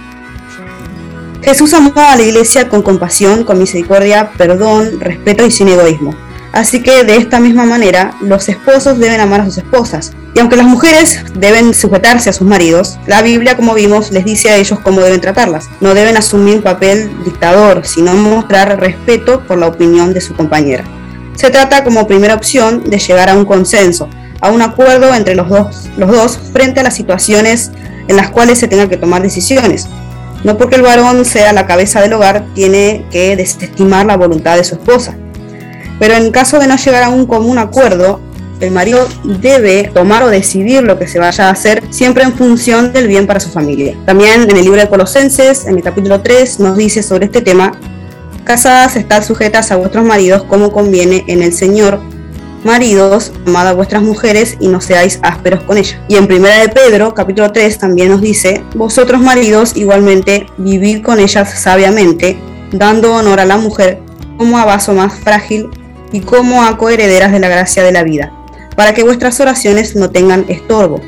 Jesús 1.43 1.73
amó 1.73 1.91
a 1.95 2.15
la 2.15 2.21
iglesia 2.21 2.69
con 2.69 2.83
compasión, 2.83 3.43
con 3.43 3.57
misericordia, 3.57 4.31
perdón, 4.37 4.99
respeto 4.99 5.45
y 5.45 5.51
sin 5.51 5.69
egoísmo. 5.69 6.15
Así 6.51 6.83
que 6.83 7.03
de 7.03 7.15
esta 7.15 7.39
misma 7.39 7.65
manera, 7.65 8.13
los 8.21 8.47
esposos 8.47 8.99
deben 8.99 9.21
amar 9.21 9.41
a 9.41 9.45
sus 9.45 9.57
esposas. 9.57 10.11
Y 10.35 10.39
aunque 10.39 10.55
las 10.55 10.65
mujeres 10.65 11.23
deben 11.33 11.73
sujetarse 11.73 12.29
a 12.29 12.33
sus 12.33 12.47
maridos, 12.47 12.99
la 13.07 13.21
Biblia, 13.21 13.55
como 13.55 13.73
vimos, 13.73 14.11
les 14.11 14.23
dice 14.23 14.49
a 14.49 14.57
ellos 14.57 14.79
cómo 14.79 15.01
deben 15.01 15.21
tratarlas. 15.21 15.67
No 15.79 15.93
deben 15.93 16.15
asumir 16.15 16.57
un 16.57 16.61
papel 16.61 17.09
dictador, 17.23 17.85
sino 17.85 18.13
mostrar 18.13 18.79
respeto 18.79 19.41
por 19.47 19.57
la 19.57 19.67
opinión 19.67 20.13
de 20.13 20.21
su 20.21 20.35
compañera. 20.35 20.83
Se 21.35 21.49
trata 21.49 21.83
como 21.83 22.05
primera 22.05 22.35
opción 22.35 22.83
de 22.83 22.99
llegar 22.99 23.29
a 23.29 23.35
un 23.35 23.45
consenso, 23.45 24.09
a 24.41 24.51
un 24.51 24.61
acuerdo 24.61 25.15
entre 25.15 25.35
los 25.35 25.49
dos, 25.49 25.89
los 25.97 26.11
dos 26.11 26.39
frente 26.53 26.81
a 26.81 26.83
las 26.83 26.95
situaciones 26.95 27.71
en 28.07 28.15
las 28.15 28.29
cuales 28.29 28.59
se 28.59 28.67
tengan 28.67 28.89
que 28.89 28.97
tomar 28.97 29.21
decisiones. 29.21 29.87
No 30.43 30.57
porque 30.57 30.75
el 30.75 30.81
varón 30.81 31.23
sea 31.25 31.53
la 31.53 31.67
cabeza 31.67 32.01
del 32.01 32.13
hogar, 32.13 32.45
tiene 32.55 33.05
que 33.11 33.35
desestimar 33.35 34.05
la 34.05 34.17
voluntad 34.17 34.57
de 34.57 34.63
su 34.63 34.75
esposa. 34.75 35.15
Pero 35.99 36.15
en 36.15 36.31
caso 36.31 36.57
de 36.59 36.67
no 36.67 36.77
llegar 36.77 37.03
a 37.03 37.09
un 37.09 37.27
común 37.27 37.59
acuerdo, 37.59 38.19
el 38.59 38.71
marido 38.71 39.07
debe 39.23 39.89
tomar 39.93 40.23
o 40.23 40.29
decidir 40.29 40.83
lo 40.83 40.97
que 40.97 41.07
se 41.07 41.19
vaya 41.19 41.47
a 41.47 41.51
hacer 41.51 41.83
siempre 41.89 42.23
en 42.23 42.33
función 42.33 42.93
del 42.93 43.07
bien 43.07 43.27
para 43.27 43.39
su 43.39 43.49
familia. 43.49 43.95
También 44.05 44.43
en 44.43 44.55
el 44.55 44.63
libro 44.63 44.79
de 44.79 44.89
Colosenses, 44.89 45.65
en 45.65 45.75
el 45.75 45.83
capítulo 45.83 46.21
3, 46.21 46.59
nos 46.59 46.77
dice 46.77 47.03
sobre 47.03 47.25
este 47.25 47.41
tema, 47.41 47.73
casadas 48.43 48.95
estad 48.95 49.23
sujetas 49.23 49.71
a 49.71 49.75
vuestros 49.77 50.05
maridos 50.05 50.43
como 50.43 50.71
conviene 50.71 51.23
en 51.27 51.41
el 51.41 51.53
Señor, 51.53 51.99
Maridos, 52.63 53.31
amad 53.47 53.69
a 53.69 53.73
vuestras 53.73 54.03
mujeres 54.03 54.55
y 54.59 54.67
no 54.67 54.81
seáis 54.81 55.19
ásperos 55.23 55.63
con 55.63 55.79
ellas. 55.79 55.97
Y 56.07 56.15
en 56.15 56.27
Primera 56.27 56.59
de 56.59 56.69
Pedro, 56.69 57.15
capítulo 57.15 57.51
3, 57.51 57.79
también 57.79 58.09
nos 58.09 58.21
dice, 58.21 58.63
vosotros 58.75 59.19
maridos 59.19 59.75
igualmente 59.75 60.45
vivid 60.57 61.01
con 61.01 61.19
ellas 61.19 61.59
sabiamente, 61.59 62.37
dando 62.71 63.15
honor 63.15 63.39
a 63.39 63.45
la 63.45 63.57
mujer 63.57 63.99
como 64.37 64.59
a 64.59 64.65
vaso 64.65 64.93
más 64.93 65.11
frágil 65.11 65.71
y 66.11 66.19
como 66.19 66.63
a 66.63 66.77
coherederas 66.77 67.31
de 67.31 67.39
la 67.39 67.49
gracia 67.49 67.81
de 67.81 67.93
la 67.93 68.03
vida, 68.03 68.31
para 68.75 68.93
que 68.93 69.03
vuestras 69.03 69.39
oraciones 69.39 69.95
no 69.95 70.11
tengan 70.11 70.45
estorbo. 70.47 71.01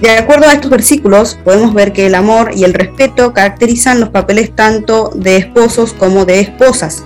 De 0.00 0.10
acuerdo 0.10 0.48
a 0.48 0.54
estos 0.54 0.72
versículos, 0.72 1.38
podemos 1.44 1.72
ver 1.72 1.92
que 1.92 2.06
el 2.06 2.16
amor 2.16 2.50
y 2.52 2.64
el 2.64 2.74
respeto 2.74 3.32
caracterizan 3.32 4.00
los 4.00 4.08
papeles 4.08 4.56
tanto 4.56 5.12
de 5.14 5.36
esposos 5.36 5.92
como 5.92 6.24
de 6.24 6.40
esposas, 6.40 7.04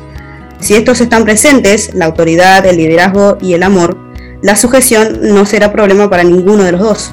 si 0.65 0.75
estos 0.75 1.03
están 1.03 1.25
presentes, 1.25 1.91
la 1.93 2.07
autoridad, 2.07 2.65
el 2.65 2.79
liderazgo 2.79 3.37
y 3.39 3.53
el 3.53 3.63
amor, 3.63 3.99
la 4.41 4.57
sujeción 4.57 5.19
no 5.21 5.45
será 5.45 5.71
problema 5.71 6.09
para 6.09 6.25
ninguno 6.25 6.63
de 6.63 6.73
los 6.73 6.81
dos. 6.81 7.13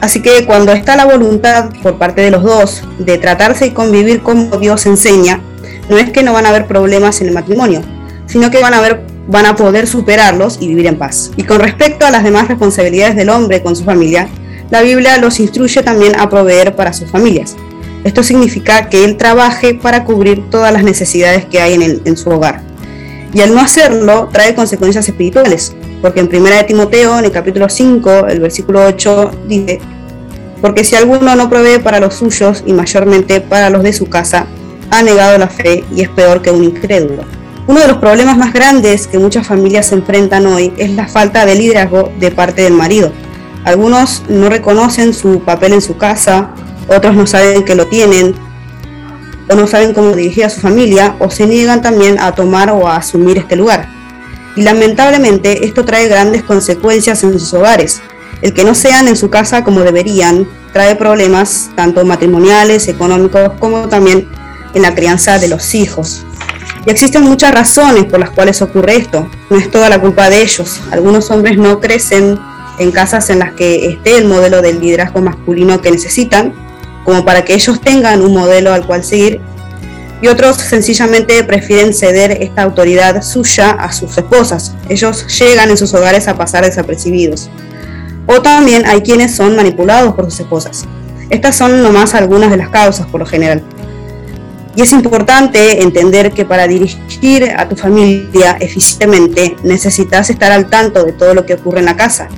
Así 0.00 0.20
que 0.20 0.44
cuando 0.46 0.72
está 0.72 0.96
la 0.96 1.04
voluntad 1.04 1.70
por 1.80 1.96
parte 1.96 2.22
de 2.22 2.32
los 2.32 2.42
dos 2.42 2.82
de 2.98 3.18
tratarse 3.18 3.66
y 3.66 3.70
convivir 3.70 4.22
como 4.22 4.56
Dios 4.56 4.84
enseña, 4.86 5.40
no 5.88 5.96
es 5.96 6.10
que 6.10 6.24
no 6.24 6.32
van 6.32 6.44
a 6.44 6.48
haber 6.48 6.66
problemas 6.66 7.20
en 7.20 7.28
el 7.28 7.34
matrimonio, 7.34 7.82
sino 8.26 8.50
que 8.50 8.60
van 8.60 8.74
a, 8.74 8.78
haber, 8.78 9.06
van 9.28 9.46
a 9.46 9.54
poder 9.54 9.86
superarlos 9.86 10.58
y 10.60 10.66
vivir 10.66 10.88
en 10.88 10.98
paz. 10.98 11.30
Y 11.36 11.44
con 11.44 11.60
respecto 11.60 12.04
a 12.04 12.10
las 12.10 12.24
demás 12.24 12.48
responsabilidades 12.48 13.14
del 13.14 13.30
hombre 13.30 13.62
con 13.62 13.76
su 13.76 13.84
familia, 13.84 14.28
la 14.70 14.82
Biblia 14.82 15.18
los 15.18 15.38
instruye 15.38 15.84
también 15.84 16.18
a 16.18 16.28
proveer 16.28 16.74
para 16.74 16.92
sus 16.92 17.08
familias. 17.08 17.54
Esto 18.02 18.24
significa 18.24 18.88
que 18.88 19.04
él 19.04 19.18
trabaje 19.18 19.74
para 19.74 20.02
cubrir 20.02 20.50
todas 20.50 20.72
las 20.72 20.82
necesidades 20.82 21.44
que 21.44 21.60
hay 21.60 21.74
en, 21.74 22.02
en 22.04 22.16
su 22.16 22.28
hogar 22.28 22.71
y 23.34 23.40
al 23.40 23.54
no 23.54 23.60
hacerlo 23.60 24.28
trae 24.32 24.54
consecuencias 24.54 25.08
espirituales, 25.08 25.74
porque 26.00 26.20
en 26.20 26.28
1 26.34 26.50
de 26.50 26.64
Timoteo, 26.64 27.18
en 27.18 27.24
el 27.24 27.30
capítulo 27.30 27.68
5, 27.68 28.26
el 28.28 28.40
versículo 28.40 28.84
8, 28.86 29.30
dice, 29.48 29.80
porque 30.60 30.84
si 30.84 30.94
alguno 30.94 31.34
no 31.34 31.50
provee 31.50 31.78
para 31.78 32.00
los 32.00 32.14
suyos 32.14 32.62
y 32.66 32.72
mayormente 32.72 33.40
para 33.40 33.70
los 33.70 33.82
de 33.82 33.92
su 33.92 34.06
casa, 34.06 34.46
ha 34.90 35.02
negado 35.02 35.38
la 35.38 35.48
fe 35.48 35.84
y 35.94 36.02
es 36.02 36.08
peor 36.08 36.42
que 36.42 36.50
un 36.50 36.62
incrédulo. 36.62 37.24
Uno 37.66 37.80
de 37.80 37.88
los 37.88 37.98
problemas 37.98 38.36
más 38.36 38.52
grandes 38.52 39.06
que 39.06 39.18
muchas 39.18 39.46
familias 39.46 39.86
se 39.86 39.94
enfrentan 39.94 40.46
hoy 40.46 40.72
es 40.76 40.90
la 40.90 41.08
falta 41.08 41.46
de 41.46 41.54
liderazgo 41.54 42.12
de 42.18 42.30
parte 42.30 42.62
del 42.62 42.74
marido. 42.74 43.12
Algunos 43.64 44.22
no 44.28 44.48
reconocen 44.48 45.14
su 45.14 45.40
papel 45.40 45.72
en 45.72 45.80
su 45.80 45.96
casa, 45.96 46.50
otros 46.88 47.14
no 47.14 47.26
saben 47.26 47.64
que 47.64 47.76
lo 47.76 47.86
tienen, 47.86 48.34
o 49.52 49.54
no 49.54 49.66
saben 49.66 49.92
cómo 49.92 50.12
dirigir 50.12 50.46
a 50.46 50.50
su 50.50 50.60
familia 50.60 51.14
o 51.18 51.30
se 51.30 51.46
niegan 51.46 51.82
también 51.82 52.18
a 52.18 52.32
tomar 52.34 52.70
o 52.70 52.88
a 52.88 52.96
asumir 52.96 53.36
este 53.36 53.54
lugar. 53.54 53.86
Y 54.56 54.62
lamentablemente 54.62 55.66
esto 55.66 55.84
trae 55.84 56.08
grandes 56.08 56.42
consecuencias 56.42 57.22
en 57.22 57.32
sus 57.32 57.52
hogares. 57.52 58.00
El 58.40 58.54
que 58.54 58.64
no 58.64 58.74
sean 58.74 59.08
en 59.08 59.16
su 59.16 59.30
casa 59.30 59.62
como 59.62 59.80
deberían 59.80 60.48
trae 60.72 60.96
problemas 60.96 61.70
tanto 61.76 62.04
matrimoniales, 62.04 62.88
económicos, 62.88 63.52
como 63.60 63.88
también 63.88 64.26
en 64.74 64.82
la 64.82 64.94
crianza 64.94 65.38
de 65.38 65.48
los 65.48 65.74
hijos. 65.74 66.24
Y 66.86 66.90
existen 66.90 67.22
muchas 67.22 67.54
razones 67.54 68.06
por 68.06 68.20
las 68.20 68.30
cuales 68.30 68.62
ocurre 68.62 68.96
esto. 68.96 69.30
No 69.50 69.58
es 69.58 69.70
toda 69.70 69.90
la 69.90 70.00
culpa 70.00 70.30
de 70.30 70.40
ellos. 70.40 70.80
Algunos 70.90 71.30
hombres 71.30 71.58
no 71.58 71.78
crecen 71.78 72.38
en 72.78 72.90
casas 72.90 73.28
en 73.28 73.38
las 73.38 73.52
que 73.52 73.86
esté 73.86 74.16
el 74.16 74.24
modelo 74.24 74.62
del 74.62 74.80
liderazgo 74.80 75.20
masculino 75.20 75.80
que 75.82 75.90
necesitan 75.90 76.54
como 77.04 77.24
para 77.24 77.44
que 77.44 77.54
ellos 77.54 77.80
tengan 77.80 78.22
un 78.22 78.32
modelo 78.32 78.72
al 78.72 78.86
cual 78.86 79.04
seguir, 79.04 79.40
y 80.22 80.28
otros 80.28 80.56
sencillamente 80.56 81.42
prefieren 81.42 81.92
ceder 81.92 82.30
esta 82.40 82.62
autoridad 82.62 83.22
suya 83.22 83.72
a 83.72 83.92
sus 83.92 84.16
esposas. 84.16 84.72
Ellos 84.88 85.26
llegan 85.38 85.68
en 85.68 85.76
sus 85.76 85.92
hogares 85.94 86.28
a 86.28 86.36
pasar 86.36 86.64
desapercibidos. 86.64 87.50
O 88.26 88.40
también 88.40 88.86
hay 88.86 89.00
quienes 89.00 89.34
son 89.34 89.56
manipulados 89.56 90.14
por 90.14 90.26
sus 90.26 90.38
esposas. 90.38 90.84
Estas 91.28 91.56
son 91.56 91.82
nomás 91.82 92.14
algunas 92.14 92.50
de 92.50 92.56
las 92.56 92.68
causas 92.68 93.06
por 93.06 93.18
lo 93.18 93.26
general. 93.26 93.62
Y 94.76 94.82
es 94.82 94.92
importante 94.92 95.82
entender 95.82 96.30
que 96.30 96.44
para 96.44 96.68
dirigir 96.68 97.52
a 97.56 97.68
tu 97.68 97.74
familia 97.74 98.56
eficientemente 98.60 99.56
necesitas 99.64 100.30
estar 100.30 100.52
al 100.52 100.70
tanto 100.70 101.04
de 101.04 101.12
todo 101.12 101.34
lo 101.34 101.44
que 101.44 101.54
ocurre 101.54 101.80
en 101.80 101.86
la 101.86 101.96
casa, 101.96 102.28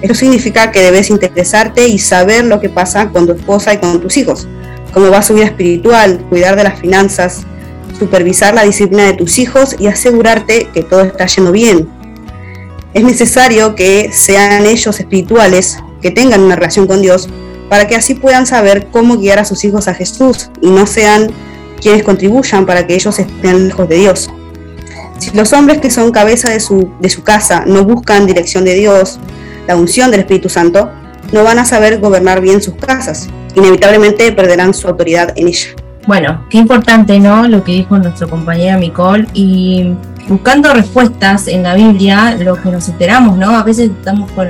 esto 0.00 0.14
significa 0.14 0.70
que 0.70 0.80
debes 0.80 1.10
interesarte 1.10 1.88
y 1.88 1.98
saber 1.98 2.44
lo 2.44 2.60
que 2.60 2.68
pasa 2.68 3.08
con 3.08 3.26
tu 3.26 3.32
esposa 3.32 3.74
y 3.74 3.78
con 3.78 4.00
tus 4.00 4.16
hijos, 4.16 4.46
cómo 4.92 5.10
va 5.10 5.22
su 5.22 5.34
vida 5.34 5.46
espiritual, 5.46 6.24
cuidar 6.28 6.56
de 6.56 6.64
las 6.64 6.78
finanzas, 6.78 7.42
supervisar 7.98 8.54
la 8.54 8.62
disciplina 8.62 9.04
de 9.04 9.14
tus 9.14 9.38
hijos 9.38 9.76
y 9.78 9.88
asegurarte 9.88 10.68
que 10.72 10.82
todo 10.82 11.02
está 11.02 11.26
yendo 11.26 11.52
bien. 11.52 11.88
Es 12.94 13.02
necesario 13.02 13.74
que 13.74 14.10
sean 14.12 14.66
ellos 14.66 14.98
espirituales, 15.00 15.78
que 16.00 16.10
tengan 16.10 16.42
una 16.42 16.54
relación 16.54 16.86
con 16.86 17.02
Dios, 17.02 17.28
para 17.68 17.86
que 17.86 17.96
así 17.96 18.14
puedan 18.14 18.46
saber 18.46 18.86
cómo 18.90 19.18
guiar 19.18 19.40
a 19.40 19.44
sus 19.44 19.64
hijos 19.64 19.88
a 19.88 19.94
Jesús 19.94 20.50
y 20.62 20.70
no 20.70 20.86
sean 20.86 21.30
quienes 21.80 22.02
contribuyan 22.02 22.66
para 22.66 22.86
que 22.86 22.94
ellos 22.94 23.18
estén 23.18 23.68
lejos 23.68 23.88
de 23.88 23.96
Dios. 23.96 24.30
Si 25.18 25.32
los 25.32 25.52
hombres 25.52 25.80
que 25.80 25.90
son 25.90 26.12
cabeza 26.12 26.48
de 26.48 26.60
su, 26.60 26.90
de 27.00 27.10
su 27.10 27.24
casa 27.24 27.64
no 27.66 27.84
buscan 27.84 28.26
dirección 28.26 28.64
de 28.64 28.74
Dios, 28.74 29.18
la 29.68 29.76
unción 29.76 30.10
del 30.10 30.20
Espíritu 30.20 30.48
Santo, 30.48 30.90
no 31.30 31.44
van 31.44 31.58
a 31.58 31.64
saber 31.64 32.00
gobernar 32.00 32.40
bien 32.40 32.60
sus 32.60 32.74
casas. 32.74 33.28
Inevitablemente 33.54 34.32
perderán 34.32 34.74
su 34.74 34.88
autoridad 34.88 35.32
en 35.36 35.48
ella. 35.48 35.68
Bueno, 36.06 36.46
qué 36.48 36.56
importante, 36.56 37.20
¿no? 37.20 37.46
Lo 37.46 37.62
que 37.62 37.72
dijo 37.72 37.98
nuestro 37.98 38.30
compañera 38.30 38.78
Nicole. 38.78 39.26
Y 39.34 39.94
buscando 40.26 40.72
respuestas 40.72 41.48
en 41.48 41.62
la 41.62 41.74
Biblia, 41.74 42.34
lo 42.40 42.56
que 42.56 42.70
nos 42.70 42.88
enteramos, 42.88 43.36
¿no? 43.36 43.50
A 43.50 43.62
veces 43.62 43.90
estamos 43.90 44.30
con 44.32 44.48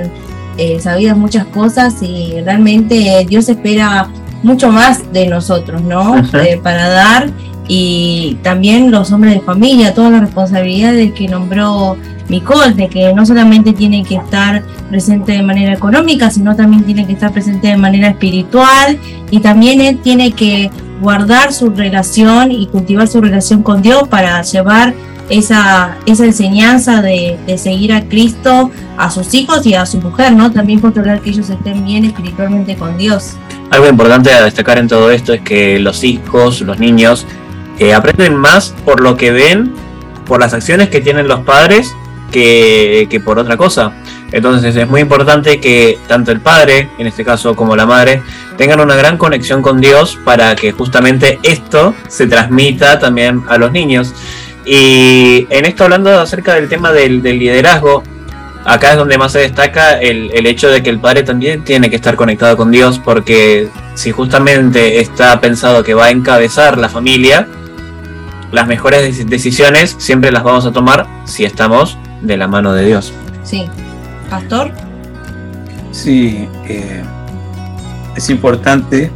eh, 0.56 0.78
sabidas 0.80 1.16
muchas 1.16 1.46
cosas 1.46 2.00
y 2.00 2.40
realmente 2.44 3.26
Dios 3.28 3.48
espera 3.48 4.08
mucho 4.44 4.70
más 4.70 5.12
de 5.12 5.26
nosotros, 5.26 5.82
¿no? 5.82 6.16
Eh, 6.34 6.60
para 6.62 6.88
dar 6.88 7.30
y 7.66 8.38
también 8.42 8.90
los 8.90 9.10
hombres 9.12 9.34
de 9.34 9.40
familia, 9.40 9.94
todas 9.94 10.12
las 10.12 10.20
responsabilidades 10.22 11.12
que 11.12 11.28
nombró 11.28 11.96
Nicole, 12.28 12.74
de 12.74 12.88
que 12.88 13.12
no 13.12 13.24
solamente 13.24 13.72
tiene 13.72 14.02
que 14.04 14.16
estar 14.16 14.62
presente 14.90 15.32
de 15.32 15.42
manera 15.42 15.72
económica, 15.72 16.30
sino 16.30 16.54
también 16.56 16.84
tiene 16.84 17.06
que 17.06 17.12
estar 17.12 17.32
presente 17.32 17.68
de 17.68 17.76
manera 17.76 18.08
espiritual 18.08 18.98
y 19.30 19.40
también 19.40 19.80
él 19.80 19.98
tiene 19.98 20.32
que 20.32 20.70
guardar 21.00 21.52
su 21.52 21.70
relación 21.70 22.50
y 22.50 22.66
cultivar 22.66 23.08
su 23.08 23.20
relación 23.20 23.62
con 23.62 23.82
Dios 23.82 24.08
para 24.08 24.42
llevar 24.42 24.94
esa, 25.30 25.96
esa 26.06 26.24
enseñanza 26.24 27.02
de, 27.02 27.38
seguir 27.58 27.92
a 27.92 28.02
Cristo 28.08 28.70
a 28.96 29.10
sus 29.10 29.34
hijos 29.34 29.66
y 29.66 29.74
a 29.74 29.86
su 29.86 29.98
mujer, 30.00 30.32
¿no? 30.32 30.50
También 30.50 30.80
controlar 30.80 31.20
que 31.20 31.30
ellos 31.30 31.50
estén 31.50 31.84
bien 31.84 32.04
espiritualmente 32.04 32.76
con 32.76 32.96
Dios. 32.96 33.36
Algo 33.70 33.86
importante 33.86 34.32
a 34.32 34.42
destacar 34.42 34.78
en 34.78 34.88
todo 34.88 35.10
esto 35.10 35.34
es 35.34 35.42
que 35.42 35.78
los 35.78 36.02
hijos, 36.02 36.62
los 36.62 36.78
niños, 36.78 37.26
eh, 37.78 37.94
aprenden 37.94 38.34
más 38.34 38.74
por 38.84 39.00
lo 39.00 39.16
que 39.16 39.30
ven 39.30 39.72
por 40.26 40.40
las 40.40 40.52
acciones 40.52 40.88
que 40.88 41.00
tienen 41.00 41.28
los 41.28 41.40
padres 41.40 41.94
que, 42.30 43.20
por 43.24 43.38
otra 43.38 43.56
cosa. 43.56 43.92
Entonces 44.30 44.76
es 44.76 44.88
muy 44.88 45.00
importante 45.00 45.58
que 45.58 45.98
tanto 46.06 46.32
el 46.32 46.40
padre, 46.40 46.88
en 46.98 47.06
este 47.06 47.24
caso 47.24 47.56
como 47.56 47.76
la 47.76 47.86
madre, 47.86 48.22
tengan 48.56 48.80
una 48.80 48.94
gran 48.94 49.16
conexión 49.16 49.62
con 49.62 49.80
Dios 49.80 50.18
para 50.24 50.54
que 50.54 50.72
justamente 50.72 51.38
esto 51.42 51.94
se 52.08 52.26
transmita 52.26 52.98
también 52.98 53.42
a 53.48 53.56
los 53.56 53.72
niños. 53.72 54.14
Y 54.66 55.46
en 55.48 55.64
esto 55.64 55.84
hablando 55.84 56.18
acerca 56.20 56.54
del 56.54 56.68
tema 56.68 56.92
del, 56.92 57.22
liderazgo, 57.22 58.02
acá 58.66 58.90
es 58.90 58.96
donde 58.98 59.16
más 59.16 59.32
se 59.32 59.38
destaca 59.38 59.98
el, 59.98 60.30
el, 60.34 60.44
hecho 60.44 60.68
de 60.68 60.82
que 60.82 60.90
el 60.90 61.00
padre 61.00 61.22
también 61.22 61.64
tiene 61.64 61.88
que 61.88 61.96
estar 61.96 62.16
conectado 62.16 62.54
con 62.58 62.70
Dios, 62.70 62.98
porque 62.98 63.68
si 63.94 64.10
justamente 64.10 65.00
está 65.00 65.40
pensado 65.40 65.82
que 65.82 65.94
va 65.94 66.06
a 66.06 66.10
encabezar 66.10 66.76
la 66.76 66.90
familia, 66.90 67.48
las 68.52 68.66
mejores 68.66 69.26
decisiones 69.28 69.96
siempre 69.98 70.32
las 70.32 70.42
vamos 70.42 70.66
a 70.66 70.72
tomar 70.72 71.06
si 71.24 71.44
estamos 71.44 71.96
de 72.22 72.36
la 72.36 72.48
mano 72.48 72.72
de 72.72 72.86
Dios. 72.86 73.12
Sí. 73.44 73.66
Pastor. 74.30 74.72
Sí, 75.92 76.48
eh, 76.66 77.02
es 78.16 78.30
importante. 78.30 79.10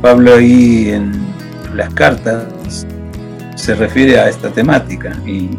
Pablo 0.00 0.34
ahí 0.34 0.90
en 0.90 1.12
las 1.74 1.92
cartas 1.94 2.86
se 3.56 3.74
refiere 3.74 4.18
a 4.20 4.28
esta 4.28 4.50
temática 4.50 5.12
y 5.26 5.50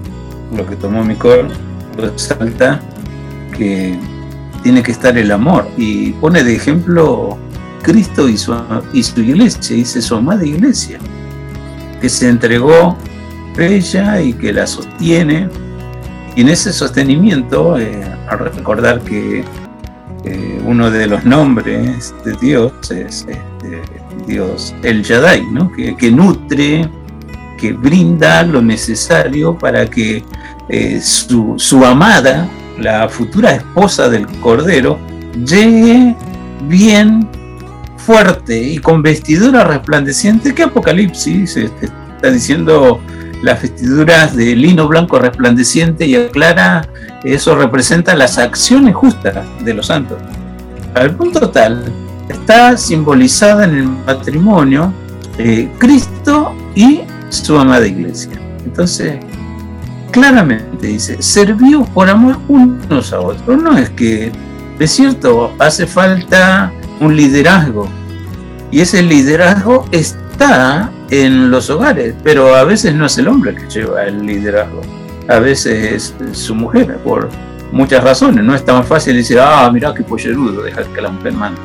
lo 0.55 0.65
que 0.67 0.75
tomó 0.75 1.03
mi 1.03 1.15
cor 1.15 1.47
resalta 1.97 2.79
que 3.58 3.97
tiene 4.62 4.84
que 4.84 4.91
estar 4.91 5.17
el 5.17 5.31
amor 5.31 5.67
y 5.77 6.12
pone 6.13 6.43
de 6.43 6.55
ejemplo 6.55 7.38
Cristo 7.81 8.29
y 8.29 8.38
su, 8.38 8.55
y 8.93 9.03
su 9.03 9.21
iglesia, 9.21 9.75
dice 9.75 10.01
su 10.01 10.15
amada 10.15 10.45
iglesia, 10.45 10.99
que 12.01 12.10
se 12.10 12.29
entregó 12.29 12.97
ella 13.58 14.21
y 14.21 14.34
que 14.34 14.51
la 14.51 14.67
sostiene 14.67 15.49
y 16.36 16.41
en 16.41 16.50
ese 16.50 16.74
sostenimiento, 16.74 17.80
eh, 17.80 18.04
al 18.28 18.39
recordar 18.39 19.02
que 19.02 19.43
eh, 20.26 20.62
uno 20.65 20.91
de 20.91 21.08
los 21.08 21.24
nombres 21.24 22.13
de 22.26 22.34
Dios 22.41 22.74
es 22.91 23.26
este, 23.28 23.82
Dios 24.28 24.76
el 24.84 25.04
Yadai, 25.04 25.45
¿no? 25.52 25.71
que, 25.71 26.12
nutre, 26.12 26.89
que 27.58 27.74
brinda 27.74 28.43
lo 28.43 28.62
necesario 28.62 29.58
para 29.58 29.86
que 29.86 30.24
eh, 30.69 31.00
su, 31.02 31.54
su, 31.58 31.86
amada, 31.86 32.50
la 32.80 33.08
futura 33.08 33.52
esposa 33.52 34.10
del 34.10 34.28
Cordero, 34.41 35.00
llegue 35.45 36.15
bien 36.67 37.30
fuerte 37.98 38.62
y 38.62 38.78
con 38.78 39.02
vestidura 39.02 39.63
resplandeciente 39.63 40.54
que 40.54 40.63
Apocalipsis 40.63 41.56
este, 41.58 41.86
está 42.15 42.32
diciendo 42.32 43.00
las 43.45 43.62
vestiduras 43.62 44.36
de 44.36 44.55
lino 44.55 44.88
blanco 44.88 45.19
resplandeciente 45.19 46.08
y 46.08 46.15
aclara, 46.15 46.88
eso 47.23 47.55
representa 47.55 48.15
las 48.15 48.39
acciones 48.39 48.95
justas 48.95 49.45
de 49.63 49.73
los 49.75 49.86
santos. 49.86 50.17
Al 50.95 51.15
punto 51.15 51.51
tal, 51.51 51.84
está 52.27 52.75
simbolizada 52.75 53.65
en 53.65 53.75
el 53.75 53.88
matrimonio 53.88 54.91
eh, 55.38 55.69
Cristo 55.77 56.55
y 56.73 57.01
su 57.29 57.55
amada 57.60 57.86
iglesia. 57.86 58.31
Entonces, 58.65 59.19
claramente 60.10 60.88
dice, 60.88 61.21
servió 61.21 61.86
por 61.86 62.10
amor 62.10 62.39
unos 62.47 63.13
a 63.13 63.19
otros. 63.19 63.62
No 63.62 63.77
es 63.77 63.91
que, 63.91 64.31
de 64.79 64.88
cierto, 64.88 65.53
hace 65.60 65.86
falta 65.86 66.71
un 66.99 67.15
liderazgo. 67.15 67.88
Y 68.71 68.81
ese 68.81 69.03
liderazgo 69.03 69.86
está 69.91 70.89
en 71.10 71.52
los 71.52 71.70
hogares, 71.70 72.15
pero 72.24 72.56
a 72.56 72.63
veces 72.63 72.96
no 72.96 73.06
es 73.06 73.18
el 73.18 73.28
hombre 73.28 73.56
que 73.56 73.68
lleva 73.70 74.04
el 74.04 74.26
liderazgo, 74.26 74.82
a 75.28 75.39
veces 75.39 76.13
es 76.20 76.38
su 76.38 76.56
mujer, 76.56 76.98
por 76.98 77.30
muchas 77.72 78.04
razones. 78.04 78.44
No 78.44 78.56
es 78.56 78.63
tan 78.63 78.84
fácil 78.84 79.15
decir, 79.15 79.39
ah, 79.39 79.70
mira 79.72 79.94
qué 79.94 80.04
pollerudo, 80.04 80.63
dejar 80.63 80.86
que 80.88 81.02
la 81.02 81.10
mujer 81.10 81.34
mande. 81.34 81.60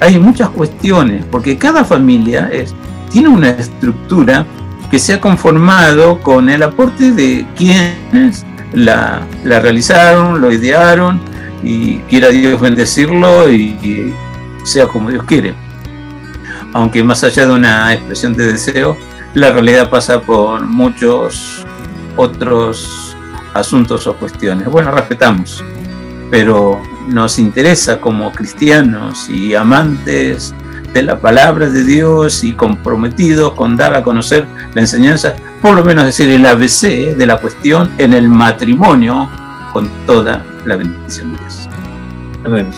Hay 0.00 0.18
muchas 0.18 0.50
cuestiones, 0.50 1.24
porque 1.30 1.56
cada 1.56 1.84
familia 1.84 2.50
es, 2.52 2.74
tiene 3.10 3.28
una 3.28 3.50
estructura 3.50 4.46
que 4.90 4.98
se 4.98 5.14
ha 5.14 5.20
conformado 5.20 6.20
con 6.20 6.48
el 6.48 6.62
aporte 6.62 7.12
de 7.12 7.46
quienes 7.56 8.44
la, 8.72 9.26
la 9.44 9.60
realizaron, 9.60 10.40
lo 10.40 10.52
idearon, 10.52 11.20
y 11.62 11.96
quiera 12.00 12.28
Dios 12.28 12.60
bendecirlo 12.60 13.50
y 13.50 14.14
sea 14.64 14.86
como 14.86 15.10
Dios 15.10 15.24
quiere 15.24 15.54
aunque 16.76 17.02
más 17.02 17.24
allá 17.24 17.46
de 17.46 17.54
una 17.54 17.94
expresión 17.94 18.34
de 18.34 18.52
deseo, 18.52 18.98
la 19.32 19.50
realidad 19.50 19.88
pasa 19.88 20.20
por 20.20 20.60
muchos 20.66 21.64
otros 22.16 23.16
asuntos 23.54 24.06
o 24.06 24.14
cuestiones. 24.14 24.68
Bueno, 24.68 24.90
respetamos, 24.90 25.64
pero 26.30 26.82
nos 27.08 27.38
interesa 27.38 27.98
como 27.98 28.30
cristianos 28.30 29.30
y 29.30 29.54
amantes 29.54 30.54
de 30.92 31.02
la 31.02 31.18
palabra 31.18 31.70
de 31.70 31.82
Dios 31.82 32.44
y 32.44 32.52
comprometidos 32.52 33.54
con 33.54 33.74
dar 33.74 33.94
a 33.94 34.02
conocer 34.02 34.46
la 34.74 34.82
enseñanza, 34.82 35.34
por 35.62 35.76
lo 35.76 35.82
menos 35.82 36.04
decir 36.04 36.28
el 36.28 36.44
ABC 36.44 37.16
de 37.16 37.26
la 37.26 37.38
cuestión 37.38 37.90
en 37.96 38.12
el 38.12 38.28
matrimonio 38.28 39.30
con 39.72 39.88
toda 40.04 40.44
la 40.66 40.76
bendición 40.76 41.32
de 41.32 41.38
Dios. 41.38 41.68
Amén. 42.44 42.70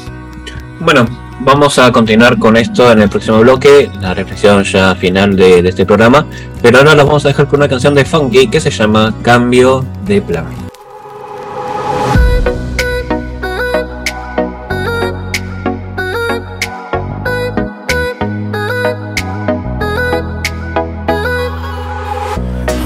Bueno, 0.78 1.27
Vamos 1.40 1.78
a 1.78 1.92
continuar 1.92 2.36
con 2.36 2.56
esto 2.56 2.90
en 2.90 3.00
el 3.00 3.08
próximo 3.08 3.38
bloque, 3.38 3.88
la 4.00 4.12
reflexión 4.12 4.64
ya 4.64 4.94
final 4.96 5.36
de, 5.36 5.60
este 5.60 5.86
programa, 5.86 6.26
pero 6.60 6.78
ahora 6.78 6.96
los 6.96 7.06
vamos 7.06 7.24
a 7.24 7.28
dejar 7.28 7.46
con 7.46 7.60
una 7.60 7.68
canción 7.68 7.94
de 7.94 8.04
Funky 8.04 8.48
que 8.48 8.60
se 8.60 8.70
llama 8.70 9.14
Cambio 9.22 9.84
de 10.04 10.20
Plan. 10.20 10.46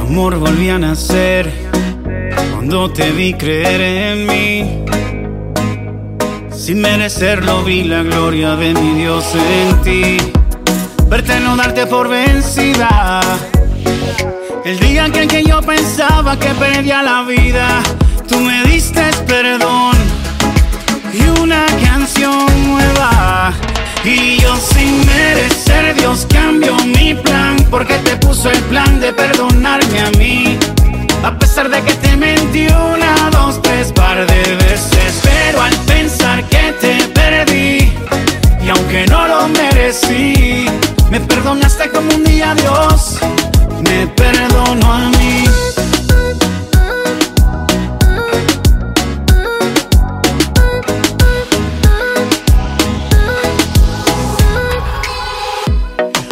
Amor 0.03 0.37
volví 0.37 0.69
a 0.69 0.79
nacer 0.79 1.51
cuando 2.53 2.93
te 2.93 3.11
vi 3.12 3.33
creer 3.33 3.81
en 3.81 4.27
mí 4.27 4.85
sin 6.62 6.81
merecerlo 6.81 7.64
vi 7.64 7.83
la 7.83 8.05
gloria 8.05 8.55
de 8.55 8.72
mi 8.72 9.01
Dios 9.01 9.25
en 9.35 9.83
ti. 9.83 10.16
Verte 11.09 11.40
no 11.40 11.57
darte 11.57 11.87
por 11.88 12.09
vencida. 12.09 13.20
El 14.64 14.79
día 14.79 15.07
en 15.07 15.29
que 15.29 15.42
yo 15.42 15.61
pensaba 15.61 16.38
que 16.38 16.51
perdía 16.51 17.03
la 17.03 17.25
vida, 17.25 17.83
tú 18.29 18.38
me 18.38 18.62
diste 18.62 19.03
perdón 19.27 19.96
y 21.12 21.40
una 21.40 21.66
canción 21.85 22.46
nueva. 22.68 23.53
Y 24.05 24.38
yo 24.38 24.55
sin 24.55 25.05
merecer 25.05 25.96
Dios 25.96 26.29
cambió 26.33 26.77
mi 26.96 27.13
plan 27.13 27.56
porque 27.71 27.94
te 28.04 28.17
puso 28.19 28.48
el 28.48 28.60
plan 28.71 29.00
de 29.00 29.13
perdonarme 29.13 30.00
a 30.00 30.10
mí. 30.13 30.58
Pesar 31.55 31.69
de 31.69 31.83
que 31.83 31.92
te 31.96 32.17
mentí 32.17 32.67
una, 32.67 33.29
dos, 33.31 33.61
tres 33.61 33.92
par 33.92 34.27
de 34.27 34.57
veces, 34.57 35.21
pero 35.23 35.61
al 35.61 36.48
que 36.48 36.73
te 36.81 37.09
perdí 37.09 37.92
y 38.65 38.71
aunque 38.71 39.07
no 39.07 39.29
lo 39.29 39.48
merecí, 39.48 40.65
me 41.11 41.21
perdonaste 41.21 41.90
como 41.90 42.15
un 42.15 42.25
día 42.25 42.55
Dios, 42.55 43.19
me 43.83 44.07
perdono 44.07 44.92
a 44.94 45.11
mí. 45.11 45.44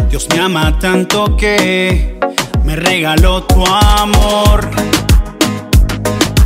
Dios 0.08 0.26
me 0.30 0.40
ama 0.40 0.78
tanto 0.78 1.36
que 1.36 2.18
me 2.64 2.74
regaló 2.74 3.42
tu 3.42 3.62
amor 3.66 4.70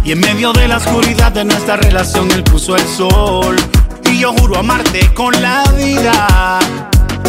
y 0.05 0.13
en 0.13 0.21
medio 0.21 0.53
de 0.53 0.69
la 0.69 0.77
oscuridad 0.77 1.33
de 1.33 1.45
nuestra 1.45 1.77
relación 1.77 2.31
Él 2.31 2.45
puso 2.45 2.77
el 2.77 2.87
sol. 2.87 3.57
Y 4.13 4.19
yo 4.19 4.33
juro 4.35 4.59
amarte 4.59 5.13
con 5.15 5.33
la 5.41 5.65
vida. 5.73 6.59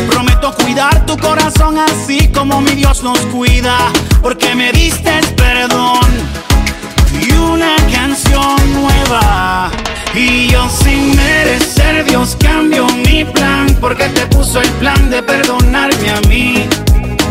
Prometo 0.10 0.54
cuidar 0.54 1.06
tu 1.06 1.18
corazón 1.18 1.78
así 1.80 2.28
como 2.30 2.60
mi 2.60 2.72
Dios 2.72 3.02
nos 3.02 3.20
cuida. 3.28 3.78
Porque 4.22 4.54
me 4.56 4.74
diste 4.74 5.12
perdón 5.38 6.06
y 7.22 7.32
una 7.32 7.76
canción 7.92 8.58
nueva. 8.74 9.72
Y 10.14 10.50
yo 10.50 10.68
sin 10.70 11.16
merecer 11.16 12.04
Dios 12.06 12.36
cambio 12.40 12.88
mi 12.88 13.24
plan. 13.24 13.68
Porque 13.80 14.10
te 14.10 14.26
puso 14.28 14.60
el 14.60 14.70
plan 14.72 15.10
de 15.10 15.24
perdonarme 15.24 16.10
a 16.10 16.22
mí 16.28 16.68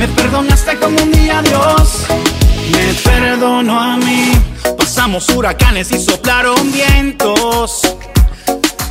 me 0.00 0.08
perdonaste 0.08 0.78
como 0.78 1.02
un 1.02 1.12
día 1.12 1.42
Dios. 1.42 2.06
Me 2.72 2.94
perdono 3.04 3.78
a 3.78 3.98
mí. 3.98 4.32
Pasamos 4.78 5.28
huracanes 5.28 5.92
y 5.92 6.02
soplaron 6.02 6.72
vientos. 6.72 7.82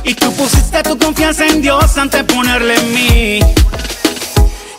Y 0.04 0.14
tú 0.14 0.32
pusiste 0.34 0.84
tu 0.84 0.96
confianza 0.96 1.46
en 1.46 1.62
Dios 1.62 1.98
antes 1.98 2.24
de 2.24 2.32
ponerle 2.32 2.76
en 2.76 2.94
mí. 2.94 3.40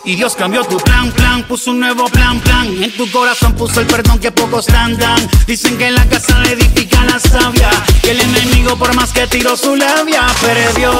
Y 0.04 0.16
Dios 0.16 0.34
cambió 0.34 0.64
tu 0.64 0.78
plan, 0.78 1.12
plan, 1.12 1.44
puso 1.44 1.70
un 1.70 1.78
nuevo 1.78 2.06
plan, 2.06 2.40
plan. 2.40 2.66
En 2.82 2.90
tu 2.96 3.08
corazón 3.12 3.52
puso 3.52 3.80
el 3.80 3.86
perdón 3.86 4.18
que 4.18 4.32
pocos 4.32 4.66
dan, 4.66 4.96
dan. 4.96 5.28
Dicen 5.46 5.78
que 5.78 5.92
la 5.92 6.04
casa 6.06 6.42
edifica 6.50 7.04
la 7.04 7.20
sabia. 7.20 7.70
Que 8.02 8.10
el 8.10 8.20
enemigo, 8.20 8.76
por 8.76 8.92
más 8.96 9.12
que 9.12 9.28
tiró 9.28 9.56
su 9.56 9.76
labia, 9.76 10.26
perdió. 10.40 10.92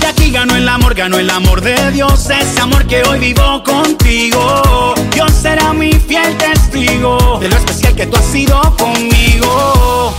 Y 0.00 0.04
aquí 0.06 0.30
ganó 0.30 0.56
el 0.56 0.66
amor, 0.66 0.94
ganó 0.94 1.18
el 1.18 1.28
amor 1.28 1.60
de 1.60 1.90
Dios. 1.90 2.30
Ese 2.30 2.60
amor 2.60 2.86
que 2.86 3.02
hoy 3.02 3.18
vivo 3.18 3.62
contigo. 3.62 4.94
Dios 5.12 5.30
será 5.30 5.74
mi 5.74 5.92
fiel 5.92 6.34
testigo 6.38 7.38
de 7.40 7.50
lo 7.50 7.56
especial 7.56 7.94
que 7.94 8.06
tú 8.06 8.16
has 8.16 8.24
sido 8.24 8.62
conmigo. 8.78 10.14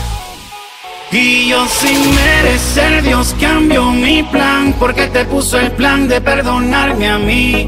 Y 1.11 1.47
yo 1.47 1.65
sin 1.67 2.13
merecer 2.13 3.01
Dios 3.01 3.35
cambió 3.41 3.91
mi 3.91 4.21
plan 4.21 4.75
porque 4.77 5.07
te 5.07 5.25
puso 5.25 5.57
el 5.57 5.71
plan 5.71 6.07
de 6.07 6.21
perdonarme 6.21 7.09
a 7.09 7.17
mí. 7.17 7.67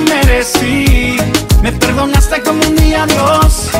lo 0.00 0.14
merecí, 0.14 1.16
me 1.62 1.72
perdonaste 1.72 2.42
como 2.42 2.62
un 2.66 2.76
día 2.76 3.06
Dios. 3.06 3.70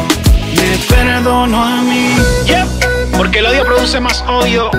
Me 0.57 0.79
perdono 0.95 1.63
a 1.63 1.83
mí. 1.83 2.17
Yep, 2.47 3.17
porque 3.17 3.39
el 3.39 3.47
odio 3.47 3.65
produce 3.65 4.01
más 4.01 4.23
odio, 4.29 4.71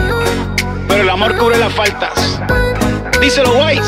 pero 0.87 1.01
el 1.01 1.09
amor 1.09 1.37
cubre 1.37 1.57
las 1.57 1.73
faltas. 1.73 2.39
Díselo, 3.21 3.57
Weiss. 3.57 3.85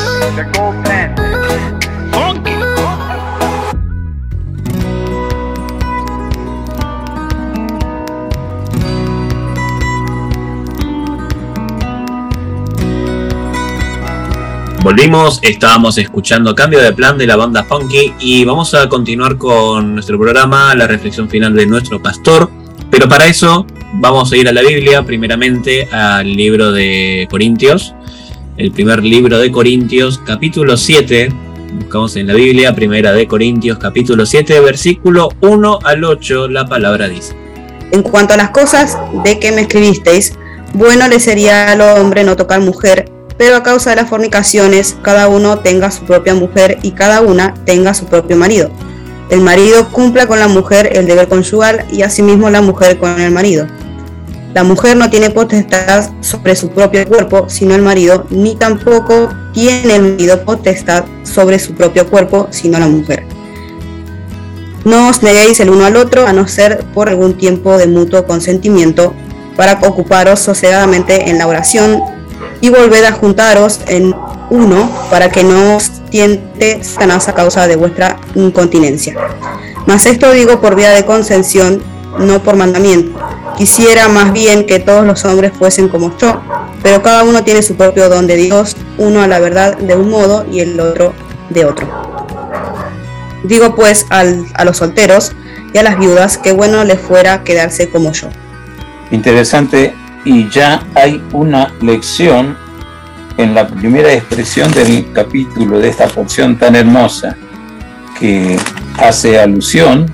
Volvimos, 14.84 15.38
estábamos 15.40 15.96
escuchando 15.96 16.54
Cambio 16.54 16.78
de 16.78 16.92
Plan 16.92 17.16
de 17.16 17.26
la 17.26 17.36
banda 17.36 17.64
Funky 17.64 18.12
y 18.20 18.44
vamos 18.44 18.74
a 18.74 18.86
continuar 18.86 19.38
con 19.38 19.94
nuestro 19.94 20.18
programa, 20.18 20.74
la 20.74 20.86
reflexión 20.86 21.26
final 21.26 21.54
de 21.54 21.64
nuestro 21.64 22.02
pastor. 22.02 22.50
Pero 22.90 23.08
para 23.08 23.26
eso 23.26 23.66
vamos 23.94 24.30
a 24.30 24.36
ir 24.36 24.46
a 24.46 24.52
la 24.52 24.60
Biblia, 24.60 25.02
primeramente 25.02 25.88
al 25.90 26.30
libro 26.30 26.70
de 26.70 27.26
Corintios, 27.30 27.94
el 28.58 28.72
primer 28.72 29.02
libro 29.02 29.38
de 29.38 29.50
Corintios, 29.50 30.18
capítulo 30.18 30.76
7. 30.76 31.30
Buscamos 31.78 32.16
en 32.16 32.26
la 32.26 32.34
Biblia, 32.34 32.74
primera 32.74 33.12
de 33.12 33.26
Corintios, 33.26 33.78
capítulo 33.78 34.26
7, 34.26 34.60
versículo 34.60 35.30
1 35.40 35.78
al 35.82 36.04
8, 36.04 36.48
la 36.48 36.66
palabra 36.66 37.08
dice. 37.08 37.34
En 37.90 38.02
cuanto 38.02 38.34
a 38.34 38.36
las 38.36 38.50
cosas 38.50 38.98
de 39.24 39.38
que 39.38 39.50
me 39.50 39.62
escribisteis, 39.62 40.34
bueno 40.74 41.08
le 41.08 41.20
sería 41.20 41.72
al 41.72 41.80
hombre 41.80 42.22
no 42.22 42.36
tocar 42.36 42.60
mujer, 42.60 43.13
pero 43.36 43.56
a 43.56 43.62
causa 43.62 43.90
de 43.90 43.96
las 43.96 44.08
fornicaciones, 44.08 44.96
cada 45.02 45.28
uno 45.28 45.58
tenga 45.58 45.90
su 45.90 46.04
propia 46.04 46.34
mujer 46.34 46.78
y 46.82 46.92
cada 46.92 47.20
una 47.20 47.54
tenga 47.64 47.94
su 47.94 48.06
propio 48.06 48.36
marido. 48.36 48.70
El 49.30 49.40
marido 49.40 49.90
cumpla 49.90 50.26
con 50.26 50.38
la 50.38 50.48
mujer 50.48 50.90
el 50.96 51.06
deber 51.06 51.28
conyugal 51.28 51.84
y 51.90 52.02
asimismo 52.02 52.50
la 52.50 52.60
mujer 52.60 52.98
con 52.98 53.20
el 53.20 53.30
marido. 53.30 53.66
La 54.54 54.62
mujer 54.62 54.96
no 54.96 55.10
tiene 55.10 55.30
potestad 55.30 56.10
sobre 56.20 56.54
su 56.54 56.70
propio 56.70 57.04
cuerpo, 57.08 57.46
sino 57.48 57.74
el 57.74 57.82
marido, 57.82 58.26
ni 58.30 58.54
tampoco 58.54 59.28
tiene 59.52 59.96
el 59.96 60.02
marido 60.02 60.44
potestad 60.44 61.04
sobre 61.24 61.58
su 61.58 61.74
propio 61.74 62.08
cuerpo, 62.08 62.46
sino 62.50 62.78
la 62.78 62.86
mujer. 62.86 63.26
No 64.84 65.08
os 65.08 65.22
neguéis 65.22 65.58
el 65.58 65.70
uno 65.70 65.86
al 65.86 65.96
otro, 65.96 66.28
a 66.28 66.32
no 66.32 66.46
ser 66.46 66.84
por 66.94 67.08
algún 67.08 67.36
tiempo 67.36 67.76
de 67.78 67.88
mutuo 67.88 68.26
consentimiento, 68.26 69.12
para 69.56 69.80
ocuparos 69.82 70.38
sosegadamente 70.40 71.30
en 71.30 71.38
la 71.38 71.48
oración 71.48 72.13
y 72.64 72.70
volved 72.70 73.04
a 73.04 73.12
juntaros 73.12 73.80
en 73.88 74.14
uno 74.48 74.90
para 75.10 75.28
que 75.28 75.44
no 75.44 75.76
os 75.76 75.90
tiente 76.08 76.82
Satanás 76.82 77.28
a 77.28 77.34
causa 77.34 77.68
de 77.68 77.76
vuestra 77.76 78.16
incontinencia. 78.34 79.14
Mas 79.86 80.06
esto 80.06 80.32
digo 80.32 80.62
por 80.62 80.74
vía 80.74 80.88
de 80.92 81.04
concesión, 81.04 81.82
no 82.18 82.42
por 82.42 82.56
mandamiento. 82.56 83.20
Quisiera 83.58 84.08
más 84.08 84.32
bien 84.32 84.64
que 84.64 84.78
todos 84.78 85.04
los 85.04 85.26
hombres 85.26 85.52
fuesen 85.52 85.90
como 85.90 86.16
yo, 86.16 86.40
pero 86.82 87.02
cada 87.02 87.24
uno 87.24 87.44
tiene 87.44 87.60
su 87.60 87.76
propio 87.76 88.08
don 88.08 88.26
de 88.26 88.36
Dios, 88.36 88.78
uno 88.96 89.20
a 89.20 89.26
la 89.26 89.40
verdad 89.40 89.76
de 89.76 89.96
un 89.96 90.08
modo 90.08 90.46
y 90.50 90.60
el 90.60 90.80
otro 90.80 91.12
de 91.50 91.66
otro. 91.66 91.86
Digo 93.42 93.74
pues 93.74 94.06
a 94.08 94.64
los 94.64 94.78
solteros 94.78 95.32
y 95.74 95.76
a 95.76 95.82
las 95.82 95.98
viudas 95.98 96.38
que 96.38 96.52
bueno 96.52 96.82
les 96.84 96.98
fuera 96.98 97.44
quedarse 97.44 97.90
como 97.90 98.12
yo. 98.12 98.28
Interesante 99.10 99.94
y 100.24 100.48
ya 100.48 100.82
hay 100.94 101.22
una 101.32 101.72
lección 101.80 102.56
en 103.36 103.54
la 103.54 103.66
primera 103.66 104.12
expresión 104.12 104.70
del 104.72 105.12
capítulo 105.12 105.78
de 105.78 105.88
esta 105.88 106.06
porción 106.06 106.56
tan 106.56 106.76
hermosa 106.76 107.36
que 108.18 108.56
hace 108.98 109.38
alusión 109.38 110.06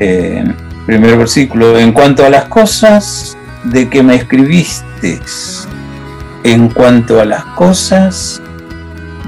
eh, 0.00 0.44
primer 0.86 1.16
versículo 1.16 1.78
en 1.78 1.92
cuanto 1.92 2.24
a 2.24 2.30
las 2.30 2.44
cosas 2.44 3.36
de 3.64 3.88
que 3.88 4.02
me 4.02 4.16
escribiste 4.16 5.20
en 6.42 6.68
cuanto 6.68 7.20
a 7.20 7.24
las 7.24 7.44
cosas 7.56 8.42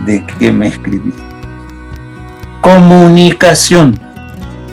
de 0.04 0.24
que 0.38 0.52
me 0.52 0.68
escribiste 0.68 1.22
comunicación 2.60 3.98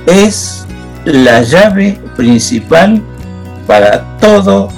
es 0.08 0.66
la 1.06 1.42
llave 1.42 2.00
principal 2.16 3.02
para 3.68 4.18
todo 4.18 4.70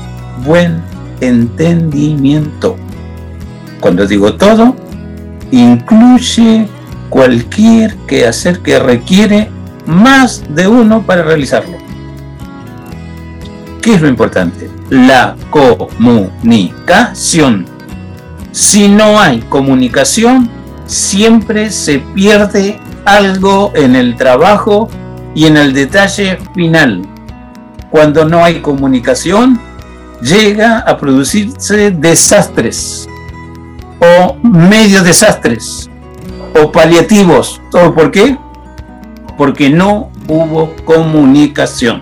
buen 0.44 0.82
entendimiento. 1.22 2.76
Cuando 3.80 4.08
digo 4.08 4.34
todo, 4.36 4.76
incluye 5.52 6.68
cualquier 7.10 7.96
quehacer 8.08 8.60
que 8.60 8.80
requiere 8.80 9.50
más 9.86 10.44
de 10.56 10.68
uno 10.68 11.04
para 11.04 11.22
realizarlo. 11.24 11.78
¿Qué 13.82 13.96
es 13.96 14.02
lo 14.02 14.08
importante? 14.08 14.70
La 14.90 15.36
comunicación. 15.52 17.66
Si 18.52 18.88
no 18.88 19.20
hay 19.20 19.42
comunicación, 19.42 20.50
siempre 20.88 21.70
se 21.70 22.00
pierde 22.00 22.80
algo 23.06 23.72
en 23.76 23.96
el 23.96 24.16
trabajo 24.16 24.90
y 25.36 25.46
en 25.46 25.58
el 25.58 25.74
detalle 25.74 26.40
final. 26.56 27.04
Cuando 27.92 28.26
no 28.26 28.44
hay 28.44 28.62
comunicación, 28.62 29.60
llega 30.26 30.80
a 30.80 30.97
producirse 30.97 31.91
desastres 31.91 33.07
o 33.99 34.36
medio 34.41 35.03
desastres 35.03 35.89
o 36.59 36.71
paliativos. 36.71 37.61
¿Todo 37.69 37.93
por 37.93 38.11
qué? 38.11 38.38
Porque 39.38 39.69
no 39.69 40.09
hubo 40.28 40.76
comunicación. 40.84 42.01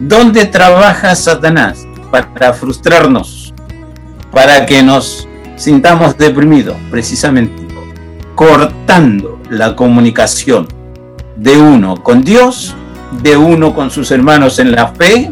¿Dónde 0.00 0.46
trabaja 0.46 1.14
Satanás? 1.14 1.86
Para 2.10 2.52
frustrarnos, 2.52 3.54
para 4.30 4.66
que 4.66 4.82
nos 4.82 5.28
sintamos 5.56 6.16
deprimidos, 6.16 6.76
precisamente, 6.90 7.66
cortando 8.34 9.40
la 9.50 9.76
comunicación 9.76 10.66
de 11.36 11.58
uno 11.58 12.02
con 12.02 12.22
Dios, 12.22 12.74
de 13.22 13.36
uno 13.36 13.74
con 13.74 13.90
sus 13.90 14.10
hermanos 14.10 14.58
en 14.58 14.72
la 14.72 14.88
fe, 14.88 15.30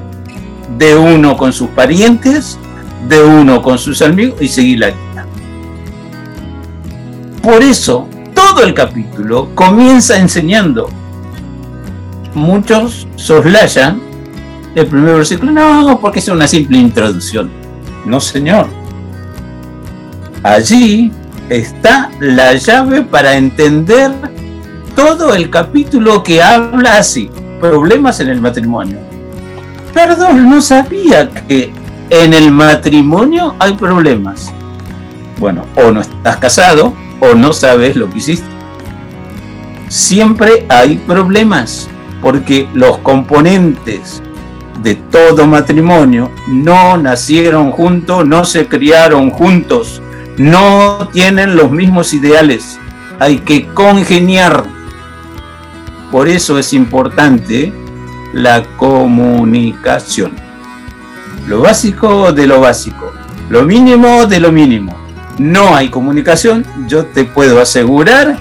de 0.78 0.96
uno 0.96 1.36
con 1.36 1.52
sus 1.52 1.68
parientes, 1.70 2.58
de 3.08 3.22
uno 3.22 3.62
con 3.62 3.78
sus 3.78 4.02
amigos 4.02 4.40
y 4.40 4.48
seguir 4.48 4.80
la 4.80 4.88
lista. 4.88 5.26
Por 7.42 7.62
eso, 7.62 8.08
todo 8.34 8.64
el 8.64 8.74
capítulo 8.74 9.50
comienza 9.54 10.18
enseñando. 10.18 10.88
Muchos 12.34 13.06
soslayan 13.16 14.00
el 14.74 14.86
primer 14.86 15.16
versículo, 15.16 15.52
no, 15.52 16.00
porque 16.00 16.18
es 16.18 16.28
una 16.28 16.48
simple 16.48 16.78
introducción. 16.78 17.50
No, 18.06 18.20
señor. 18.20 18.66
Allí 20.42 21.12
está 21.48 22.10
la 22.20 22.54
llave 22.54 23.02
para 23.02 23.36
entender 23.36 24.12
todo 24.96 25.34
el 25.34 25.50
capítulo 25.50 26.22
que 26.22 26.42
habla 26.42 26.98
así, 26.98 27.30
problemas 27.60 28.20
en 28.20 28.28
el 28.28 28.40
matrimonio. 28.40 28.98
Perdón, 29.94 30.50
no 30.50 30.60
sabía 30.60 31.30
que 31.30 31.72
en 32.10 32.34
el 32.34 32.50
matrimonio 32.50 33.54
hay 33.60 33.74
problemas. 33.74 34.52
Bueno, 35.38 35.64
o 35.76 35.92
no 35.92 36.00
estás 36.00 36.38
casado 36.38 36.92
o 37.20 37.34
no 37.34 37.52
sabes 37.52 37.94
lo 37.94 38.10
que 38.10 38.18
hiciste. 38.18 38.46
Siempre 39.88 40.66
hay 40.68 40.96
problemas 40.96 41.88
porque 42.20 42.68
los 42.74 42.98
componentes 42.98 44.20
de 44.82 44.96
todo 44.96 45.46
matrimonio 45.46 46.30
no 46.48 46.96
nacieron 46.96 47.70
juntos, 47.70 48.26
no 48.26 48.44
se 48.44 48.66
criaron 48.66 49.30
juntos, 49.30 50.02
no 50.36 51.08
tienen 51.12 51.54
los 51.54 51.70
mismos 51.70 52.12
ideales. 52.14 52.80
Hay 53.20 53.38
que 53.38 53.66
congeniar. 53.68 54.64
Por 56.10 56.28
eso 56.28 56.58
es 56.58 56.72
importante 56.72 57.72
la 58.34 58.64
comunicación. 58.76 60.32
Lo 61.46 61.60
básico 61.60 62.32
de 62.32 62.46
lo 62.48 62.60
básico, 62.60 63.12
lo 63.48 63.62
mínimo 63.62 64.26
de 64.26 64.40
lo 64.40 64.50
mínimo. 64.50 64.96
No 65.38 65.74
hay 65.74 65.88
comunicación, 65.88 66.64
yo 66.88 67.06
te 67.06 67.24
puedo 67.24 67.60
asegurar, 67.60 68.36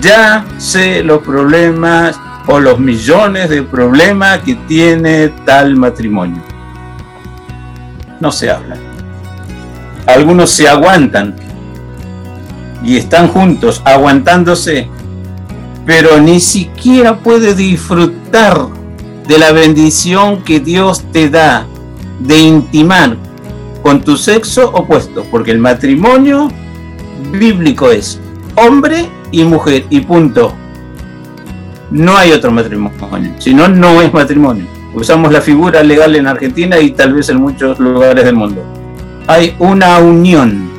ya 0.00 0.44
sé 0.58 1.04
los 1.04 1.22
problemas 1.22 2.18
o 2.46 2.58
los 2.58 2.78
millones 2.80 3.48
de 3.48 3.62
problemas 3.62 4.40
que 4.40 4.56
tiene 4.66 5.28
tal 5.44 5.76
matrimonio. 5.76 6.42
No 8.20 8.32
se 8.32 8.50
habla. 8.50 8.76
Algunos 10.06 10.50
se 10.50 10.68
aguantan 10.68 11.36
y 12.82 12.96
están 12.96 13.28
juntos 13.28 13.80
aguantándose, 13.84 14.88
pero 15.84 16.20
ni 16.20 16.40
siquiera 16.40 17.18
puede 17.18 17.54
disfrutar 17.54 18.75
de 19.28 19.38
la 19.38 19.52
bendición 19.52 20.42
que 20.42 20.60
Dios 20.60 21.04
te 21.12 21.28
da 21.28 21.66
de 22.20 22.38
intimar 22.38 23.16
con 23.82 24.00
tu 24.00 24.16
sexo 24.16 24.70
opuesto, 24.72 25.24
porque 25.30 25.50
el 25.50 25.58
matrimonio 25.58 26.48
bíblico 27.32 27.90
es 27.90 28.20
hombre 28.56 29.08
y 29.30 29.44
mujer 29.44 29.86
y 29.90 30.00
punto. 30.00 30.52
No 31.90 32.16
hay 32.16 32.32
otro 32.32 32.50
matrimonio, 32.50 32.92
si 33.38 33.54
no, 33.54 33.68
no 33.68 34.02
es 34.02 34.12
matrimonio. 34.12 34.66
Usamos 34.94 35.30
la 35.30 35.40
figura 35.40 35.82
legal 35.82 36.16
en 36.16 36.26
Argentina 36.26 36.80
y 36.80 36.90
tal 36.92 37.12
vez 37.12 37.28
en 37.28 37.36
muchos 37.40 37.78
lugares 37.78 38.24
del 38.24 38.34
mundo. 38.34 38.64
Hay 39.26 39.54
una 39.58 39.98
unión, 39.98 40.70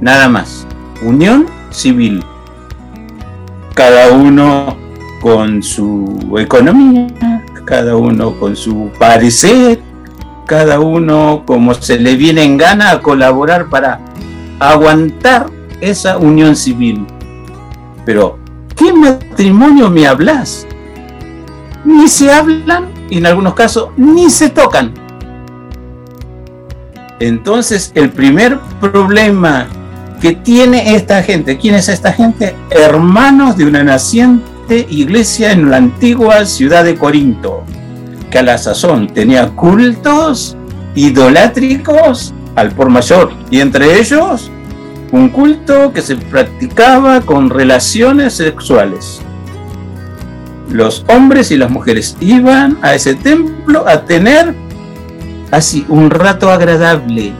nada 0.00 0.28
más. 0.28 0.66
Unión 1.02 1.46
civil. 1.70 2.24
Cada 3.74 4.10
uno 4.12 4.76
con 5.20 5.62
su 5.62 6.36
economía, 6.38 7.06
cada 7.68 7.96
uno 7.96 8.34
con 8.40 8.56
su 8.56 8.90
parecer, 8.98 9.78
cada 10.46 10.80
uno 10.80 11.42
como 11.44 11.74
se 11.74 11.98
le 11.98 12.16
viene 12.16 12.42
en 12.42 12.56
gana 12.56 12.92
a 12.92 13.02
colaborar 13.02 13.68
para 13.68 14.00
aguantar 14.58 15.50
esa 15.82 16.16
unión 16.16 16.56
civil. 16.56 17.06
Pero, 18.06 18.38
¿qué 18.74 18.90
matrimonio 18.90 19.90
me 19.90 20.06
hablas? 20.06 20.66
Ni 21.84 22.08
se 22.08 22.32
hablan 22.32 22.86
y 23.10 23.18
en 23.18 23.26
algunos 23.26 23.52
casos 23.52 23.90
ni 23.98 24.30
se 24.30 24.48
tocan. 24.48 24.94
Entonces, 27.20 27.92
el 27.94 28.08
primer 28.08 28.58
problema 28.80 29.66
que 30.22 30.32
tiene 30.32 30.94
esta 30.94 31.22
gente, 31.22 31.58
¿quién 31.58 31.74
es 31.74 31.90
esta 31.90 32.14
gente? 32.14 32.56
Hermanos 32.70 33.58
de 33.58 33.66
una 33.66 33.84
naciente 33.84 34.57
iglesia 34.76 35.52
en 35.52 35.70
la 35.70 35.78
antigua 35.78 36.44
ciudad 36.44 36.84
de 36.84 36.96
Corinto, 36.96 37.64
que 38.30 38.38
a 38.38 38.42
la 38.42 38.58
sazón 38.58 39.06
tenía 39.08 39.48
cultos 39.50 40.56
idolátricos 40.94 42.34
al 42.54 42.72
por 42.72 42.90
mayor, 42.90 43.32
y 43.50 43.60
entre 43.60 43.98
ellos 43.98 44.50
un 45.12 45.30
culto 45.30 45.92
que 45.92 46.02
se 46.02 46.16
practicaba 46.16 47.20
con 47.22 47.50
relaciones 47.50 48.34
sexuales. 48.34 49.20
Los 50.70 51.04
hombres 51.08 51.50
y 51.50 51.56
las 51.56 51.70
mujeres 51.70 52.16
iban 52.20 52.78
a 52.82 52.94
ese 52.94 53.14
templo 53.14 53.88
a 53.88 54.04
tener 54.04 54.54
así 55.50 55.86
un 55.88 56.10
rato 56.10 56.50
agradable 56.50 57.32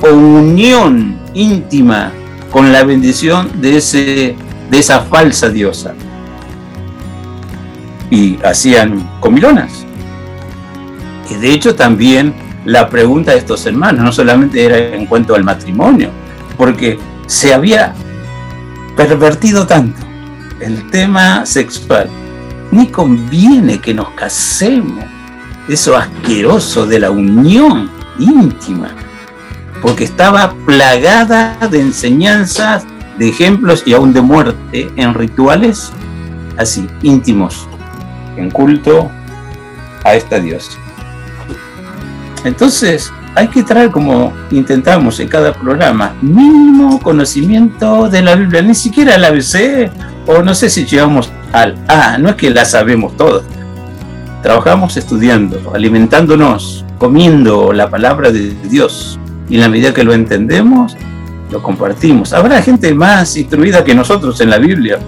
o 0.00 0.14
unión 0.14 1.18
íntima 1.34 2.12
con 2.50 2.72
la 2.72 2.84
bendición 2.84 3.60
de, 3.60 3.76
ese, 3.76 4.36
de 4.70 4.78
esa 4.78 5.00
falsa 5.00 5.50
diosa. 5.50 5.94
Y 8.10 8.38
hacían 8.44 9.08
comilonas. 9.20 9.84
Y 11.30 11.34
de 11.34 11.52
hecho 11.52 11.74
también 11.74 12.34
la 12.64 12.88
pregunta 12.88 13.32
de 13.32 13.38
estos 13.38 13.64
hermanos 13.66 14.02
no 14.02 14.12
solamente 14.12 14.64
era 14.64 14.78
en 14.78 15.06
cuanto 15.06 15.34
al 15.34 15.44
matrimonio, 15.44 16.10
porque 16.56 16.98
se 17.26 17.52
había 17.52 17.94
pervertido 18.96 19.66
tanto 19.66 20.00
el 20.60 20.90
tema 20.90 21.46
sexual. 21.46 22.08
Ni 22.70 22.88
conviene 22.88 23.78
que 23.78 23.94
nos 23.94 24.10
casemos. 24.10 25.04
Eso 25.68 25.96
asqueroso 25.96 26.86
de 26.86 26.98
la 26.98 27.10
unión 27.10 27.90
íntima. 28.18 28.90
Porque 29.80 30.04
estaba 30.04 30.52
plagada 30.66 31.56
de 31.70 31.80
enseñanzas, 31.80 32.84
de 33.18 33.28
ejemplos 33.28 33.82
y 33.86 33.92
aún 33.92 34.12
de 34.12 34.20
muerte 34.20 34.90
en 34.96 35.14
rituales 35.14 35.92
así, 36.58 36.86
íntimos, 37.02 37.67
en 38.38 38.50
culto 38.50 39.10
a 40.04 40.14
esta 40.14 40.38
diosa. 40.38 40.78
Entonces, 42.44 43.12
hay 43.34 43.48
que 43.48 43.62
traer, 43.62 43.90
como 43.90 44.32
intentamos 44.50 45.20
en 45.20 45.28
cada 45.28 45.52
programa, 45.52 46.14
mínimo 46.22 47.00
conocimiento 47.00 48.08
de 48.08 48.22
la 48.22 48.34
Biblia, 48.34 48.62
ni 48.62 48.74
siquiera 48.74 49.14
el 49.14 49.24
ABC, 49.24 49.90
o 50.26 50.42
no 50.42 50.54
sé 50.54 50.70
si 50.70 50.86
llegamos 50.86 51.30
al 51.52 51.76
A, 51.88 52.18
no 52.18 52.30
es 52.30 52.36
que 52.36 52.50
la 52.50 52.64
sabemos 52.64 53.16
todas. 53.16 53.44
Trabajamos 54.42 54.96
estudiando, 54.96 55.72
alimentándonos, 55.74 56.84
comiendo 56.98 57.72
la 57.72 57.90
palabra 57.90 58.30
de 58.30 58.56
Dios, 58.64 59.18
y 59.48 59.54
en 59.54 59.60
la 59.60 59.68
medida 59.68 59.94
que 59.94 60.04
lo 60.04 60.12
entendemos, 60.12 60.96
lo 61.50 61.62
compartimos. 61.62 62.32
Habrá 62.32 62.60
gente 62.62 62.92
más 62.94 63.36
instruida 63.36 63.84
que 63.84 63.94
nosotros 63.94 64.40
en 64.40 64.50
la 64.50 64.58
Biblia, 64.58 64.98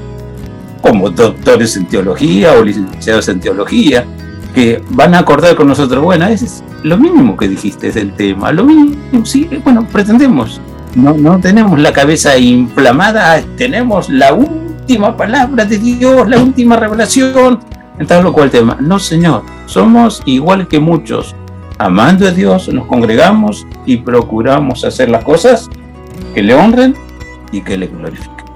como 0.81 1.11
doctores 1.11 1.77
en 1.77 1.87
teología 1.87 2.53
o 2.55 2.65
licenciados 2.65 3.29
en 3.29 3.41
teología, 3.41 4.07
que 4.55 4.83
van 4.91 5.15
a 5.15 5.21
acordar 5.21 5.55
con 5.55 5.69
nosotros, 5.69 6.03
bueno, 6.03 6.27
es 6.27 6.65
lo 6.83 6.97
mínimo 6.97 7.37
que 7.37 7.49
dijiste 7.49 7.93
del 7.93 8.13
tema, 8.15 8.53
lo 8.53 8.65
mínimo, 8.65 9.25
sí, 9.25 9.49
bueno, 9.65 9.87
pretendemos, 9.93 10.61
no, 10.95 11.15
no 11.15 11.39
tenemos 11.39 11.79
la 11.79 11.93
cabeza 11.93 12.37
inflamada, 12.37 13.43
tenemos 13.57 14.09
la 14.09 14.35
última 14.35 15.17
palabra 15.17 15.65
de 15.65 15.79
Dios, 15.79 16.29
la 16.29 16.39
última 16.39 16.77
revelación, 16.77 17.61
entonces 17.99 18.25
lo 18.25 18.33
cual 18.33 18.51
tema, 18.51 18.77
no 18.81 18.99
señor, 18.99 19.43
somos 19.67 20.23
igual 20.25 20.67
que 20.67 20.81
muchos, 20.81 21.37
amando 21.79 22.27
a 22.27 22.31
Dios, 22.31 22.69
nos 22.69 22.87
congregamos 22.87 23.67
y 23.87 23.99
procuramos 23.99 24.85
hacer 24.85 25.11
las 25.11 25.23
cosas 25.23 25.69
que 26.35 26.43
le 26.43 26.55
honren 26.55 26.95
y 27.53 27.61
que 27.61 27.77
le 27.77 27.87
glorifiquen. 27.87 28.47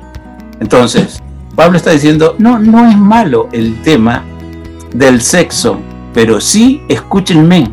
Entonces, 0.60 1.22
Pablo 1.54 1.76
está 1.76 1.90
diciendo, 1.90 2.34
no, 2.38 2.58
no 2.58 2.88
es 2.88 2.96
malo 2.96 3.48
el 3.52 3.80
tema 3.82 4.24
del 4.92 5.20
sexo, 5.20 5.78
pero 6.12 6.40
sí, 6.40 6.82
escúchenme, 6.88 7.72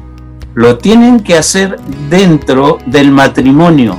lo 0.54 0.78
tienen 0.78 1.20
que 1.20 1.36
hacer 1.36 1.80
dentro 2.10 2.78
del 2.86 3.12
matrimonio. 3.12 3.98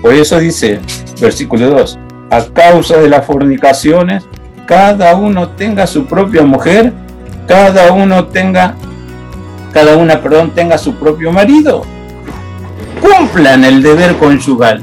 Por 0.00 0.14
eso 0.14 0.38
dice, 0.38 0.80
versículo 1.20 1.70
2, 1.70 1.98
a 2.30 2.44
causa 2.46 2.96
de 2.96 3.08
las 3.08 3.26
fornicaciones, 3.26 4.24
cada 4.66 5.16
uno 5.16 5.50
tenga 5.50 5.86
su 5.86 6.06
propia 6.06 6.42
mujer, 6.42 6.92
cada 7.46 7.92
uno 7.92 8.26
tenga, 8.26 8.74
cada 9.72 9.96
una, 9.96 10.20
perdón, 10.20 10.52
tenga 10.54 10.78
su 10.78 10.94
propio 10.94 11.30
marido. 11.30 11.82
Cumplan 13.00 13.64
el 13.64 13.82
deber 13.82 14.16
conyugal. 14.16 14.80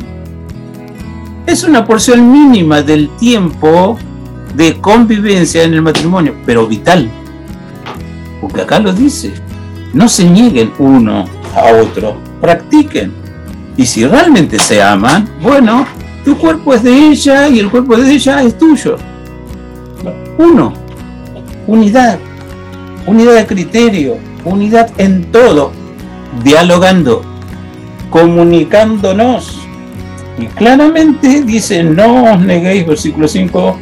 Es 1.50 1.64
una 1.64 1.84
porción 1.84 2.32
mínima 2.32 2.82
del 2.82 3.10
tiempo 3.18 3.98
de 4.56 4.80
convivencia 4.80 5.64
en 5.64 5.74
el 5.74 5.82
matrimonio, 5.82 6.36
pero 6.46 6.68
vital 6.68 7.10
porque 8.42 8.62
acá 8.62 8.80
lo 8.80 8.94
dice, 8.94 9.34
no 9.94 10.08
se 10.08 10.30
nieguen 10.30 10.72
uno 10.80 11.26
a 11.56 11.82
otro, 11.82 12.18
practiquen. 12.42 13.14
Y 13.78 13.86
si 13.86 14.06
realmente 14.06 14.60
se 14.60 14.82
aman, 14.82 15.30
bueno, 15.42 15.86
tu 16.26 16.38
cuerpo 16.38 16.74
es 16.74 16.84
de 16.84 17.10
ella 17.10 17.48
y 17.48 17.60
el 17.60 17.70
cuerpo 17.70 17.98
de 17.98 18.12
ella 18.12 18.44
es 18.44 18.58
tuyo. 18.58 18.98
Uno, 20.38 20.74
unidad, 21.68 22.20
unidad 23.06 23.36
de 23.36 23.46
criterio, 23.46 24.18
unidad 24.46 24.90
en 24.98 25.32
todo, 25.32 25.72
dialogando, 26.44 27.24
comunicándonos. 28.10 29.59
Y 30.40 30.48
claramente 30.48 31.42
dice, 31.44 31.84
no 31.84 32.34
os 32.34 32.40
neguéis, 32.40 32.88
versículo 32.88 33.28
5, 33.28 33.78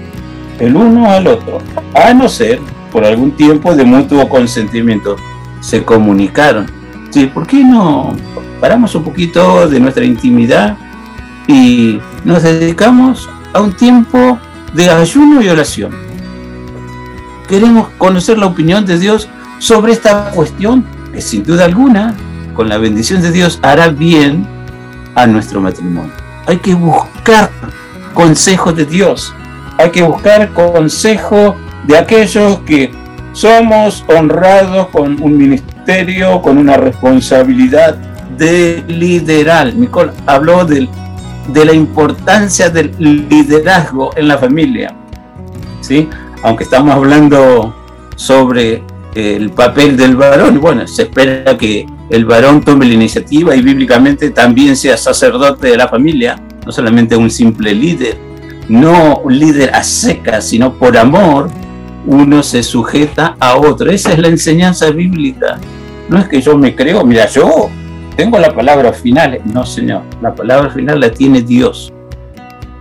el 0.60 0.76
uno 0.76 1.10
al 1.10 1.28
otro, 1.28 1.60
a 1.94 2.14
no 2.14 2.28
ser 2.28 2.60
por 2.92 3.06
algún 3.06 3.32
tiempo 3.32 3.76
de 3.76 3.84
mutuo 3.84 4.28
consentimiento. 4.28 5.16
Se 5.60 5.84
comunicaron. 5.84 6.66
Sí, 7.12 7.28
¿por 7.28 7.46
qué 7.46 7.64
no 7.64 8.16
paramos 8.60 8.96
un 8.96 9.04
poquito 9.04 9.70
de 9.70 9.80
nuestra 9.80 10.04
intimidad 10.04 10.78
y 11.48 12.00
nos 12.24 12.42
dedicamos 12.42 13.30
a 13.54 13.62
un 13.62 13.74
tiempo 13.74 14.40
de 14.74 14.90
ayuno 14.90 15.42
y 15.42 15.50
oración? 15.50 15.92
Queremos 17.48 17.90
conocer 18.00 18.40
la 18.40 18.48
opinión 18.48 18.86
de 18.86 18.98
Dios 18.98 19.30
sobre 19.60 19.94
esta 19.94 20.32
cuestión 20.32 20.84
que 21.14 21.22
sin 21.22 21.44
duda 21.44 21.66
alguna, 21.66 22.16
con 22.56 22.68
la 22.68 22.78
bendición 22.80 23.22
de 23.22 23.32
Dios, 23.32 23.60
hará 23.62 23.90
bien 23.90 24.46
a 25.16 25.28
nuestro 25.28 25.62
matrimonio. 25.62 26.27
Hay 26.48 26.58
que 26.58 26.74
buscar 26.74 27.52
consejos 28.14 28.76
de 28.76 28.86
Dios, 28.86 29.34
hay 29.78 29.92
que 29.92 30.02
buscar 30.02 30.54
consejo 30.54 31.56
de 31.86 31.98
aquellos 31.98 32.60
que 32.60 32.92
somos 33.34 34.04
honrados 34.08 34.88
con 34.88 35.22
un 35.22 35.38
ministerio, 35.38 36.42
con 36.42 36.58
una 36.58 36.78
responsabilidad 36.78 37.96
de 38.38 38.84
liderar. 38.88 39.74
Nicole 39.76 40.12
habló 40.26 40.66
de 40.66 40.88
la 41.66 41.74
importancia 41.74 42.70
del 42.70 42.96
liderazgo 42.98 44.12
en 44.16 44.28
la 44.28 44.38
familia. 44.38 44.96
¿sí? 45.82 46.10
Aunque 46.44 46.64
estamos 46.64 46.96
hablando 46.96 47.76
sobre 48.16 48.84
el 49.18 49.50
papel 49.50 49.98
del 49.98 50.16
varón, 50.16 50.60
bueno, 50.60 50.88
se 50.88 51.04
espera 51.04 51.58
que 51.58 51.86
el 52.10 52.26
varón 52.26 52.62
tome 52.62 52.86
la 52.86 52.94
iniciativa 52.94 53.56
y 53.56 53.62
bíblicamente 53.62 54.30
también 54.30 54.76
sea 54.76 54.98
sacerdote 54.98 55.68
de 55.68 55.78
la 55.78 55.88
familia, 55.88 56.42
no 56.66 56.72
solamente 56.72 57.16
un 57.16 57.32
simple 57.32 57.74
líder 57.74 58.28
no 58.70 59.20
un 59.20 59.38
líder 59.38 59.74
a 59.74 59.84
seca, 59.84 60.42
sino 60.42 60.74
por 60.74 60.98
amor, 60.98 61.50
uno 62.06 62.44
se 62.44 62.64
sujeta 62.64 63.36
a 63.40 63.56
otro. 63.58 63.90
Esa 63.92 64.14
es 64.14 64.20
la 64.20 64.28
enseñanza 64.28 64.90
bíblica. 64.92 65.58
No 66.10 66.18
es 66.20 66.28
que 66.28 66.42
yo 66.42 66.58
me 66.58 66.76
creo, 66.76 67.04
mira, 67.06 67.28
yo 67.28 67.70
tengo 68.16 68.40
la 68.40 68.54
palabra 68.54 68.94
final. 68.94 69.40
No, 69.46 69.66
Señor, 69.66 70.04
la 70.22 70.34
palabra 70.34 70.70
final 70.70 71.00
la 71.00 71.12
tiene 71.12 71.42
Dios. 71.42 71.94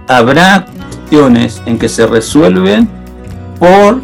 Habrá 0.08 0.66
cuestiones 0.66 1.62
en 1.66 1.78
que 1.78 1.88
se 1.88 2.06
resuelven 2.06 2.88
por 3.58 4.00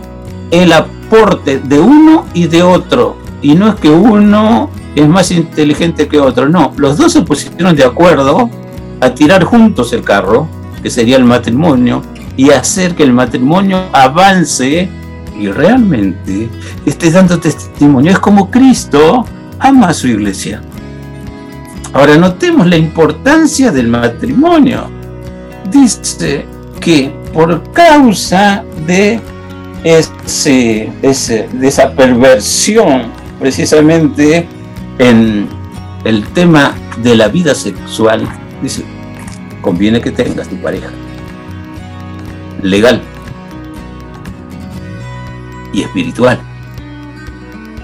el 0.50 0.72
aporte 1.12 1.58
de 1.58 1.78
uno 1.78 2.26
y 2.32 2.46
de 2.46 2.62
otro. 2.62 3.18
Y 3.42 3.54
no 3.54 3.68
es 3.68 3.74
que 3.74 3.90
uno 3.90 4.70
es 4.94 5.08
más 5.08 5.30
inteligente 5.30 6.08
que 6.08 6.18
otro, 6.18 6.48
no. 6.48 6.72
Los 6.76 6.96
dos 6.96 7.12
se 7.12 7.22
pusieron 7.22 7.76
de 7.76 7.84
acuerdo 7.84 8.48
a 9.00 9.10
tirar 9.10 9.44
juntos 9.44 9.92
el 9.92 10.02
carro 10.02 10.48
que 10.82 10.90
sería 10.90 11.16
el 11.16 11.24
matrimonio, 11.24 12.02
y 12.36 12.50
hacer 12.50 12.94
que 12.94 13.02
el 13.04 13.12
matrimonio 13.12 13.84
avance 13.92 14.88
y 15.38 15.48
realmente 15.48 16.48
esté 16.84 17.10
dando 17.10 17.38
testimonio. 17.38 18.12
Es 18.12 18.18
como 18.18 18.50
Cristo 18.50 19.24
ama 19.58 19.88
a 19.88 19.94
su 19.94 20.08
iglesia. 20.08 20.60
Ahora 21.92 22.16
notemos 22.16 22.66
la 22.66 22.76
importancia 22.76 23.70
del 23.70 23.88
matrimonio. 23.88 24.88
Dice 25.70 26.46
que 26.80 27.14
por 27.32 27.70
causa 27.72 28.64
de, 28.86 29.20
ese, 29.84 30.92
ese, 31.02 31.48
de 31.52 31.68
esa 31.68 31.92
perversión 31.92 33.10
precisamente 33.38 34.46
en 34.98 35.48
el 36.04 36.26
tema 36.28 36.74
de 37.02 37.16
la 37.16 37.28
vida 37.28 37.54
sexual, 37.54 38.26
dice, 38.62 38.84
conviene 39.60 40.00
que 40.00 40.10
tengas 40.10 40.48
tu 40.48 40.56
pareja. 40.56 40.88
Legal. 42.62 43.02
Y 45.72 45.82
espiritual. 45.82 46.38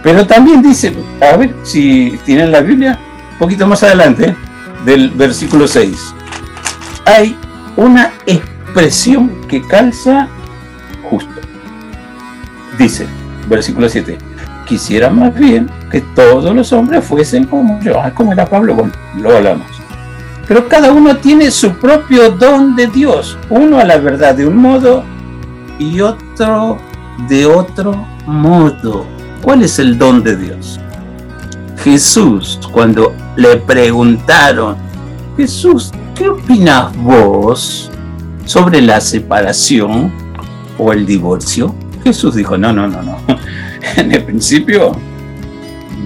Pero 0.03 0.27
también 0.27 0.63
dice, 0.63 0.95
a 1.21 1.37
ver 1.37 1.55
si 1.65 2.19
tienen 2.25 2.53
la 2.53 2.61
Biblia, 2.61 2.99
un 3.33 3.39
poquito 3.39 3.67
más 3.67 3.83
adelante, 3.83 4.37
del 4.85 5.11
versículo 5.11 5.67
6. 5.67 6.15
Hay 7.05 7.37
una 7.77 8.13
expresión 8.27 9.31
que 9.49 9.61
calza 9.63 10.29
justo. 11.11 11.41
Dice, 12.79 13.07
versículo 13.49 13.89
7, 13.89 14.17
quisiera 14.67 15.11
más 15.11 15.35
bien 15.35 15.69
que 15.91 16.01
todos 16.01 16.55
los 16.55 16.73
hombres 16.73 17.05
fuesen 17.05 17.45
como 17.45 17.81
yo, 17.81 18.01
ah, 18.01 18.13
como 18.15 18.33
era 18.33 18.47
Pablo, 18.47 18.75
bueno, 18.75 18.93
lo 19.17 19.37
hablamos. 19.37 19.67
Pero 20.47 20.67
cada 20.67 20.93
uno 20.93 21.17
tiene 21.17 21.51
su 21.51 21.73
propio 21.73 22.31
don 22.31 22.75
de 22.75 22.87
Dios. 22.87 23.37
Uno 23.51 23.79
a 23.79 23.85
la 23.85 23.99
verdad 23.99 24.35
de 24.35 24.47
un 24.47 24.57
modo 24.57 25.05
y 25.79 26.01
otro 26.01 26.79
de 27.29 27.45
otro 27.45 28.07
modo. 28.27 29.05
¿Cuál 29.43 29.63
es 29.63 29.79
el 29.79 29.99
don 29.99 30.23
de 30.23 30.37
Dios? 30.37 30.81
Jesús, 31.85 32.59
cuando 32.73 33.15
le 33.37 33.57
preguntaron, 33.57 34.77
Jesús, 35.37 35.93
¿qué 36.15 36.29
opinas 36.29 36.97
vos 36.97 37.91
sobre 38.47 38.81
la 38.81 39.01
separación 39.01 40.13
o 40.79 40.93
el 40.93 41.05
divorcio? 41.05 41.75
Jesús 42.05 42.35
dijo, 42.35 42.57
no, 42.57 42.73
no, 42.73 42.87
no, 42.87 43.03
no. 43.03 43.19
En 43.97 44.13
el 44.13 44.25
principio, 44.25 44.93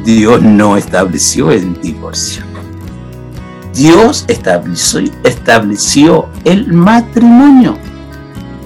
Dios 0.05 0.43
no 0.43 0.77
estableció 0.77 1.51
el 1.51 1.81
divorcio. 1.81 2.43
Dios 3.75 4.25
estableció, 4.29 5.03
estableció 5.25 6.29
el 6.45 6.73
matrimonio. 6.73 7.79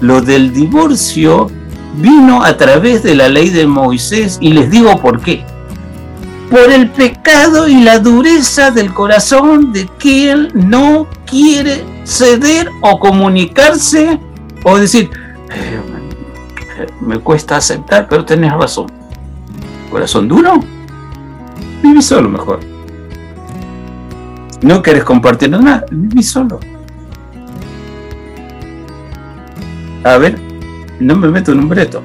Lo 0.01 0.21
del 0.21 0.53
divorcio 0.53 1.47
vino 1.95 2.43
a 2.43 2.57
través 2.57 3.03
de 3.03 3.15
la 3.15 3.29
ley 3.29 3.49
de 3.49 3.65
Moisés 3.65 4.37
y 4.41 4.53
les 4.53 4.69
digo 4.69 4.99
por 5.01 5.21
qué. 5.21 5.45
Por 6.49 6.71
el 6.71 6.89
pecado 6.89 7.67
y 7.67 7.81
la 7.81 7.99
dureza 7.99 8.71
del 8.71 8.93
corazón 8.93 9.73
de 9.73 9.87
quien 9.97 10.49
no 10.53 11.07
quiere 11.25 11.83
ceder 12.05 12.69
o 12.81 12.99
comunicarse 12.99 14.19
o 14.63 14.77
decir, 14.77 15.09
eh, 15.49 15.79
me 17.01 17.19
cuesta 17.19 17.57
aceptar, 17.57 18.07
pero 18.07 18.25
tenés 18.25 18.53
razón. 18.53 18.87
¿Corazón 19.89 20.27
duro? 20.27 20.59
Viví 21.81 22.01
solo 22.01 22.29
mejor 22.29 22.59
no 24.61 24.81
querés 24.81 25.03
compartir 25.03 25.49
nada, 25.49 25.85
viví 25.91 26.23
solo. 26.23 26.59
A 30.03 30.17
ver, 30.17 30.39
no 30.99 31.15
me 31.15 31.27
meto 31.27 31.51
en 31.51 31.59
un 31.59 31.69
breto. 31.69 32.01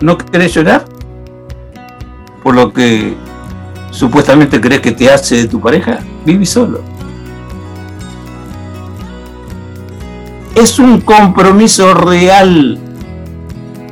¿No 0.00 0.18
querés 0.18 0.52
llorar? 0.54 0.84
Por 2.42 2.54
lo 2.54 2.72
que 2.72 3.14
supuestamente 3.90 4.60
crees 4.60 4.80
que 4.80 4.92
te 4.92 5.10
hace 5.10 5.36
de 5.36 5.48
tu 5.48 5.60
pareja, 5.60 6.00
viví 6.24 6.44
solo. 6.44 6.80
Es 10.54 10.78
un 10.78 11.00
compromiso 11.00 11.94
real. 11.94 12.78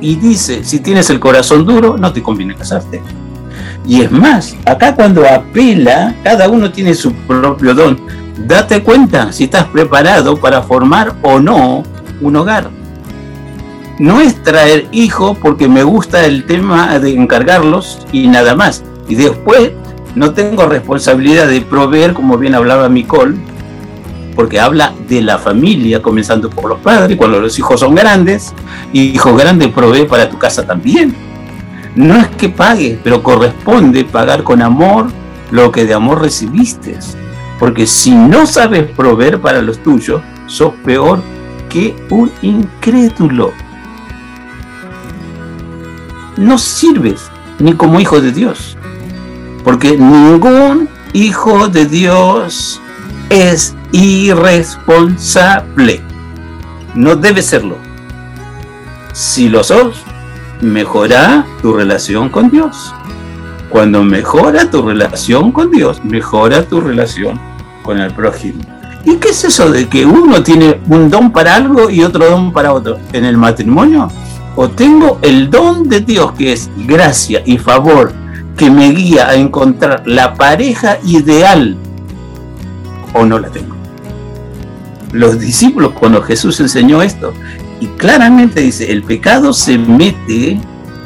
Y 0.01 0.15
dice, 0.15 0.63
si 0.63 0.79
tienes 0.79 1.09
el 1.09 1.19
corazón 1.19 1.65
duro, 1.65 1.97
no 1.97 2.11
te 2.11 2.21
conviene 2.21 2.55
casarte. 2.55 3.01
Y 3.87 4.01
es 4.01 4.11
más, 4.11 4.55
acá 4.65 4.95
cuando 4.95 5.27
apela, 5.27 6.15
cada 6.23 6.49
uno 6.49 6.71
tiene 6.71 6.93
su 6.93 7.13
propio 7.13 7.73
don. 7.73 7.99
Date 8.47 8.83
cuenta 8.83 9.31
si 9.31 9.45
estás 9.45 9.65
preparado 9.65 10.37
para 10.37 10.61
formar 10.61 11.15
o 11.21 11.39
no 11.39 11.83
un 12.21 12.35
hogar. 12.35 12.69
No 13.99 14.19
es 14.19 14.41
traer 14.43 14.87
hijos 14.91 15.37
porque 15.37 15.69
me 15.69 15.83
gusta 15.83 16.25
el 16.25 16.45
tema 16.45 16.99
de 16.99 17.13
encargarlos 17.13 18.05
y 18.11 18.27
nada 18.27 18.55
más. 18.55 18.83
Y 19.07 19.15
después 19.15 19.71
no 20.15 20.31
tengo 20.31 20.65
responsabilidad 20.65 21.47
de 21.47 21.61
proveer, 21.61 22.13
como 22.13 22.37
bien 22.37 22.55
hablaba 22.55 22.89
Nicole, 22.89 23.35
porque 24.35 24.59
habla 24.59 24.93
de 25.07 25.21
la 25.21 25.37
familia, 25.37 26.01
comenzando 26.01 26.49
por 26.49 26.69
los 26.69 26.79
padres, 26.79 27.17
cuando 27.17 27.39
los 27.39 27.57
hijos 27.57 27.79
son 27.79 27.95
grandes, 27.95 28.53
hijos 28.93 29.37
grandes 29.37 29.69
provee 29.69 30.05
para 30.05 30.29
tu 30.29 30.37
casa 30.37 30.65
también 30.65 31.15
no 31.95 32.17
es 32.17 32.27
que 32.27 32.49
pagues, 32.49 32.99
pero 33.03 33.23
corresponde 33.23 34.03
pagar 34.03 34.43
con 34.43 34.61
amor 34.61 35.07
lo 35.51 35.71
que 35.71 35.85
de 35.85 35.93
amor 35.93 36.21
recibiste. 36.21 36.99
Porque 37.57 37.87
si 37.87 38.11
no 38.11 38.45
sabes 38.45 38.83
proveer 38.91 39.39
para 39.39 39.61
los 39.61 39.81
tuyos, 39.81 40.21
sos 40.45 40.73
peor 40.83 41.21
que 41.69 41.95
un 42.09 42.29
incrédulo. 42.41 43.53
No 46.35 46.57
sirves 46.57 47.31
ni 47.59 47.73
como 47.73 48.01
hijo 48.01 48.19
de 48.19 48.33
Dios. 48.33 48.77
Porque 49.63 49.97
ningún 49.97 50.89
hijo 51.13 51.69
de 51.69 51.85
Dios 51.85 52.81
es 53.29 53.73
irresponsable. 53.95 56.01
No 56.93 57.15
debe 57.15 57.41
serlo. 57.41 57.77
Si 59.13 59.47
lo 59.47 59.63
sos, 59.63 59.95
mejora 60.61 61.45
tu 61.61 61.73
relación 61.73 62.29
con 62.29 62.49
Dios. 62.49 62.93
Cuando 63.69 64.03
mejora 64.03 64.69
tu 64.69 64.81
relación 64.81 65.51
con 65.51 65.71
Dios, 65.71 66.03
mejora 66.03 66.63
tu 66.63 66.81
relación 66.81 67.39
con 67.83 67.99
el 67.99 68.13
prójimo. 68.13 68.61
¿Y 69.05 69.15
qué 69.15 69.29
es 69.29 69.45
eso 69.45 69.71
de 69.71 69.87
que 69.87 70.05
uno 70.05 70.43
tiene 70.43 70.81
un 70.87 71.09
don 71.09 71.31
para 71.31 71.55
algo 71.55 71.89
y 71.89 72.03
otro 72.03 72.29
don 72.29 72.51
para 72.51 72.73
otro? 72.73 72.99
En 73.13 73.23
el 73.23 73.37
matrimonio, 73.37 74.09
o 74.55 74.69
tengo 74.69 75.19
el 75.21 75.49
don 75.49 75.87
de 75.87 76.01
Dios 76.01 76.33
que 76.33 76.53
es 76.53 76.69
gracia 76.87 77.41
y 77.45 77.57
favor 77.57 78.11
que 78.57 78.69
me 78.69 78.91
guía 78.91 79.29
a 79.29 79.35
encontrar 79.35 80.03
la 80.05 80.33
pareja 80.33 80.97
ideal, 81.05 81.77
o 83.13 83.25
no 83.25 83.39
la 83.39 83.49
tengo. 83.49 83.74
Los 85.15 85.39
discípulos, 85.39 85.93
cuando 85.93 86.21
Jesús 86.21 86.59
enseñó 86.59 87.01
esto, 87.01 87.33
y 87.79 87.87
claramente 87.87 88.59
dice, 88.59 88.91
el 88.91 89.01
pecado 89.01 89.53
se 89.53 89.77
mete 89.77 90.59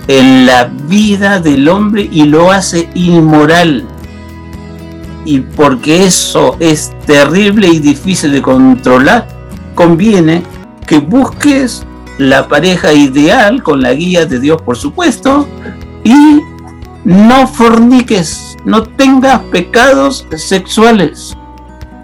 en 0.08 0.48
la 0.48 0.66
vida 0.88 1.40
del 1.40 1.70
hombre 1.70 2.10
y 2.12 2.24
lo 2.24 2.52
hace 2.52 2.90
inmoral. 2.96 3.86
Y 5.26 5.42
porque 5.42 6.06
eso 6.06 6.58
es 6.60 6.92
terrible 7.06 7.68
y 7.68 7.78
difícil 7.78 8.32
de 8.32 8.42
controlar, 8.42 9.28
conviene 9.76 10.42
que 10.88 10.98
busques 10.98 11.86
la 12.18 12.48
pareja 12.48 12.92
ideal 12.92 13.62
con 13.62 13.80
la 13.84 13.94
guía 13.94 14.26
de 14.26 14.40
Dios, 14.40 14.60
por 14.64 14.76
supuesto, 14.76 15.48
y 16.04 16.42
no 17.04 17.46
forniques, 17.46 18.58
no 18.66 18.82
tengas 18.82 19.40
pecados 19.52 20.26
sexuales. 20.36 21.38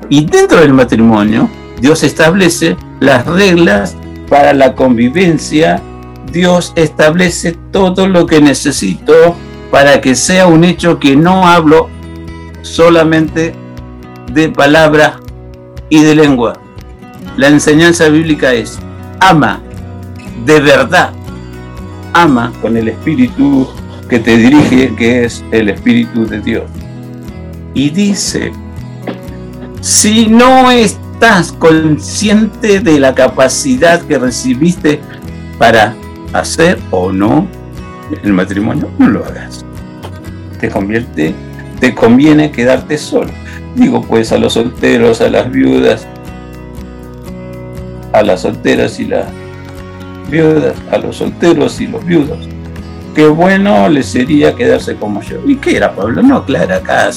Y 0.08 0.24
dentro 0.24 0.60
del 0.60 0.74
matrimonio, 0.74 1.50
Dios 1.82 2.04
establece 2.04 2.78
las 3.00 3.26
reglas 3.26 3.96
para 4.30 4.54
la 4.54 4.76
convivencia. 4.76 5.82
Dios 6.32 6.74
establece 6.76 7.58
todo 7.72 8.08
lo 8.08 8.26
que 8.26 8.42
necesito 8.42 9.36
para 9.72 10.02
que 10.02 10.16
sea 10.16 10.48
un 10.48 10.64
hecho 10.64 11.00
que 11.00 11.16
no 11.16 11.48
hablo 11.48 11.90
solamente 12.62 13.54
de 14.32 14.50
palabra 14.50 15.20
y 15.90 16.02
de 16.04 16.16
lengua. 16.16 16.60
La 17.38 17.48
enseñanza 17.48 18.08
bíblica 18.10 18.54
es 18.54 18.80
ama 19.20 19.62
de 20.46 20.60
verdad. 20.60 21.12
Ama 22.14 22.52
con 22.62 22.78
el 22.78 22.88
espíritu 22.88 23.68
que 24.10 24.20
te 24.20 24.38
dirige, 24.38 24.96
que 24.96 25.26
es 25.26 25.44
el 25.52 25.70
espíritu 25.70 26.26
de 26.26 26.40
Dios. 26.40 26.64
Y 27.74 27.90
dice, 27.90 28.52
si 29.82 30.28
no 30.28 30.72
estás 31.16 31.54
consciente 31.54 32.82
de 32.82 33.00
la 33.00 33.16
capacidad 33.16 34.02
que 34.02 34.20
recibiste 34.20 35.00
para 35.58 35.96
hacer 36.34 36.78
o 36.92 37.10
no 37.10 37.48
el 38.22 38.34
matrimonio, 38.34 38.90
no 39.00 39.08
lo 39.08 39.26
hagas. 39.26 39.66
Te 40.60 40.70
convierte, 40.70 41.34
te 41.80 41.96
conviene 41.96 42.52
quedarte 42.52 42.98
solo. 42.98 43.32
Digo 43.76 44.02
pues 44.02 44.34
a 44.34 44.38
los 44.38 44.54
solteros, 44.54 45.22
a 45.22 45.30
las 45.30 45.50
viudas, 45.50 46.06
a 48.12 48.22
las 48.22 48.42
solteras 48.42 49.00
y 49.00 49.06
las 49.06 49.26
viudas, 50.30 50.76
a 50.92 50.98
los 50.98 51.16
solteros 51.16 51.80
y 51.80 51.88
los 51.88 52.06
viudos. 52.06 52.40
Qué 53.16 53.26
bueno 53.26 53.88
le 53.88 54.04
sería 54.04 54.54
quedarse 54.54 54.96
como 54.96 55.22
yo. 55.22 55.38
¿Y 55.46 55.56
qué 55.56 55.78
era 55.78 55.96
Pablo? 55.96 56.22
No 56.22 56.38
aclara 56.38 56.76
acá 56.76 57.10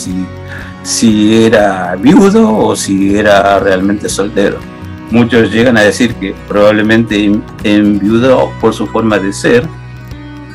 si, 0.82 1.44
era 1.44 1.96
viudo 1.96 2.56
o 2.56 2.76
si 2.76 3.16
era 3.16 3.58
realmente 3.58 4.08
soltero. 4.08 4.58
Muchos 5.10 5.50
llegan 5.50 5.76
a 5.76 5.82
decir 5.82 6.14
que 6.14 6.34
probablemente 6.46 7.32
enviudó 7.64 8.52
por 8.60 8.74
su 8.74 8.86
forma 8.86 9.18
de 9.18 9.32
ser. 9.32 9.66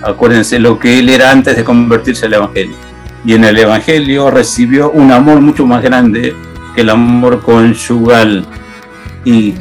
Acuérdense 0.04 0.60
lo 0.60 0.78
que 0.78 1.00
él 1.00 1.10
era 1.10 1.32
antes 1.32 1.56
de 1.56 1.64
convertirse 1.64 2.26
al 2.26 2.34
Evangelio. 2.34 2.76
Y 3.26 3.34
en 3.34 3.46
el 3.46 3.58
Evangelio 3.58 4.30
recibió 4.30 4.92
un 4.92 5.12
amor 5.12 5.42
mucho 5.42 5.66
más 5.66 5.82
grande 5.82 6.36
que 6.76 6.82
el 6.82 6.90
amor 6.90 7.42
conyugal. 7.42 8.46
Y 9.26 9.54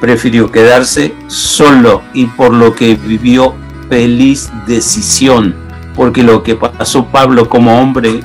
prefirió 0.00 0.50
quedarse 0.50 1.14
solo 1.28 2.02
y 2.12 2.26
por 2.26 2.52
lo 2.52 2.74
que 2.74 2.96
vivió 2.96 3.54
feliz 3.88 4.50
decisión, 4.66 5.54
porque 5.94 6.24
lo 6.24 6.42
que 6.42 6.56
pasó 6.56 7.06
Pablo 7.06 7.48
como 7.48 7.78
hombre, 7.78 8.20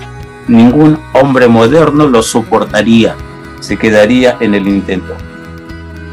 ningún 0.48 1.00
hombre 1.14 1.48
moderno 1.48 2.08
lo 2.08 2.22
soportaría, 2.22 3.16
se 3.60 3.78
quedaría 3.78 4.38
en 4.40 4.56
el 4.56 4.68
intento. 4.68 5.16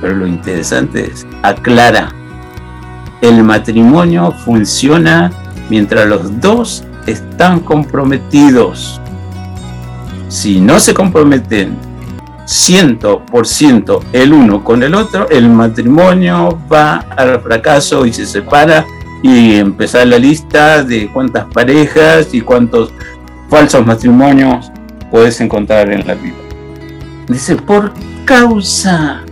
Pero 0.01 0.15
lo 0.17 0.27
interesante 0.27 1.11
es, 1.11 1.27
aclara, 1.43 2.13
el 3.21 3.43
matrimonio 3.43 4.33
funciona 4.45 5.31
mientras 5.71 6.07
los 6.07 6.41
dos 6.41 6.85
están 7.07 7.61
comprometidos. 7.61 9.01
Si 10.29 10.61
no 10.61 10.81
se 10.81 10.95
comprometen 10.95 11.77
100% 12.47 14.01
el 14.13 14.33
uno 14.33 14.63
con 14.63 14.83
el 14.83 14.95
otro, 14.95 15.29
el 15.31 15.49
matrimonio 15.49 16.59
va 16.71 16.97
al 17.17 17.41
fracaso 17.41 18.05
y 18.05 18.13
se 18.13 18.27
separa 18.27 18.85
y 19.23 19.55
empezar 19.57 20.07
la 20.07 20.19
lista 20.19 20.85
de 20.85 21.11
cuántas 21.11 21.47
parejas 21.47 22.35
y 22.35 22.43
cuántos 22.43 22.93
falsos 23.55 23.87
matrimonios 23.87 24.73
puedes 25.13 25.41
encontrar 25.41 25.89
en 25.89 26.05
la 26.05 26.15
vida. 26.15 26.35
Dice, 27.29 27.55
por 27.55 27.93
causa 28.25 29.23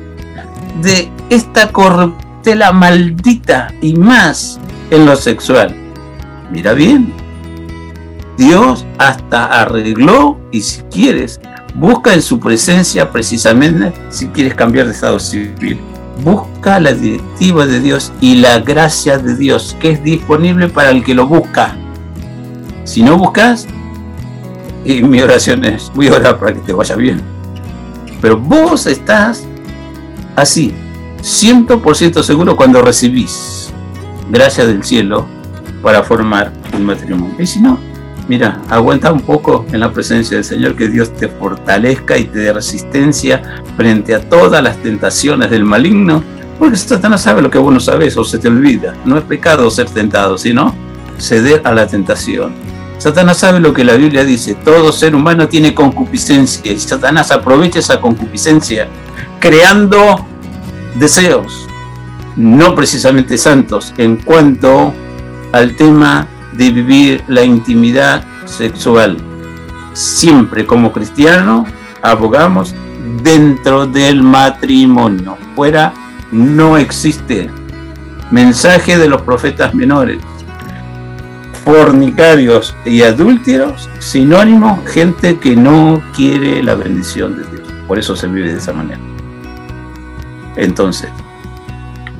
de 0.80 1.10
esta 1.28 1.72
corruptela 1.72 2.70
maldita 2.70 3.74
y 3.80 3.94
más 3.94 4.60
en 4.92 5.06
lo 5.06 5.16
sexual. 5.16 5.74
Mira 6.52 6.72
bien, 6.72 7.12
Dios 8.38 8.86
hasta 8.98 9.46
arregló 9.46 10.38
y 10.52 10.60
si 10.60 10.82
quieres 10.82 11.40
Busca 11.74 12.12
en 12.12 12.20
su 12.20 12.38
presencia 12.38 13.10
precisamente 13.10 13.94
si 14.10 14.28
quieres 14.28 14.54
cambiar 14.54 14.86
de 14.86 14.92
estado 14.92 15.18
civil. 15.18 15.80
Busca 16.22 16.78
la 16.78 16.92
directiva 16.92 17.64
de 17.64 17.80
Dios 17.80 18.12
y 18.20 18.34
la 18.36 18.58
gracia 18.58 19.16
de 19.16 19.34
Dios 19.34 19.74
que 19.80 19.92
es 19.92 20.04
disponible 20.04 20.68
para 20.68 20.90
el 20.90 21.02
que 21.02 21.14
lo 21.14 21.26
busca. 21.26 21.74
Si 22.84 23.02
no 23.02 23.16
buscas, 23.16 23.66
y 24.84 25.02
mi 25.02 25.20
oración 25.20 25.64
es, 25.64 25.90
voy 25.94 26.08
a 26.08 26.14
orar 26.14 26.38
para 26.38 26.54
que 26.54 26.60
te 26.60 26.72
vaya 26.72 26.96
bien. 26.96 27.20
Pero 28.20 28.38
vos 28.38 28.86
estás 28.86 29.44
así, 30.36 30.74
100% 31.22 32.22
seguro 32.22 32.56
cuando 32.56 32.82
recibís 32.82 33.72
gracia 34.30 34.66
del 34.66 34.82
cielo 34.82 35.26
para 35.82 36.02
formar 36.02 36.52
un 36.74 36.84
matrimonio. 36.84 37.34
Y 37.38 37.46
si 37.46 37.60
no, 37.60 37.78
Mira, 38.28 38.60
aguanta 38.68 39.12
un 39.12 39.20
poco 39.20 39.66
en 39.72 39.80
la 39.80 39.92
presencia 39.92 40.36
del 40.36 40.44
Señor, 40.44 40.76
que 40.76 40.88
Dios 40.88 41.12
te 41.12 41.28
fortalezca 41.28 42.16
y 42.16 42.24
te 42.24 42.38
dé 42.38 42.52
resistencia 42.52 43.42
frente 43.76 44.14
a 44.14 44.20
todas 44.20 44.62
las 44.62 44.76
tentaciones 44.78 45.50
del 45.50 45.64
maligno, 45.64 46.22
porque 46.58 46.76
Satanás 46.76 47.22
sabe 47.22 47.42
lo 47.42 47.50
que 47.50 47.58
vos 47.58 47.74
no 47.74 47.80
sabes 47.80 48.16
o 48.16 48.24
se 48.24 48.38
te 48.38 48.48
olvida. 48.48 48.94
No 49.04 49.18
es 49.18 49.24
pecado 49.24 49.68
ser 49.70 49.90
tentado, 49.90 50.38
sino 50.38 50.74
ceder 51.18 51.62
a 51.64 51.74
la 51.74 51.86
tentación. 51.86 52.54
Satanás 53.02 53.38
sabe 53.38 53.58
lo 53.58 53.74
que 53.74 53.82
la 53.82 53.94
Biblia 53.94 54.22
dice, 54.22 54.54
todo 54.54 54.92
ser 54.92 55.16
humano 55.16 55.48
tiene 55.48 55.74
concupiscencia 55.74 56.70
y 56.70 56.78
Satanás 56.78 57.32
aprovecha 57.32 57.80
esa 57.80 58.00
concupiscencia 58.00 58.86
creando 59.40 60.24
deseos, 60.94 61.66
no 62.36 62.76
precisamente 62.76 63.36
santos, 63.38 63.92
en 63.96 64.18
cuanto 64.18 64.94
al 65.50 65.74
tema 65.74 66.28
de 66.52 66.70
vivir 66.70 67.24
la 67.26 67.42
intimidad 67.42 68.24
sexual. 68.44 69.16
Siempre 69.94 70.64
como 70.64 70.92
cristiano 70.92 71.66
abogamos 72.02 72.72
dentro 73.20 73.84
del 73.84 74.22
matrimonio. 74.22 75.36
Fuera 75.56 75.92
no 76.30 76.78
existe. 76.78 77.50
Mensaje 78.30 78.96
de 78.96 79.08
los 79.08 79.22
profetas 79.22 79.74
menores. 79.74 80.18
Fornicarios 81.64 82.74
y 82.84 83.02
adúlteros, 83.02 83.88
sinónimo, 84.00 84.82
gente 84.86 85.38
que 85.38 85.54
no 85.54 86.02
quiere 86.14 86.62
la 86.62 86.74
bendición 86.74 87.36
de 87.36 87.56
Dios. 87.56 87.72
Por 87.86 87.98
eso 87.98 88.16
se 88.16 88.26
vive 88.26 88.52
de 88.52 88.58
esa 88.58 88.72
manera. 88.72 89.00
Entonces, 90.56 91.08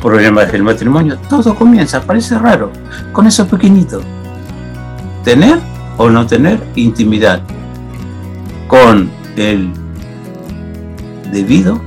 problemas 0.01 0.51
del 0.53 0.63
matrimonio, 0.63 1.19
todo 1.29 1.55
comienza, 1.55 2.01
parece 2.03 2.39
raro, 2.39 2.73
con 3.13 3.27
eso 3.27 3.47
pequeñito 3.47 4.03
tener 5.25 5.59
o 5.99 6.11
no 6.11 6.27
tener 6.27 6.61
intimidad 6.75 7.43
con 8.67 9.11
el 9.37 9.71
debido, 11.31 11.81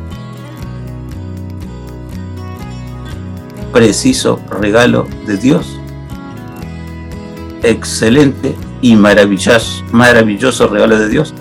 preciso 3.74 4.40
regalo 4.50 5.08
de 5.26 5.38
Dios. 5.38 5.80
Excelente 7.66 8.56
y 8.82 8.96
maravilloso, 8.96 9.84
maravilloso 9.92 10.68
regalo 10.68 11.00
de 11.00 11.10
Dios. 11.10 11.34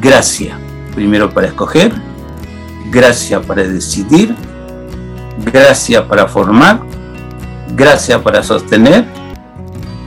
Gracia, 0.00 0.58
primero 0.92 1.30
para 1.30 1.46
escoger, 1.46 1.92
gracia 2.90 3.40
para 3.40 3.62
decidir, 3.62 4.34
gracia 5.44 6.08
para 6.08 6.26
formar, 6.26 6.80
gracia 7.76 8.20
para 8.20 8.42
sostener 8.42 9.04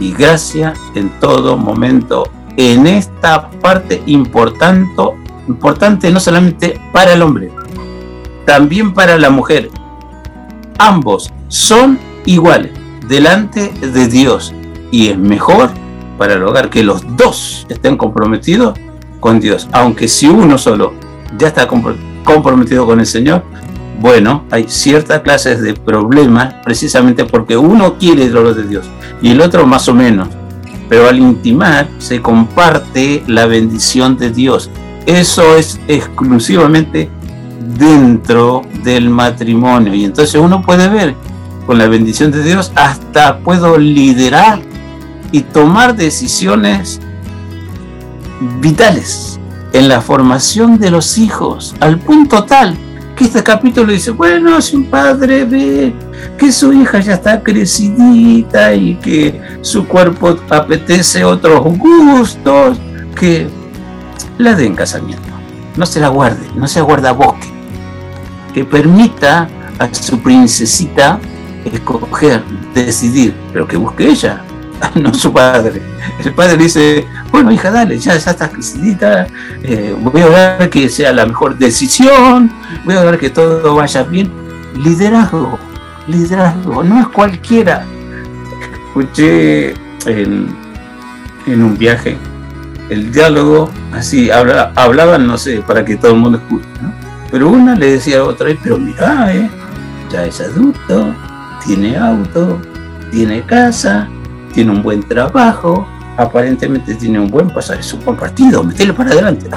y 0.01 0.11
gracia 0.11 0.73
en 0.93 1.09
todo 1.21 1.55
momento. 1.55 2.29
En 2.57 2.85
esta 2.85 3.49
parte 3.49 4.03
importante, 4.07 4.91
importante 5.47 6.11
no 6.11 6.19
solamente 6.19 6.81
para 6.91 7.13
el 7.13 7.21
hombre, 7.21 7.49
también 8.45 8.93
para 8.93 9.17
la 9.17 9.29
mujer. 9.29 9.69
Ambos 10.77 11.31
son 11.47 11.97
iguales 12.25 12.73
delante 13.07 13.69
de 13.79 14.07
Dios 14.07 14.53
y 14.91 15.09
es 15.09 15.17
mejor 15.17 15.69
para 16.17 16.33
el 16.33 16.43
hogar 16.43 16.69
que 16.69 16.83
los 16.83 17.03
dos 17.15 17.65
estén 17.69 17.97
comprometidos 17.97 18.77
con 19.19 19.39
Dios. 19.39 19.67
Aunque 19.71 20.07
si 20.07 20.27
uno 20.27 20.57
solo 20.57 20.93
ya 21.37 21.47
está 21.47 21.67
comprometido 21.67 22.85
con 22.85 22.99
el 22.99 23.05
Señor, 23.05 23.43
bueno, 23.99 24.45
hay 24.49 24.65
ciertas 24.67 25.21
clases 25.21 25.61
de 25.61 25.73
problemas 25.73 26.55
precisamente 26.63 27.25
porque 27.25 27.57
uno 27.57 27.97
quiere 27.97 28.29
lo 28.29 28.53
de 28.53 28.63
Dios 28.63 28.89
y 29.21 29.31
el 29.31 29.41
otro 29.41 29.65
más 29.65 29.87
o 29.89 29.93
menos. 29.93 30.29
Pero 30.87 31.07
al 31.07 31.19
intimar 31.19 31.87
se 31.99 32.21
comparte 32.21 33.23
la 33.27 33.45
bendición 33.45 34.17
de 34.17 34.31
Dios. 34.31 34.69
Eso 35.05 35.55
es 35.55 35.79
exclusivamente 35.87 37.09
dentro 37.77 38.63
del 38.83 39.09
matrimonio. 39.09 39.93
Y 39.93 40.05
entonces 40.05 40.39
uno 40.39 40.61
puede 40.61 40.87
ver 40.87 41.15
con 41.67 41.77
la 41.77 41.87
bendición 41.87 42.31
de 42.31 42.41
Dios 42.41 42.71
hasta 42.75 43.39
puedo 43.39 43.77
liderar 43.77 44.59
y 45.31 45.41
tomar 45.41 45.95
decisiones 45.95 46.99
vitales 48.59 49.39
en 49.73 49.87
la 49.87 50.01
formación 50.01 50.79
de 50.79 50.91
los 50.91 51.17
hijos, 51.17 51.75
al 51.79 51.99
punto 51.99 52.43
tal 52.43 52.75
que 53.15 53.25
este 53.25 53.43
capítulo 53.43 53.91
dice, 53.91 54.11
bueno, 54.11 54.61
si 54.61 54.77
un 54.77 54.85
padre 54.85 55.43
ve 55.43 55.93
que 56.37 56.53
su 56.53 56.71
hija 56.71 57.01
ya 57.01 57.15
está 57.15 57.43
crecidita 57.43 58.73
y 58.73 58.95
que 58.95 59.41
su 59.61 59.85
cuerpo 59.85 60.37
apetece 60.49 61.25
otros 61.25 61.77
gustos, 61.77 62.79
que 63.19 63.49
la 64.37 64.55
den 64.55 64.73
casamiento, 64.73 65.27
no 65.75 65.85
se 65.85 65.99
la 65.99 66.07
guarde, 66.07 66.47
no 66.55 66.65
se 66.65 66.79
guarda 66.79 67.11
bosque, 67.11 67.49
que 68.53 68.63
permita 68.63 69.49
a 69.79 69.93
su 69.93 70.17
princesita 70.19 71.19
escoger, 71.65 72.41
decidir, 72.73 73.35
pero 73.51 73.67
que 73.67 73.75
busque 73.75 74.07
ella, 74.07 74.43
no 74.95 75.13
su 75.13 75.31
padre. 75.31 75.81
El 76.23 76.33
padre 76.33 76.57
dice, 76.57 77.05
bueno 77.31 77.51
hija, 77.51 77.71
dale, 77.71 77.97
ya, 77.97 78.17
ya 78.17 78.31
estás 78.31 78.49
crecidita, 78.49 79.27
eh, 79.63 79.95
voy 79.99 80.21
a 80.21 80.57
ver 80.57 80.69
que 80.69 80.89
sea 80.89 81.13
la 81.13 81.25
mejor 81.25 81.57
decisión, 81.57 82.51
voy 82.85 82.95
a 82.95 83.03
ver 83.03 83.17
que 83.17 83.29
todo 83.29 83.75
vaya 83.75 84.03
bien. 84.03 84.31
Liderazgo, 84.75 85.57
liderazgo, 86.07 86.83
no 86.83 86.99
es 86.99 87.07
cualquiera. 87.07 87.85
Escuché 88.87 89.73
en, 90.05 90.55
un 91.47 91.77
viaje 91.77 92.17
el 92.89 93.11
diálogo, 93.11 93.71
así, 93.93 94.31
habla, 94.31 94.71
hablaban, 94.75 95.27
no 95.27 95.37
sé, 95.37 95.61
para 95.61 95.85
que 95.85 95.95
todo 95.95 96.11
el 96.11 96.17
mundo 96.17 96.39
escuche, 96.39 96.67
Pero 97.31 97.49
una 97.49 97.75
le 97.75 97.93
decía 97.93 98.19
a 98.19 98.23
otra, 98.23 98.49
pero 98.63 98.77
mira, 98.77 99.33
eh, 99.33 99.49
ya 100.11 100.25
es 100.25 100.41
adulto, 100.41 101.13
tiene 101.65 101.97
auto, 101.97 102.59
tiene 103.11 103.43
casa, 103.43 104.09
tiene 104.53 104.71
un 104.71 104.81
buen 104.81 105.07
trabajo, 105.07 105.87
aparentemente 106.17 106.95
tiene 106.95 107.19
un 107.19 107.29
buen 107.29 107.49
pasar, 107.49 107.79
es 107.79 107.93
un 107.93 108.03
buen 108.03 108.17
partido, 108.17 108.63
metele 108.63 108.93
para 108.93 109.11
adelante. 109.11 109.49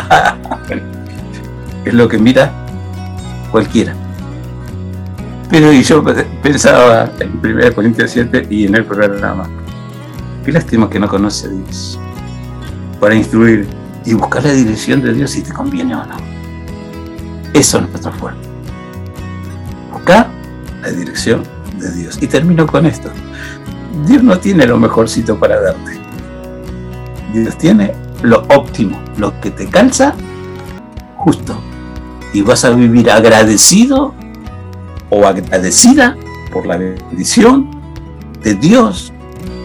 es 1.85 1.95
lo 1.95 2.09
que 2.09 2.19
mira 2.19 2.53
cualquiera. 3.51 3.95
Pero 5.51 5.71
yo 5.73 6.03
pensaba 6.43 7.11
en 7.21 7.39
1 7.43 7.75
Corintios 7.75 8.11
7 8.11 8.47
y 8.49 8.67
en 8.67 8.75
el 8.75 8.85
programa, 8.85 9.49
qué 10.45 10.53
lástima 10.53 10.89
que 10.89 10.99
no 10.99 11.09
conoce 11.09 11.47
a 11.47 11.51
Dios 11.51 11.99
para 12.99 13.15
instruir 13.15 13.67
y 14.05 14.15
buscar 14.15 14.45
la 14.45 14.53
dirección 14.53 15.03
de 15.03 15.13
Dios 15.13 15.33
si 15.33 15.43
te 15.43 15.53
conviene 15.53 15.95
o 15.95 16.07
no. 16.07 16.17
Eso 17.53 17.79
es 17.79 17.89
nuestro 17.91 18.13
fuerte. 18.13 18.49
Buscar 19.93 20.29
la 20.81 20.91
dirección 20.91 21.43
de 21.79 21.91
Dios. 21.93 22.19
Y 22.23 22.27
termino 22.27 22.67
con 22.67 22.87
esto. 22.87 23.11
Dios 24.07 24.23
no 24.23 24.39
tiene 24.39 24.67
lo 24.67 24.79
mejorcito 24.79 25.39
para 25.39 25.61
darte. 25.61 26.01
Dios 27.33 27.57
tiene 27.59 27.93
lo 28.23 28.43
óptimo, 28.49 28.99
lo 29.17 29.39
que 29.41 29.51
te 29.51 29.67
calza 29.69 30.15
justo. 31.17 31.57
Y 32.33 32.43
vas 32.43 32.65
a 32.65 32.71
vivir 32.71 33.11
agradecido 33.11 34.15
o 35.11 35.27
agradecida 35.27 36.17
por 36.53 36.67
la 36.67 36.77
bendición 36.77 37.71
de 38.43 38.55
Dios 38.55 39.13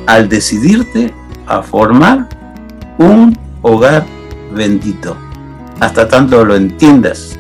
al 0.05 0.30
decidirte 0.30 1.13
a 1.47 1.61
formar 1.61 2.28
un 2.97 3.38
hogar 3.61 4.05
bendito. 4.53 5.15
Hasta 5.80 6.07
tanto 6.07 6.43
lo 6.43 6.55
entiendas 6.55 7.38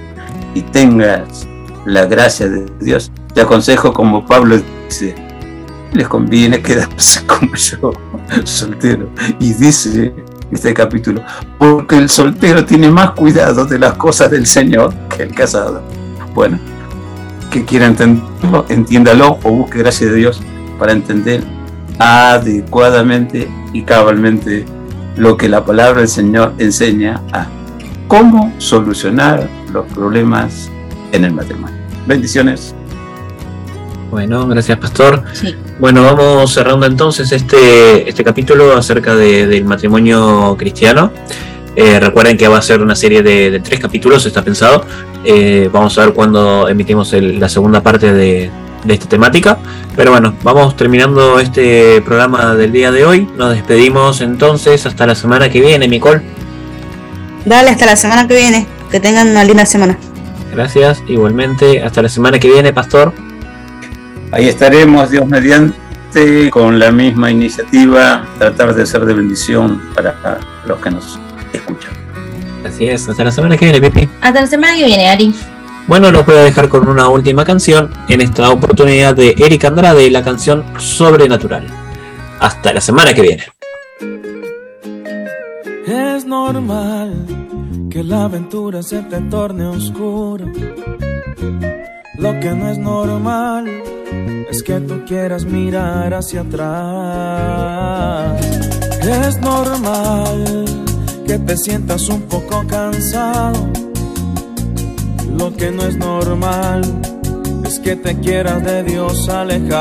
y 0.53 0.61
tengas 0.61 1.47
la 1.85 2.05
gracia 2.05 2.47
de 2.47 2.65
Dios, 2.79 3.11
te 3.33 3.41
aconsejo 3.41 3.93
como 3.93 4.25
Pablo 4.25 4.59
dice, 4.85 5.15
les 5.93 6.07
conviene 6.07 6.61
quedarse 6.61 7.25
como 7.27 7.55
yo, 7.55 7.93
soltero. 8.43 9.09
Y 9.39 9.53
dice 9.53 10.13
este 10.51 10.73
capítulo, 10.73 11.21
porque 11.57 11.97
el 11.97 12.09
soltero 12.09 12.65
tiene 12.65 12.89
más 12.89 13.11
cuidado 13.11 13.65
de 13.65 13.79
las 13.79 13.93
cosas 13.93 14.31
del 14.31 14.45
Señor 14.45 14.93
que 15.09 15.23
el 15.23 15.33
casado. 15.33 15.81
Bueno, 16.33 16.59
que 17.51 17.65
quiera 17.65 17.87
entenderlo, 17.87 18.65
entiéndalo 18.69 19.39
o 19.43 19.51
busque 19.51 19.79
gracia 19.79 20.07
de 20.07 20.15
Dios 20.15 20.41
para 20.79 20.91
entender 20.91 21.43
adecuadamente 21.99 23.49
y 23.73 23.83
cabalmente 23.83 24.65
lo 25.15 25.35
que 25.35 25.49
la 25.49 25.65
palabra 25.65 26.01
del 26.01 26.09
Señor 26.09 26.53
enseña 26.59 27.21
a 27.33 27.47
cómo 28.07 28.53
solucionar 28.59 29.49
los 29.73 29.85
problemas 29.93 30.69
en 31.11 31.25
el 31.25 31.33
matrimonio. 31.33 31.75
Bendiciones. 32.05 32.75
Bueno, 34.09 34.47
gracias 34.47 34.77
Pastor. 34.77 35.23
Bueno, 35.79 36.03
vamos 36.03 36.53
cerrando 36.53 36.85
entonces 36.85 37.31
este, 37.31 38.07
este 38.07 38.23
capítulo 38.23 38.75
acerca 38.75 39.15
del 39.15 39.65
matrimonio 39.65 40.55
cristiano. 40.57 41.11
Eh, 41.75 41.99
recuerden 41.99 42.37
que 42.37 42.47
va 42.47 42.57
a 42.57 42.61
ser 42.61 42.81
una 42.81 42.95
serie 42.95 43.21
de, 43.21 43.59
tres 43.59 43.79
capítulos, 43.79 44.25
está 44.25 44.43
pensado. 44.43 44.85
Eh, 45.23 45.69
vamos 45.71 45.97
a 45.97 46.05
ver 46.05 46.13
cuándo 46.13 46.67
emitimos 46.67 47.13
la 47.13 47.49
segunda 47.49 47.81
parte 47.81 48.13
de, 48.13 48.49
de 48.83 48.93
esta 48.93 49.07
temática. 49.07 49.59
Pero 49.95 50.11
bueno, 50.11 50.33
vamos 50.41 50.75
terminando 50.75 51.39
este 51.39 52.01
programa 52.01 52.55
del 52.55 52.71
día 52.71 52.91
de 52.91 53.05
hoy. 53.05 53.27
Nos 53.37 53.53
despedimos 53.53 54.21
entonces 54.21 54.85
hasta 54.85 55.05
la 55.05 55.15
semana 55.15 55.49
que 55.49 55.61
viene, 55.61 55.87
Nicole. 55.87 56.21
Dale, 57.45 57.71
hasta 57.71 57.85
la 57.85 57.95
semana 57.95 58.27
que 58.27 58.35
viene. 58.35 58.67
Que 58.89 58.99
tengan 58.99 59.27
una 59.27 59.43
linda 59.43 59.65
semana. 59.65 59.97
Gracias, 60.51 61.03
igualmente. 61.07 61.83
Hasta 61.83 62.01
la 62.01 62.09
semana 62.09 62.39
que 62.39 62.49
viene, 62.49 62.73
Pastor. 62.73 63.13
Ahí 64.31 64.47
estaremos, 64.49 65.09
Dios 65.09 65.25
mediante, 65.25 66.49
con 66.51 66.79
la 66.79 66.91
misma 66.91 67.31
iniciativa, 67.31 68.25
tratar 68.37 68.73
de 68.75 68.85
ser 68.85 69.05
de 69.05 69.13
bendición 69.13 69.81
para 69.95 70.39
los 70.65 70.79
que 70.79 70.91
nos 70.91 71.19
escuchan. 71.53 71.93
Así 72.65 72.87
es, 72.87 73.07
hasta 73.07 73.23
la 73.23 73.31
semana 73.31 73.55
que 73.55 73.71
viene, 73.71 73.89
Pipi. 73.89 74.09
Hasta 74.21 74.41
la 74.41 74.47
semana 74.47 74.75
que 74.75 74.85
viene, 74.85 75.09
Ari. 75.09 75.33
Bueno, 75.87 76.11
los 76.11 76.25
voy 76.25 76.35
a 76.35 76.43
dejar 76.43 76.67
con 76.67 76.89
una 76.89 77.07
última 77.07 77.45
canción, 77.45 77.89
en 78.09 78.19
esta 78.19 78.49
oportunidad 78.51 79.15
de 79.15 79.33
Eric 79.37 79.63
Andrade, 79.63 80.11
la 80.11 80.21
canción 80.21 80.65
Sobrenatural. 80.77 81.65
Hasta 82.39 82.73
la 82.73 82.81
semana 82.81 83.13
que 83.13 83.21
viene. 83.21 83.43
Es 85.87 86.25
normal 86.25 87.25
que 87.89 88.03
la 88.03 88.25
aventura 88.25 88.83
se 88.83 89.01
te 89.03 89.21
torne 89.21 89.65
oscura. 89.67 90.45
Lo 92.17 92.39
que 92.39 92.51
no 92.51 92.69
es 92.69 92.77
normal 92.77 93.65
es 94.49 94.63
que 94.63 94.79
tú 94.79 95.05
quieras 95.05 95.45
mirar 95.45 96.13
hacia 96.13 96.41
atrás. 96.41 96.67
Es 99.01 99.39
normal 99.39 100.65
que 101.25 101.37
te 101.39 101.57
sientas 101.57 102.09
un 102.09 102.23
poco 102.23 102.65
cansado. 102.67 103.67
Lo 105.37 105.55
que 105.55 105.71
no 105.71 105.83
es 105.83 105.95
normal 105.97 106.81
es 107.63 107.79
que 107.79 107.95
te 107.95 108.19
quieras 108.19 108.63
de 108.63 108.83
Dios 108.83 109.29
alejar. 109.29 109.77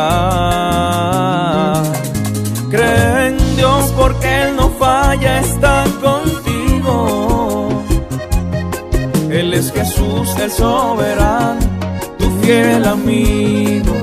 Cree 2.71 3.29
en 3.29 3.39
Dios 3.57 3.93
porque 3.97 4.43
Él 4.43 4.57
no 4.57 4.69
falla, 4.71 5.41
está 5.41 5.85
contigo. 6.03 7.69
Él 9.31 9.55
es 9.55 9.73
Jesús 9.73 10.37
el 10.41 10.51
soberano, 10.51 11.61
fiel 12.47 12.85
amigo. 12.87 13.95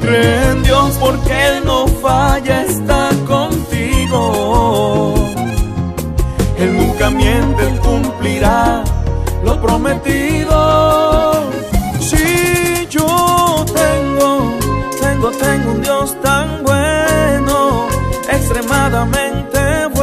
Cree 0.00 0.50
en 0.52 0.62
Dios 0.62 0.96
porque 0.98 1.32
Él 1.48 1.56
no 1.64 1.86
falla, 1.86 2.62
está 2.62 3.10
contigo. 3.26 5.14
Él 6.58 6.70
nunca 6.78 7.10
miente, 7.10 7.62
Él 7.68 7.78
cumplirá 7.80 8.82
lo 9.44 9.60
prometido. 9.60 10.56
Si 12.00 12.86
yo 12.88 13.64
tengo, 13.82 14.50
tengo, 15.02 15.30
tengo 15.32 15.72
un 15.72 15.82
Dios 15.82 16.16
tan 16.22 16.62
bueno 16.62 16.76
alcanzas 18.56 19.06
ni 19.10 19.95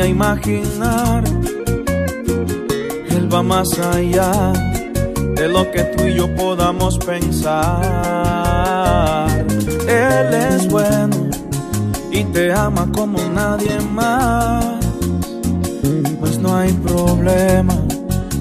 a 0.00 0.06
imaginar. 0.06 1.24
Él 3.10 3.32
va 3.32 3.42
más 3.42 3.78
allá 3.78 4.52
de 5.36 5.48
lo 5.48 5.70
que 5.70 5.82
tú 5.84 6.04
y 6.04 6.14
yo 6.14 6.34
podamos 6.34 6.98
pensar. 6.98 7.84
Él 9.86 10.34
es 10.34 10.68
bueno 10.68 11.16
y 12.10 12.24
te 12.24 12.52
ama 12.52 12.88
como 12.94 13.18
nadie 13.28 13.78
más. 13.92 14.64
Pues 16.20 16.38
no 16.38 16.56
hay 16.56 16.72
problema 16.72 17.74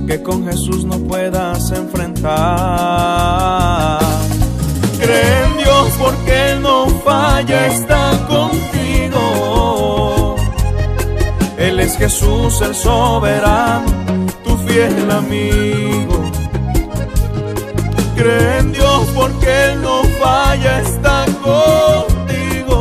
que 0.08 0.22
con 0.22 0.46
Jesús 0.46 0.86
no 0.86 0.98
puedas 1.00 1.72
enfrentar. 1.72 2.34
Cree 5.00 5.46
en 5.46 5.58
Dios 5.58 5.90
porque 6.00 6.58
no 6.62 6.88
falla, 7.04 7.68
está 7.68 8.12
contigo. 8.28 8.83
Él 11.64 11.80
es 11.80 11.98
Jesús 11.98 12.60
el 12.60 12.76
soberano, 12.76 13.86
tu 14.44 14.58
fiel 14.68 15.10
amigo. 15.10 16.30
Cree 18.18 18.58
en 18.60 18.74
Dios 18.74 19.08
porque 19.16 19.68
Él 19.68 19.82
no 19.82 20.04
falla, 20.22 20.82
está 20.82 21.26
contigo. 21.42 22.74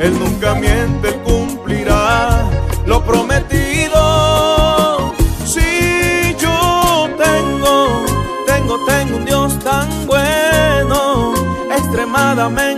Él 0.00 0.18
nunca 0.18 0.54
miente, 0.54 1.14
cumplirá 1.24 2.44
lo 2.84 3.02
prometido. 3.02 5.14
Si 5.46 6.36
yo 6.38 7.08
tengo, 7.16 8.04
tengo, 8.46 8.84
tengo 8.84 9.16
un 9.16 9.24
Dios 9.24 9.58
tan 9.60 9.88
bueno, 10.06 11.32
extremadamente 11.74 12.71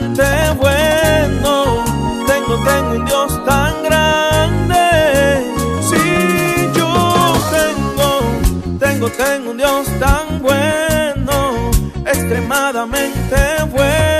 tengo, 9.16 9.50
un 9.50 9.56
Dios 9.56 9.86
tan 9.98 10.40
bueno, 10.40 11.70
extremadamente 12.06 13.36
bueno. 13.70 14.13